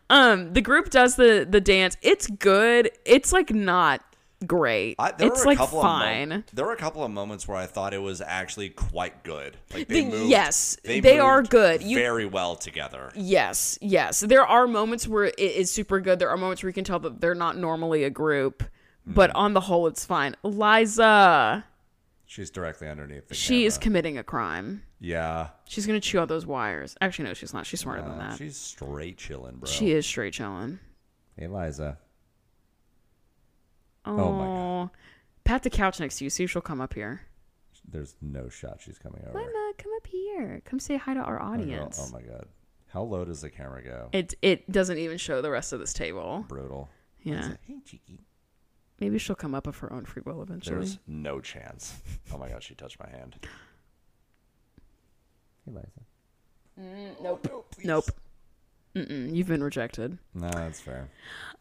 [0.10, 1.96] um, the group does the the dance.
[2.02, 2.92] It's good.
[3.06, 4.02] It's like not
[4.46, 4.96] great.
[5.00, 6.32] I, there it's like couple fine.
[6.32, 9.24] Of mo- there were a couple of moments where I thought it was actually quite
[9.24, 9.58] good.
[9.74, 11.82] Like they The- moved, yes, they are moved good.
[11.82, 13.12] You- very well together.
[13.16, 14.20] Yes, yes.
[14.22, 16.20] There are moments where it is super good.
[16.20, 18.64] There are moments where you can tell that they're not normally a group,
[19.06, 19.38] but Mm-hmm.
[19.40, 20.36] on the whole, it's fine.
[20.44, 21.66] Liza,
[22.30, 24.84] She's directly underneath the she is committing a crime.
[25.00, 25.50] yeah.
[25.66, 26.96] She's gonna chew out those wires.
[27.02, 27.66] Actually, no, she's not.
[27.66, 28.38] She's smarter than that.
[28.38, 29.70] she's straight chilling, bro.
[29.70, 30.80] She is straight chilling.
[31.38, 31.98] Hey, Liza.
[34.10, 34.90] Oh, my God.
[35.44, 36.30] Pat the couch next to you.
[36.30, 37.22] See if she'll come up here.
[37.90, 39.38] There's no shot she's coming over.
[39.40, 40.62] Lima, come up here.
[40.66, 42.00] Come say hi to our Oh, audience.
[42.02, 42.46] Oh my god.
[42.88, 44.10] How low does the camera go?
[44.12, 46.44] It it doesn't even show the rest of this table.
[46.50, 46.90] Brutal.
[47.24, 48.26] Yeah, Hey, cheeky.
[49.00, 50.76] maybe she'll come up of her own free will eventually.
[50.78, 51.96] There's no chance.
[52.34, 53.38] Oh my god, she touched my hand.
[55.66, 55.88] Hey, Liza.
[56.80, 57.66] Mm, nope.
[57.84, 58.06] Nope.
[58.96, 60.18] Mm-mm, you've been rejected.
[60.34, 61.08] No, that's fair.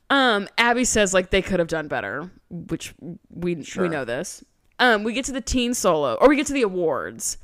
[0.08, 2.94] Um, Abby says like they could have done better, which
[3.30, 3.82] we Sure.
[3.82, 4.44] we know this.
[4.78, 7.38] Um, we get to the teen solo, or we get to the awards.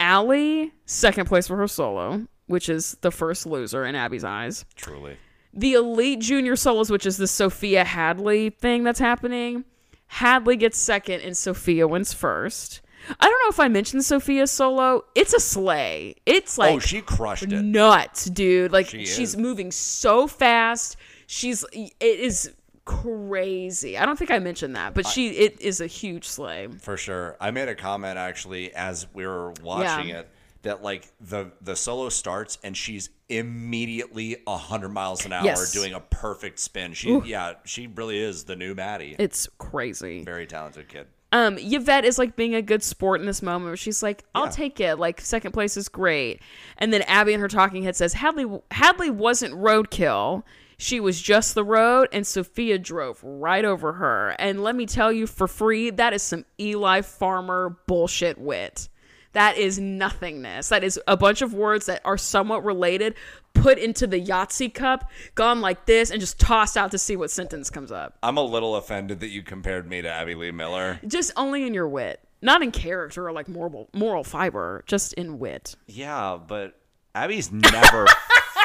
[0.00, 4.64] Allie, second place for her solo, which is the first loser in Abby's eyes.
[4.76, 5.16] Truly.
[5.52, 9.64] The elite junior solos, which is the Sophia Hadley thing that's happening.
[10.08, 12.80] Hadley gets second, and Sophia wins first.
[13.20, 15.04] I don't know if I mentioned Sophia's solo.
[15.14, 16.16] It's a sleigh.
[16.26, 17.62] It's oh, like oh, she crushed it.
[17.62, 18.72] nuts, dude.
[18.72, 19.36] Like She she's is.
[19.36, 20.96] moving so fast.
[21.26, 22.52] She's it is
[22.84, 23.98] crazy.
[23.98, 26.68] I don't think I mentioned that, but she it is a huge sleigh.
[26.80, 27.36] For sure.
[27.40, 30.20] I made a comment actually as we were watching Yeah.
[30.20, 30.28] it
[30.62, 35.72] that like the the solo starts and she's immediately 100 miles an hour Yes.
[35.72, 36.92] doing a perfect spin.
[36.92, 39.16] She yeah, she really is the new Maddie.
[39.18, 40.22] It's crazy.
[40.24, 41.06] Very talented kid.
[41.36, 44.44] Um, Yvette is like being a good sport in this moment where she's like, I'll
[44.46, 44.50] Yeah.
[44.50, 44.96] take it.
[44.98, 46.40] Like second place is great.
[46.78, 50.42] And then Abby in her talking head says Hadley Hadley wasn't roadkill.
[50.78, 54.36] She was just the road, and Sophia drove right over her.
[54.38, 58.88] And let me tell you for free, that is some Eli Farmer bullshit wit.
[59.36, 60.70] That is nothingness.
[60.70, 63.16] That is a bunch of words that are somewhat related,
[63.52, 67.30] put into the Yahtzee cup, gone like this, and just tossed out to see what
[67.30, 68.16] sentence comes up.
[68.22, 71.00] I'm a little offended that you compared me to Abby Lee Miller.
[71.06, 75.38] Just only in your wit, not in character or like moral moral fiber, just in
[75.38, 75.76] wit.
[75.86, 76.80] Yeah, but
[77.14, 78.06] Abby's never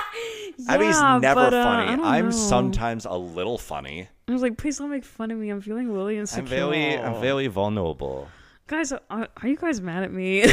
[0.69, 2.01] Abby's never but, uh, funny.
[2.01, 2.31] I'm know.
[2.31, 4.07] sometimes a little funny.
[4.29, 5.49] I was like, please don't make fun of me.
[5.49, 6.43] I'm feeling really insecure.
[6.43, 8.29] I'm very I'm very vulnerable.
[8.71, 8.91] Guys.
[8.91, 10.45] Are, are you guys mad at me?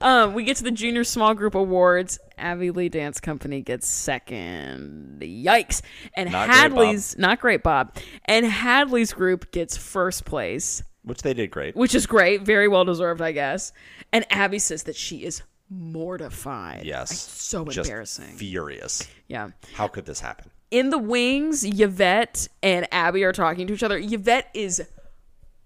[0.00, 2.18] um, we get to the junior small group awards.
[2.38, 5.18] Abby Lee Dance Company gets second.
[5.20, 5.82] Yikes!
[6.14, 7.96] And Not great, Hadley's not great, Bob.
[8.24, 10.82] And Hadley's group gets first place.
[11.02, 11.76] Which they did great.
[11.76, 13.72] which is great, very well deserved, I guess.
[14.12, 16.84] And Abby says that she is mortified.
[16.84, 17.10] Yes.
[17.10, 18.36] Like, so Just embarrassing.
[18.36, 19.06] Furious.
[19.28, 19.50] yeah.
[19.74, 20.50] How could this happen?
[20.72, 23.98] In the wings, Yvette and Abby are talking to each other.
[24.02, 24.82] Yvette is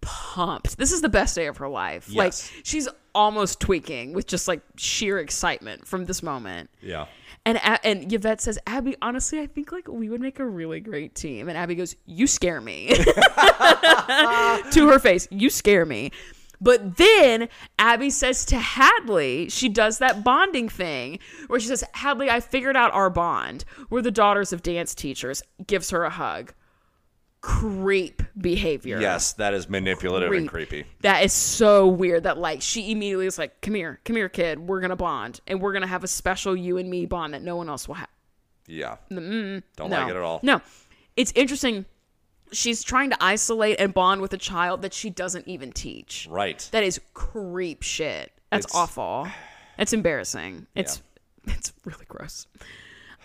[0.01, 0.78] pumped.
[0.78, 2.09] This is the best day of her life.
[2.09, 2.16] Yes.
[2.16, 6.70] Like she's almost tweaking with just like sheer excitement from this moment.
[6.81, 7.06] Yeah.
[7.47, 11.14] And and Yvette says, "Abby, honestly, I think like we would make a really great
[11.14, 16.12] team." And Abby goes, "You scare me." to her face, "You scare me."
[16.60, 17.48] But then
[17.78, 22.77] Abby says to Hadley, she does that bonding thing where she says, "Hadley, I figured
[22.77, 23.64] out our bond.
[23.89, 26.52] We're the daughters of dance teachers." Gives her a hug.
[27.41, 29.01] Creep behavior.
[29.01, 30.85] Yes, that is manipulative and creepy.
[31.01, 34.59] That is so weird that like she immediately is like, "Come here, come here, kid.
[34.61, 37.57] We're gonna bond, and we're gonna have a special you and me bond that no
[37.57, 38.09] one else will have."
[38.67, 38.97] Yeah.
[39.11, 39.97] Mm, Don't no.
[40.01, 40.41] like it at all.
[40.43, 40.61] No,
[41.17, 41.87] it's interesting.
[42.53, 46.27] She's trying to isolate and bond with a child that she doesn't even teach.
[46.31, 46.69] Right.
[46.73, 48.33] That is creep shit.
[48.51, 49.29] That's It's- awful.
[49.79, 50.67] It's embarrassing.
[50.75, 51.01] It's
[51.47, 52.47] it's really gross.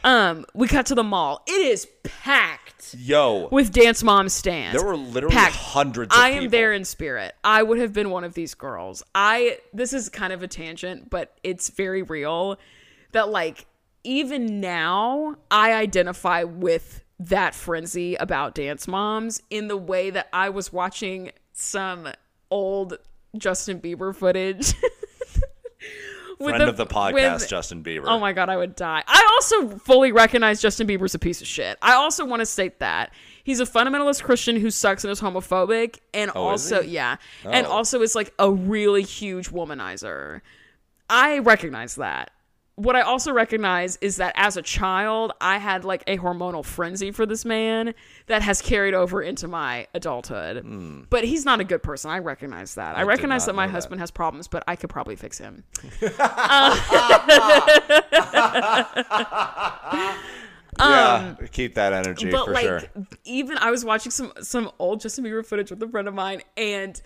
[0.05, 1.41] Um, we cut to the mall.
[1.47, 4.77] It is packed Yo, with dance mom stands.
[4.77, 5.55] there were literally Packed.
[5.55, 6.51] hundreds of I am people.
[6.51, 7.33] there in spirit.
[7.43, 9.01] I would have been one of these girls.
[9.15, 12.57] I this is kind of a tangent, but it's very real
[13.13, 13.65] that like
[14.03, 20.49] even now I identify with that frenzy about dance moms in the way that I
[20.49, 22.09] was watching some
[22.51, 22.99] old
[23.35, 24.73] Justin Bieber footage.
[26.37, 28.05] Friend of the podcast, with- Justin Bieber.
[28.07, 29.03] Oh my god, I would die.
[29.07, 31.77] I also fully recognize Justin Bieber's a piece of shit.
[31.81, 33.11] I also want to state that
[33.43, 37.71] he's a fundamentalist Christian who sucks and is homophobic, and Oh, also yeah, and Oh.
[37.71, 40.41] also is like a really huge womanizer.
[41.09, 42.31] I recognize that.
[42.75, 47.11] What I also recognize is that as a child, I had like a hormonal frenzy
[47.11, 47.93] for this man
[48.27, 50.65] that has carried over into my adulthood.
[51.09, 52.11] But he's not a good person.
[52.11, 52.97] I recognize that.
[52.97, 53.75] I, did recognize that my know that.
[53.75, 55.63] husband has problems, but I could probably fix him.
[60.79, 62.81] yeah, keep that energy um, but for like sure.
[63.23, 66.41] even I was watching some some old Justin Bieber footage with a friend of mine
[66.57, 67.01] and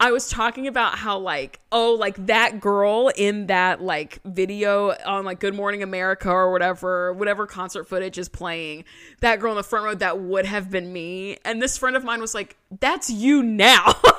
[0.00, 5.24] I was talking about how like oh like that girl in that like video on
[5.24, 8.84] like Good Morning America or whatever whatever concert footage is playing
[9.20, 11.36] that girl in the front row that would have been me.
[11.44, 13.94] And this friend of mine was like that's you now.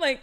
[0.00, 0.22] Like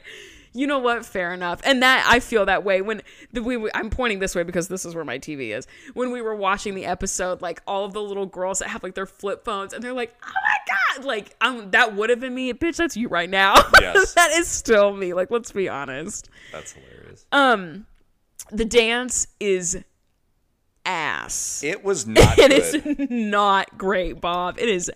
[0.57, 1.05] you know what?
[1.05, 1.61] Fair enough.
[1.63, 3.01] And that i feel that way when
[3.31, 5.67] the we i'm pointing this way because this is where my tv is.
[5.93, 8.95] When we were watching the episode like all of the little girls that have like
[8.95, 11.05] their flip phones and they're like oh my god!
[11.05, 12.51] Like um that would have been me.
[12.53, 13.55] Bitch that's you right now.
[13.81, 14.13] Yes.
[14.15, 15.13] that is still me.
[15.13, 16.29] Like let's be honest.
[16.51, 17.25] That's hilarious.
[17.31, 17.85] um
[18.51, 19.77] the dance is
[20.85, 21.61] ass.
[21.63, 24.57] It was not it is not great bob.
[24.57, 24.91] It is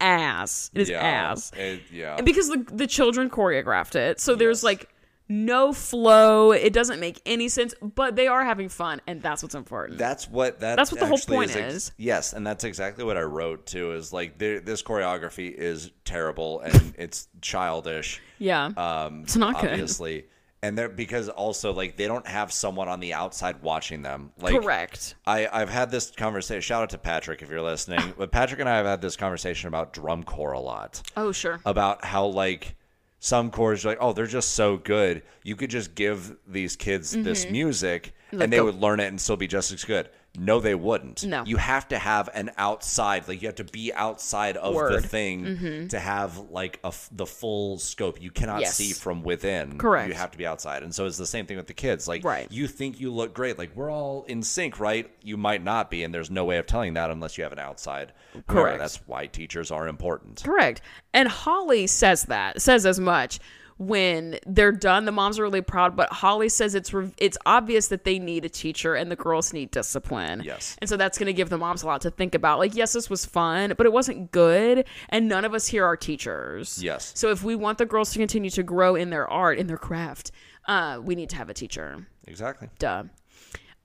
[0.00, 2.20] ass it is yeah, ass it- yeah.
[2.20, 4.20] because the the children choreographed it.
[4.20, 4.88] So there's like
[5.28, 6.52] no flow.
[6.52, 9.98] It doesn't make any sense, but they are having fun, and that's what's important.
[9.98, 10.76] That's what that.
[10.76, 11.92] That's what the whole point ex- is.
[11.96, 13.92] Yes, and that's exactly what I wrote too.
[13.92, 18.22] Is like this choreography is terrible and it's childish.
[18.38, 19.70] yeah, Um, It's not good.
[19.70, 20.26] obviously,
[20.66, 24.32] and they're because also like they don't have someone on the outside watching them.
[24.38, 25.14] Like correct.
[25.24, 26.60] I, I've had this conversation.
[26.60, 28.14] Shout out to Patrick if you're listening.
[28.18, 31.02] But Patrick and I have had this conversation about drum corps a lot.
[31.16, 31.60] Oh sure.
[31.64, 32.74] About how like
[33.20, 35.22] some chords like, oh, they're just so good.
[35.44, 37.52] You could just give these kids this mm-hmm.
[37.52, 40.08] music and they go- would learn it and still be just as good.
[40.38, 41.24] No, they wouldn't.
[41.24, 41.44] No.
[41.44, 44.92] You have to have an outside, like you have to be outside of Word.
[44.92, 45.86] the thing mm-hmm.
[45.88, 48.20] to have like a f- the full scope.
[48.20, 48.74] You cannot Yes.
[48.74, 49.78] see from within.
[49.78, 50.08] Correct.
[50.08, 50.82] You have to be outside.
[50.82, 52.06] And so it's the same thing with the kids.
[52.08, 52.46] Like Right.
[52.50, 53.58] you think you look great.
[53.58, 55.10] Like we're all in sync, right?
[55.22, 57.58] You might not be, and there's no way of telling that unless you have an
[57.58, 58.12] outside.
[58.46, 58.78] Correct.
[58.78, 60.42] That's why teachers are important.
[60.44, 60.80] Correct.
[61.14, 63.38] And Holly says that says as much
[63.78, 65.04] when they're done.
[65.04, 68.44] The moms are really proud, but Holly says it's re- it's obvious that they need
[68.44, 70.42] a teacher and the girls need discipline.
[70.44, 70.76] Yes.
[70.80, 72.58] and so that's going to give the moms a lot to think about.
[72.58, 75.96] Like, yes, this was fun, but it wasn't good, and none of us here are
[75.96, 76.82] teachers.
[76.82, 77.12] Yes.
[77.14, 79.78] So if we want the girls to continue to grow in their art, in their
[79.78, 80.30] craft,
[80.66, 82.06] uh, we need to have a teacher.
[82.26, 82.68] Exactly.
[82.78, 83.04] Duh.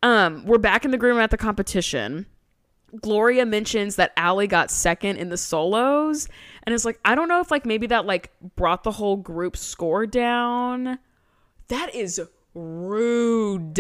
[0.04, 2.26] Um, we're back in the green room at the competition.
[3.00, 6.28] Gloria mentions that Allie got second in the solos,
[6.64, 9.56] and it's like, I don't know if like maybe that like brought the whole group
[9.56, 11.00] score down.
[11.70, 12.22] That is
[12.54, 13.80] rude.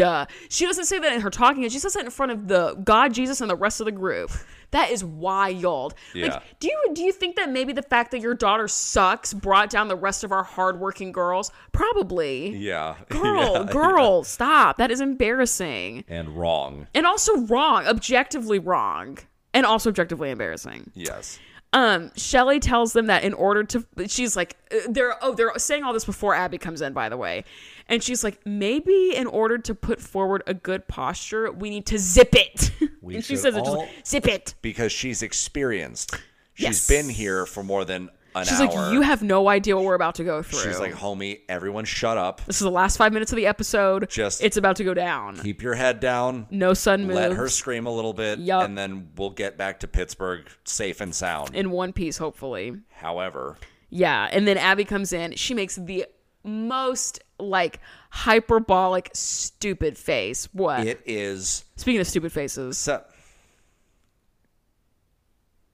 [0.50, 3.14] She doesn't say that in her talking, she says that in front of the God,
[3.14, 4.32] Jesus, and the rest of the group.
[4.72, 5.94] That is wild.
[6.14, 6.28] Yeah.
[6.28, 9.70] Like, do you do you think that maybe the fact that your daughter sucks brought
[9.70, 11.52] down the rest of our hardworking girls?
[11.72, 12.56] Probably.
[12.56, 12.96] Yeah.
[13.10, 14.78] Girl, Yeah, girl, stop.
[14.78, 16.06] That is embarrassing.
[16.08, 16.88] And wrong.
[16.94, 19.18] And also wrong, objectively wrong.
[19.54, 20.92] and also objectively embarrassing.
[20.96, 21.38] Yes.
[21.74, 25.84] Um, Shelly tells them that in order to, she's like, uh, they're oh they're saying
[25.84, 27.46] all this before Abby comes in, by the way,
[27.88, 31.98] and she's like, maybe in order to put forward a good posture, we need to
[31.98, 32.72] zip it.
[33.02, 34.54] We and she says it just zip it.
[34.62, 36.14] Because she's experienced.
[36.54, 36.88] She's Yes.
[36.88, 38.68] been here for more than an She's hour.
[38.68, 40.60] like, you have no idea what we're about to go through.
[40.62, 42.42] She's like, homie, everyone shut up.
[42.46, 44.10] this is the last five minutes of the episode.
[44.10, 45.38] Just- it's about to go down.
[45.38, 46.48] Keep your head down.
[46.50, 47.16] No sun moves.
[47.16, 48.64] Let her scream a little bit, Yup.
[48.64, 51.56] and then we'll get back to Pittsburgh safe and sound.
[51.56, 52.78] in one piece, hopefully.
[52.92, 53.58] However,
[53.90, 55.36] Yeah, and then Abby comes in.
[55.36, 56.06] She makes the
[56.44, 57.80] most like
[58.12, 60.48] hyperbolic, stupid face.
[60.54, 60.88] What?
[60.88, 63.04] it is Speaking of stupid faces, so.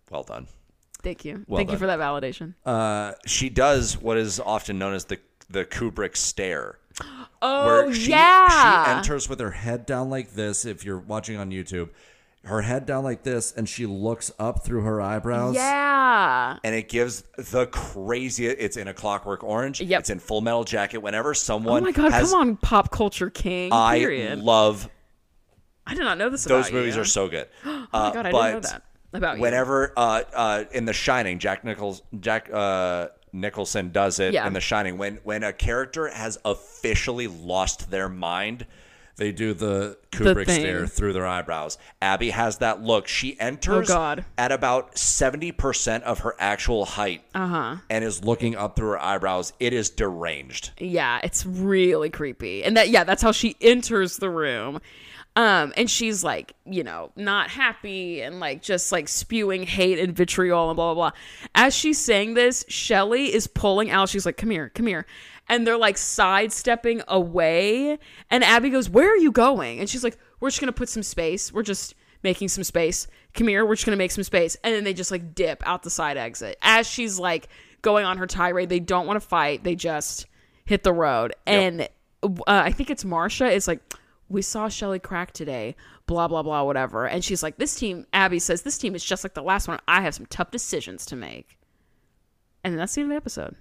[0.09, 0.47] Well done.
[1.07, 2.53] Thank you, Well thank you for that validation.
[2.65, 5.19] Uh, she does what is often known as the
[5.49, 6.77] the Kubrick stare.
[7.41, 10.65] oh where she, yeah, she enters with her head down like this.
[10.65, 11.89] If you're watching on YouTube,
[12.43, 15.55] her head down like this, and she looks up through her eyebrows.
[15.55, 16.57] yeah.
[16.63, 18.57] And it gives the craziest.
[18.59, 19.79] It's in a Clockwork Orange.
[19.81, 19.99] Yep.
[20.01, 20.97] It's in Full Metal Jacket.
[20.99, 23.71] Whenever someone, Oh my god, has, come on, pop culture king.
[23.71, 24.39] I period.
[24.39, 24.89] love
[25.85, 26.43] I did not know this.
[26.43, 27.01] those about movies you.
[27.01, 27.47] are so good.
[27.93, 29.41] Oh my god, I didn't know that about you.
[29.41, 34.47] whenever uh, uh, in The Shining, Jack Nichols, Jack uh, Nicholson does it Yeah.
[34.47, 34.97] in The Shining.
[34.97, 38.65] When when a character has officially lost their mind,
[39.17, 40.59] they do the Kubrick thing.
[40.61, 41.77] stare through their eyebrows.
[42.01, 43.07] Abby has that look.
[43.07, 44.25] She enters Oh, God.
[44.38, 47.77] at about seventy percent of her actual height, uh-huh.
[47.89, 49.53] and is looking up through her eyebrows.
[49.59, 50.71] It is deranged.
[50.79, 52.63] Yeah, it's really creepy.
[52.63, 54.79] And that yeah, that's how she enters the room.
[55.38, 60.15] Um and she's like, you know, not happy and like just like spewing hate and
[60.15, 61.19] vitriol and blah blah blah.
[61.53, 64.09] As she's saying this, Shelly is pulling out.
[64.09, 65.05] She's like, "Come here, come here."
[65.47, 67.99] And they're like sidestepping away,
[68.31, 70.89] and Abby goes, "Where are you going?" And she's like, "We're just going to put
[70.89, 71.53] some space.
[71.53, 71.93] We're just
[72.23, 73.07] making some space.
[73.35, 75.61] Come here, we're just going to make some space." And then they just like dip
[75.68, 76.57] out the side exit.
[76.64, 77.47] As she's like
[77.84, 79.64] going on her tirade, they don't want to fight.
[79.64, 80.26] They just
[80.65, 81.35] hit the road.
[81.45, 81.88] And
[82.23, 83.81] uh, I think it's Marsha It's like,
[84.29, 85.75] we saw Shelly crack today,
[86.05, 87.07] blah, blah, blah, whatever.
[87.07, 89.79] And she's like, this team, Abby says, this team is just like the last one.
[89.87, 91.57] I have some tough decisions to make.
[92.63, 93.55] And that's the end of the episode.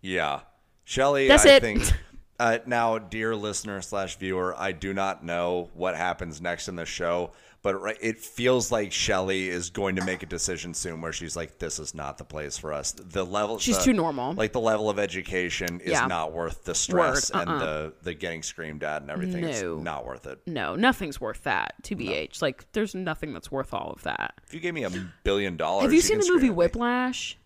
[0.00, 0.40] Yeah.
[0.84, 1.60] Shelly, That's I it.
[1.62, 1.84] think.
[2.40, 6.86] Uh, now, dear listener slash viewer, I do not know what happens next in the
[6.86, 7.32] show,
[7.62, 11.58] but it feels like Shelly is going to make a decision soon where she's like,
[11.58, 14.32] "This is not the place for us." The level, She's the- too normal.
[14.32, 16.06] Like the level of education is Yeah.
[16.06, 17.58] not worth the stress Word, and uh-uh.
[17.58, 19.42] the the getting screamed at and everything.
[19.42, 19.48] No.
[19.48, 20.38] It's not worth it.
[20.46, 22.40] No, nothing's worth that, TBH.
[22.40, 24.34] Like, there's nothing that's worth all of that.
[24.46, 24.90] If you gave me a
[25.24, 26.50] billion dollars, Have you seen can the movie.
[26.50, 27.36] Whiplash?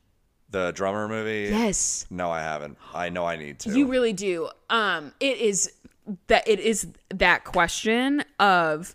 [0.51, 1.51] The drummer movie?
[1.51, 2.07] Yes.
[2.11, 2.79] No, I haven't.
[2.95, 3.71] I know I need to.
[3.77, 4.49] You really do.
[4.71, 5.73] Um, it is
[6.29, 8.95] that it is that question of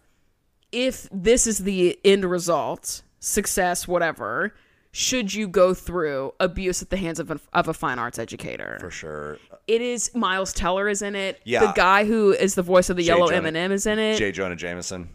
[0.71, 4.53] if this is the end result, success, whatever.
[4.91, 8.77] Should you go through abuse at the hands of a, of a fine arts educator?
[8.79, 9.37] for sure.
[9.67, 11.39] It is Miles Teller is in it.
[11.45, 11.59] Yeah.
[11.67, 13.09] The guy who is the voice of the J.
[13.09, 14.17] yellow Jonah- M&M is in it.
[14.17, 14.31] J.
[14.31, 15.09] Jonah Jameson.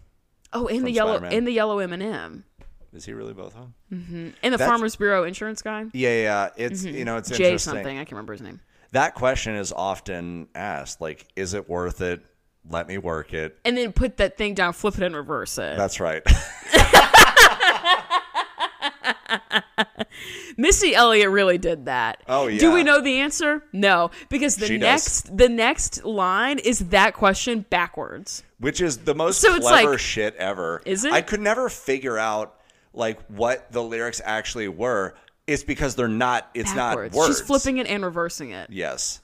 [0.53, 1.33] oh, in the yellow Spider-Man.
[1.39, 2.45] in the yellow M&M.
[2.93, 3.75] Is he really both of them?
[4.45, 5.87] And the That's- Farmers Bureau insurance guy.
[5.93, 6.49] Yeah, yeah.
[6.57, 7.59] It's you know it's Jay interesting.
[7.75, 7.97] something.
[7.99, 8.61] I can't remember his name.
[8.93, 12.25] That question is often asked, like, is it worth it?
[12.69, 13.59] Let me work it.
[13.65, 15.77] And then put that thing down, flip it and reverse it.
[15.77, 16.23] That's right.
[20.57, 22.23] Missy Elliott really did that.
[22.29, 22.61] Oh, yeah.
[22.61, 23.65] Do we know the answer?
[23.73, 24.83] No, because the She does.
[25.27, 28.45] next the next line is that question backwards.
[28.61, 30.81] Which is the most So clever like- shit ever.
[30.87, 31.13] Is it?
[31.13, 32.55] I could never figure out
[32.93, 35.15] like what the lyrics actually were.
[35.47, 36.49] It's because they're not.
[36.55, 37.15] It's Backwards.
[37.15, 37.39] not words.
[37.39, 38.71] She's flipping it and reversing it.
[38.71, 39.21] Yes.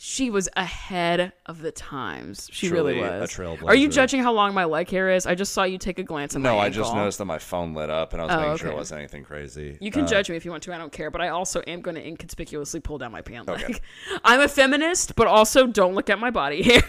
[0.00, 2.48] She was ahead of the times.
[2.52, 3.30] She Truly really a was.
[3.32, 3.66] trailblazer.
[3.66, 5.26] Are you judging how long my leg hair is?
[5.26, 7.38] I just saw you take a glance at my No, I just noticed that my
[7.40, 9.76] phone lit up, and I was Oh, making sure it wasn't anything crazy.
[9.80, 10.72] You can Uh, judge me if you want to.
[10.72, 11.10] I don't care.
[11.10, 13.60] But I also am going to inconspicuously pull down my pant leg.
[13.64, 13.74] Okay.
[14.24, 16.82] I'm a feminist, but also don't look at my body hair.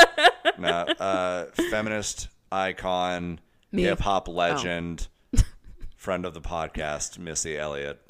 [0.58, 3.38] nah, uh, feminist icon,
[3.74, 3.76] Oh.
[3.78, 5.08] hip hop legend,
[5.96, 8.00] friend of the podcast, Missy Elliott.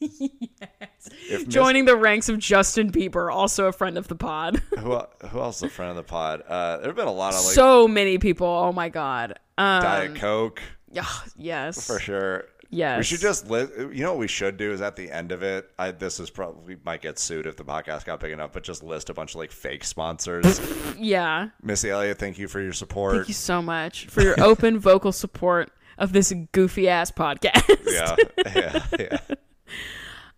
[0.00, 4.56] If Miss- Joining the ranks of Justin Bieber, also a friend of the pod.
[4.78, 6.42] who, who else is a friend of the pod?
[6.42, 8.46] Uh, there have been a lot of like so many people.
[8.46, 9.38] Oh my god.
[9.56, 10.60] Um, Diet Coke
[10.90, 11.06] yeah,
[11.36, 11.86] yes.
[11.86, 12.46] for sure.
[12.72, 12.98] Yes.
[12.98, 13.72] We should just list.
[13.76, 15.70] You know what we should do is at the end of it.
[15.76, 18.84] I, this is probably might get sued if the podcast got big enough, but just
[18.84, 20.60] list a bunch of like fake sponsors.
[21.00, 21.48] Yeah.
[21.62, 23.14] Missy Elliott, thank you for your support.
[23.14, 27.78] Thank you so much for your open vocal support of this goofy ass podcast.
[27.86, 28.16] Yeah,
[28.54, 29.36] yeah, yeah.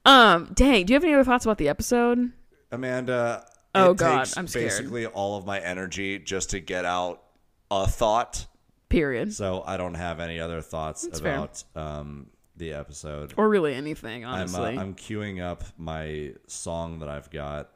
[0.05, 2.33] Um, dang, do you have any other thoughts about the episode?
[2.71, 3.47] Amanda.
[3.75, 4.67] Oh, God, I'm scared.
[4.67, 7.23] Basically, all of my energy just to get out
[7.71, 8.47] a thought
[8.93, 9.33] Period.
[9.33, 11.35] So I don't have any other thoughts fair.
[11.35, 12.27] about um,
[12.57, 13.33] the episode.
[13.39, 14.79] Or really anything, I'm uh, honestly.
[14.79, 17.71] I'm queuing up my song that I've got.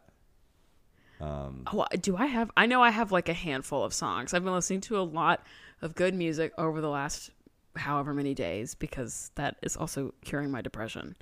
[1.18, 2.50] Um, oh, do I have?
[2.54, 4.34] I know I have like a handful of songs.
[4.34, 5.42] I've been listening to a lot
[5.80, 7.30] of good music over the last
[7.76, 11.16] however many days because that is also curing my depression.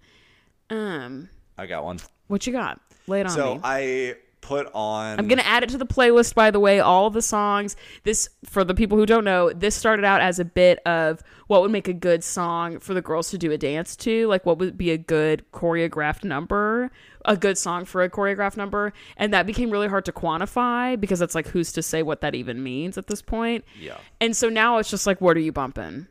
[0.74, 1.28] Um,
[1.58, 1.98] I got one.
[2.26, 2.80] what you got?
[3.06, 3.60] Lay it on So me.
[3.64, 5.18] I put on.
[5.18, 6.34] I'm gonna add it to the playlist.
[6.34, 7.76] By the way, all the songs.
[8.02, 9.50] This for the people who don't know.
[9.52, 13.00] This started out as a bit of what would make a good song for the
[13.02, 14.26] girls to do a dance to.
[14.26, 16.90] Like what would be a good choreographed number,
[17.24, 21.20] a good song for a choreographed number, and that became really hard to quantify because
[21.22, 23.64] it's like who's to say what that even means at this point.
[23.80, 23.98] Yeah.
[24.20, 26.06] And so now it's just like, what are you bumping?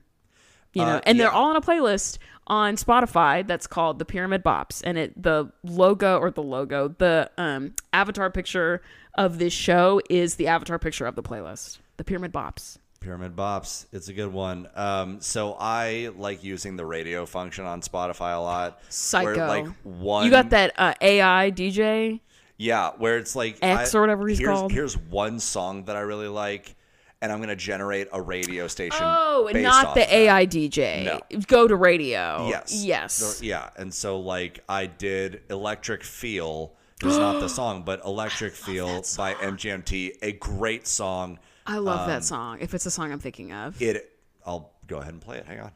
[0.73, 2.17] You know, Uh, and they're all on a playlist
[2.47, 7.29] on Spotify that's called the Pyramid Bops, and it the logo or the logo, the
[7.37, 8.81] um avatar picture
[9.15, 12.77] of this show is the avatar picture of the playlist, the Pyramid Bops.
[12.99, 13.85] Pyramid Bops.
[13.91, 14.67] It's a good one.
[14.75, 18.79] Um, so I like using the radio function on Spotify a lot.
[18.89, 19.35] Psycho.
[19.35, 22.21] Where like one You got that uh, AI DJ?
[22.57, 24.71] Yeah, where it's like X I- or whatever he's here's, called.
[24.71, 26.75] Here's one song that I really like,
[27.23, 28.99] and I'm gonna generate a radio station.
[29.01, 30.11] Oh, not the that.
[30.13, 31.05] AI DJ.
[31.05, 31.21] No.
[31.47, 32.47] Go to radio.
[32.49, 32.83] Yes.
[32.83, 33.39] Yes.
[33.39, 36.73] The- yeah, and so like I did Electric Feel.
[37.01, 41.39] It's not the song, but Electric Feel by MGMT, a great song.
[41.65, 42.57] I love Um, that song.
[42.59, 43.81] If it's a song I'm thinking of.
[43.81, 44.09] It.
[44.45, 45.45] I'll go ahead and play it.
[45.45, 45.71] Hang on.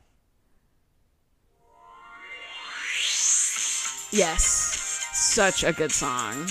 [4.12, 4.74] yes.
[5.14, 6.48] Such a good song.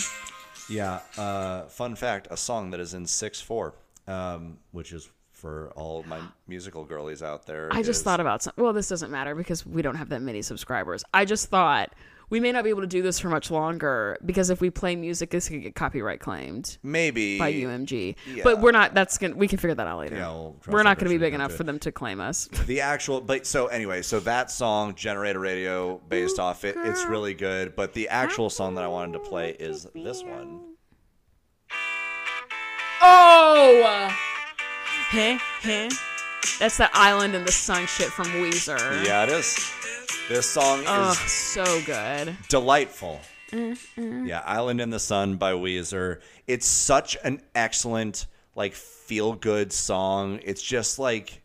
[0.68, 1.00] Yeah.
[1.16, 3.74] Uh, fun fact: a song that is in six four,
[4.06, 6.18] um, which is for all my
[6.48, 7.68] musical girlies out there.
[7.72, 8.54] I just is- thought about some.
[8.56, 11.04] Well, this doesn't matter because we don't have that many subscribers.
[11.12, 11.92] I just thought
[12.28, 14.96] we may not be able to do this for much longer because if we play
[14.96, 18.16] music, this could get copyright claimed maybe by UMG.
[18.34, 18.42] yeah.
[18.42, 18.94] But we're not.
[18.94, 19.36] That's gonna.
[19.36, 20.16] We can figure that out later.
[20.16, 22.48] Yeah, we'll we're not going to be big enough for them to claim us.
[22.66, 27.34] the actual but so anyway so that song generator radio based off it it's really
[27.34, 30.60] good but the actual song that i wanted to play is this one
[33.02, 34.08] Oh,
[35.10, 35.88] heh, heh.
[36.58, 39.04] That's that island in the sun shit from Weezer.
[39.04, 39.70] yeah it is
[40.28, 42.36] this song Oh, is so good.
[42.48, 43.20] delightful
[43.52, 49.72] Mm, yeah island in the sun by weezer it's such an excellent like feel good
[49.72, 51.42] song it's just like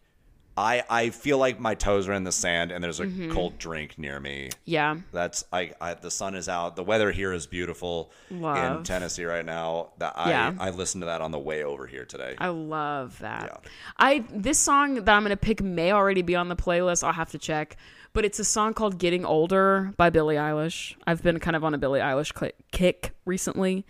[0.61, 3.31] i i feel like my toes are in the sand and there's a Mm-hmm.
[3.31, 4.95] cold drink near me Yeah.
[5.11, 5.95] That's I, I.
[5.95, 6.75] The sun is out.
[6.75, 9.89] The weather here is beautiful in Tennessee right now.
[9.97, 10.53] That I Yeah.
[10.59, 12.35] I listened to that on the way over here today.
[12.37, 13.43] I love that.
[13.63, 13.69] Yeah.
[13.97, 17.03] I this song that I'm gonna pick may already be on the playlist.
[17.03, 17.75] I'll have to check,
[18.13, 20.95] but it's a song called "Getting Older" by Billie Eilish.
[21.07, 22.31] I've been kind of on a Billie Eilish
[22.71, 23.85] kick recently,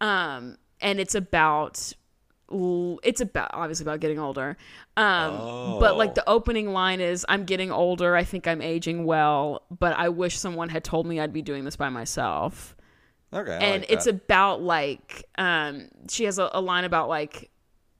[0.00, 1.92] um, and it's about
[2.50, 4.56] it's about obviously about getting older.
[4.96, 8.16] Um, but like the opening line is, "I'm getting older.
[8.16, 11.64] I think I'm aging well, but I wish someone had told me I'd be doing
[11.64, 12.76] this by myself."
[13.32, 17.50] okay, I and like it's about like um she has a, a line about like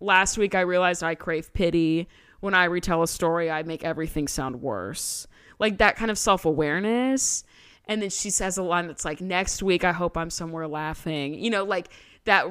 [0.00, 2.08] last week i realized i crave pity
[2.40, 5.26] when i retell a story i make everything sound worse
[5.58, 7.44] like that kind of self-awareness
[7.86, 11.34] and then she says a line that's like next week i hope i'm somewhere laughing
[11.34, 11.88] you know like
[12.24, 12.46] that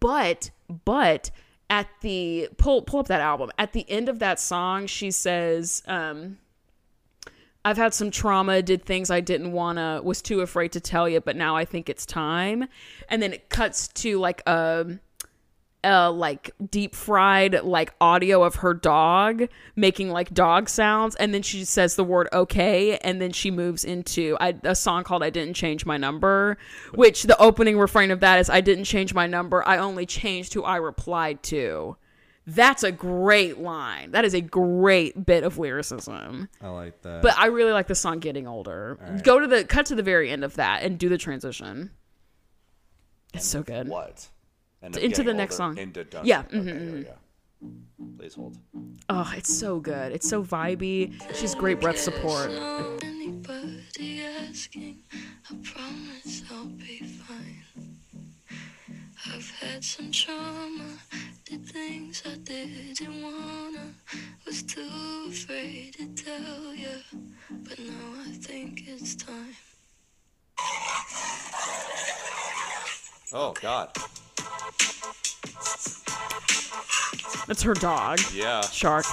[0.00, 0.50] but
[0.84, 1.30] but
[1.68, 5.82] at the pull pull up that album at the end of that song she says
[5.86, 6.38] um
[7.66, 11.20] I've had some trauma, did things I didn't wanna, was too afraid to tell you,
[11.20, 12.68] but now I think it's time.
[13.08, 14.86] And then it cuts to like a,
[15.86, 21.42] a like deep fried like audio of her dog making like dog sounds, and then
[21.42, 25.30] she says the word okay, and then she moves into I, a song called "I
[25.30, 26.58] Didn't Change My Number,"
[26.94, 30.54] which the opening refrain of that is "I didn't change my number, I only changed
[30.54, 31.96] who I replied to."
[32.48, 34.12] That's a great line.
[34.12, 36.48] That is a great bit of lyricism.
[36.62, 37.20] I like that.
[37.20, 40.30] But I really like the song "Getting Older." Go to the cut to the very
[40.30, 41.90] end of that and do the transition.
[43.34, 43.88] It's so good.
[43.88, 44.28] what?
[44.86, 45.76] End Into the next song.
[45.78, 47.16] Into Yeah, Okay, mhm, here we go.
[48.18, 48.56] Please hold.
[49.08, 50.12] Oh, it's so good.
[50.12, 51.12] It's so vibey.
[51.34, 52.50] She's great breath support.
[53.02, 55.02] Anybody asking,
[55.50, 57.64] I promise I'll be fine.
[59.26, 60.98] I've had some trauma,
[61.44, 63.92] did things I didn't wanna,
[64.46, 64.88] was too
[65.28, 67.02] afraid to tell you,
[67.50, 69.56] but now I think it's time.
[73.32, 73.90] Oh God.
[77.46, 78.20] That's her dog.
[78.32, 78.60] Yeah.
[78.62, 79.06] Shark.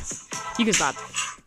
[0.57, 0.95] You can stop.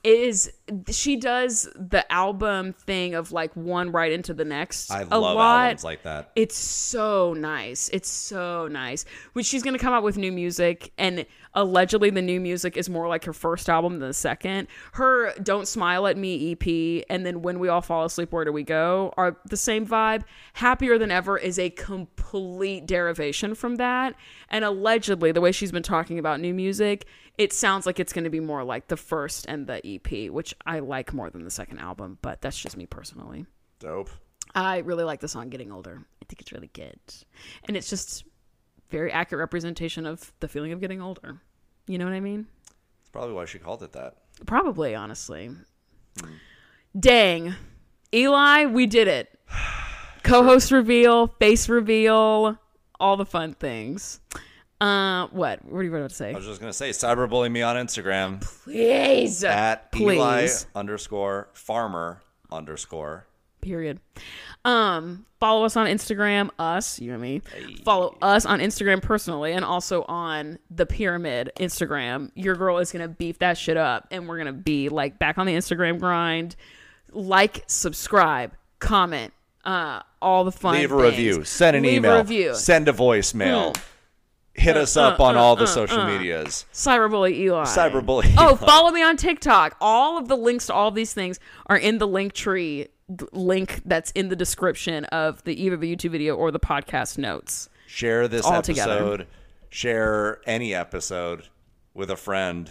[0.06, 0.52] Is
[0.88, 4.92] she does the album thing of like one right into the next.
[4.92, 5.64] I a love lot.
[5.64, 6.30] albums like that.
[6.36, 7.90] It's so nice.
[7.92, 9.04] It's so nice.
[9.32, 13.08] When she's gonna come out with new music, and allegedly the new music is more
[13.08, 14.68] like her first album than the second.
[14.92, 18.52] Her Don't Smile at Me EP and then When We All Fall Asleep, Where Do
[18.52, 20.22] We Go are the same vibe.
[20.52, 24.14] Happier Than Ever is a complete derivation from that.
[24.50, 27.06] And allegedly, the way she's been talking about new music,
[27.38, 30.54] it sounds like it's going to be more like the first and the EP, which
[30.64, 33.46] I like more than the second album, but that's just me personally.
[33.78, 34.10] Dope.
[34.54, 36.02] I really like the song Getting Older.
[36.22, 36.98] I think it's really good.
[37.64, 38.24] And it's just
[38.90, 41.40] very accurate representation of the feeling of getting older.
[41.86, 42.46] You know what I mean?
[43.00, 44.16] It's probably why she called it that.
[44.46, 45.50] Probably, honestly.
[46.20, 46.32] Hmm.
[46.98, 47.54] Dang.
[48.14, 49.38] Eli, we did it.
[50.22, 52.58] Co host reveal, face reveal,
[52.98, 54.20] all the fun things.
[54.80, 55.64] Uh, what?
[55.64, 56.32] What are you about to say?
[56.32, 59.42] I was just gonna say, cyberbully me on Instagram Please.
[59.42, 63.26] at Eli underscore farmer underscore.
[63.62, 64.00] period.
[64.64, 67.40] Um, follow us on Instagram, us, you and me.
[67.84, 72.30] Follow us on Instagram personally and also on the pyramid Instagram.
[72.34, 75.46] Your girl is gonna beef that shit up and we're gonna be like back on
[75.46, 76.54] the Instagram grind.
[77.12, 79.32] Like, subscribe, comment,
[79.64, 80.74] uh, all the fun.
[80.74, 81.16] Leave a things.
[81.16, 81.44] review.
[81.44, 82.12] Send an Leave email.
[82.16, 82.54] A review.
[82.54, 83.74] Send a voicemail.
[84.56, 86.64] Hit uh, us up uh, on uh, all the social medias.
[86.72, 87.64] Cyberbully Eli.
[87.64, 88.66] Cyberbully Oh, Eli.
[88.66, 89.76] follow me on TikTok.
[89.80, 92.88] All of the links to all these things are in the link tree
[93.32, 97.68] link that's in the description of the either the YouTube video or the podcast notes.
[97.86, 98.92] Share this all together.
[98.92, 99.26] episode.
[99.70, 101.48] Share any episode
[101.94, 102.70] with a friend.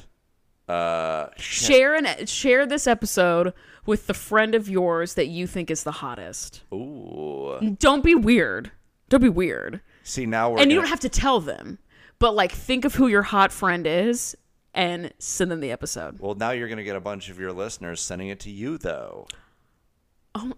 [0.67, 3.53] Uh, Share and share this episode
[3.85, 6.63] with the friend of yours that you think is the hottest.
[6.73, 7.75] ooh.
[7.79, 8.71] Don't be weird.
[9.09, 9.81] Don't be weird.
[10.07, 11.79] See now we're and you gonna- don't have to tell them,
[12.19, 14.37] but like think of who your hot friend is
[14.73, 16.19] and send them the episode.
[16.19, 19.27] Well, now you're gonna get a bunch of your listeners sending it to you though.
[20.35, 20.53] Oh.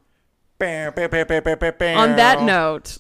[0.60, 1.98] Bam, bam, bam, bam, bam, bam, bam.
[1.98, 2.98] on that note,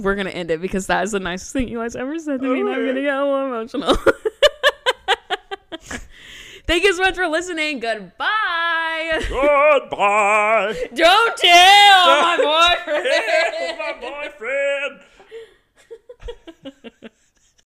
[0.00, 2.48] we're gonna end it because that is the nicest thing you guys ever said to
[2.48, 3.96] me, and I'm gonna get a little emotional.
[6.66, 7.78] Thank you so much for listening.
[7.78, 9.20] Goodbye.
[9.28, 12.36] Goodbye, Don't tell my
[12.86, 13.78] boyfriend.
[13.78, 15.00] my boyfriend.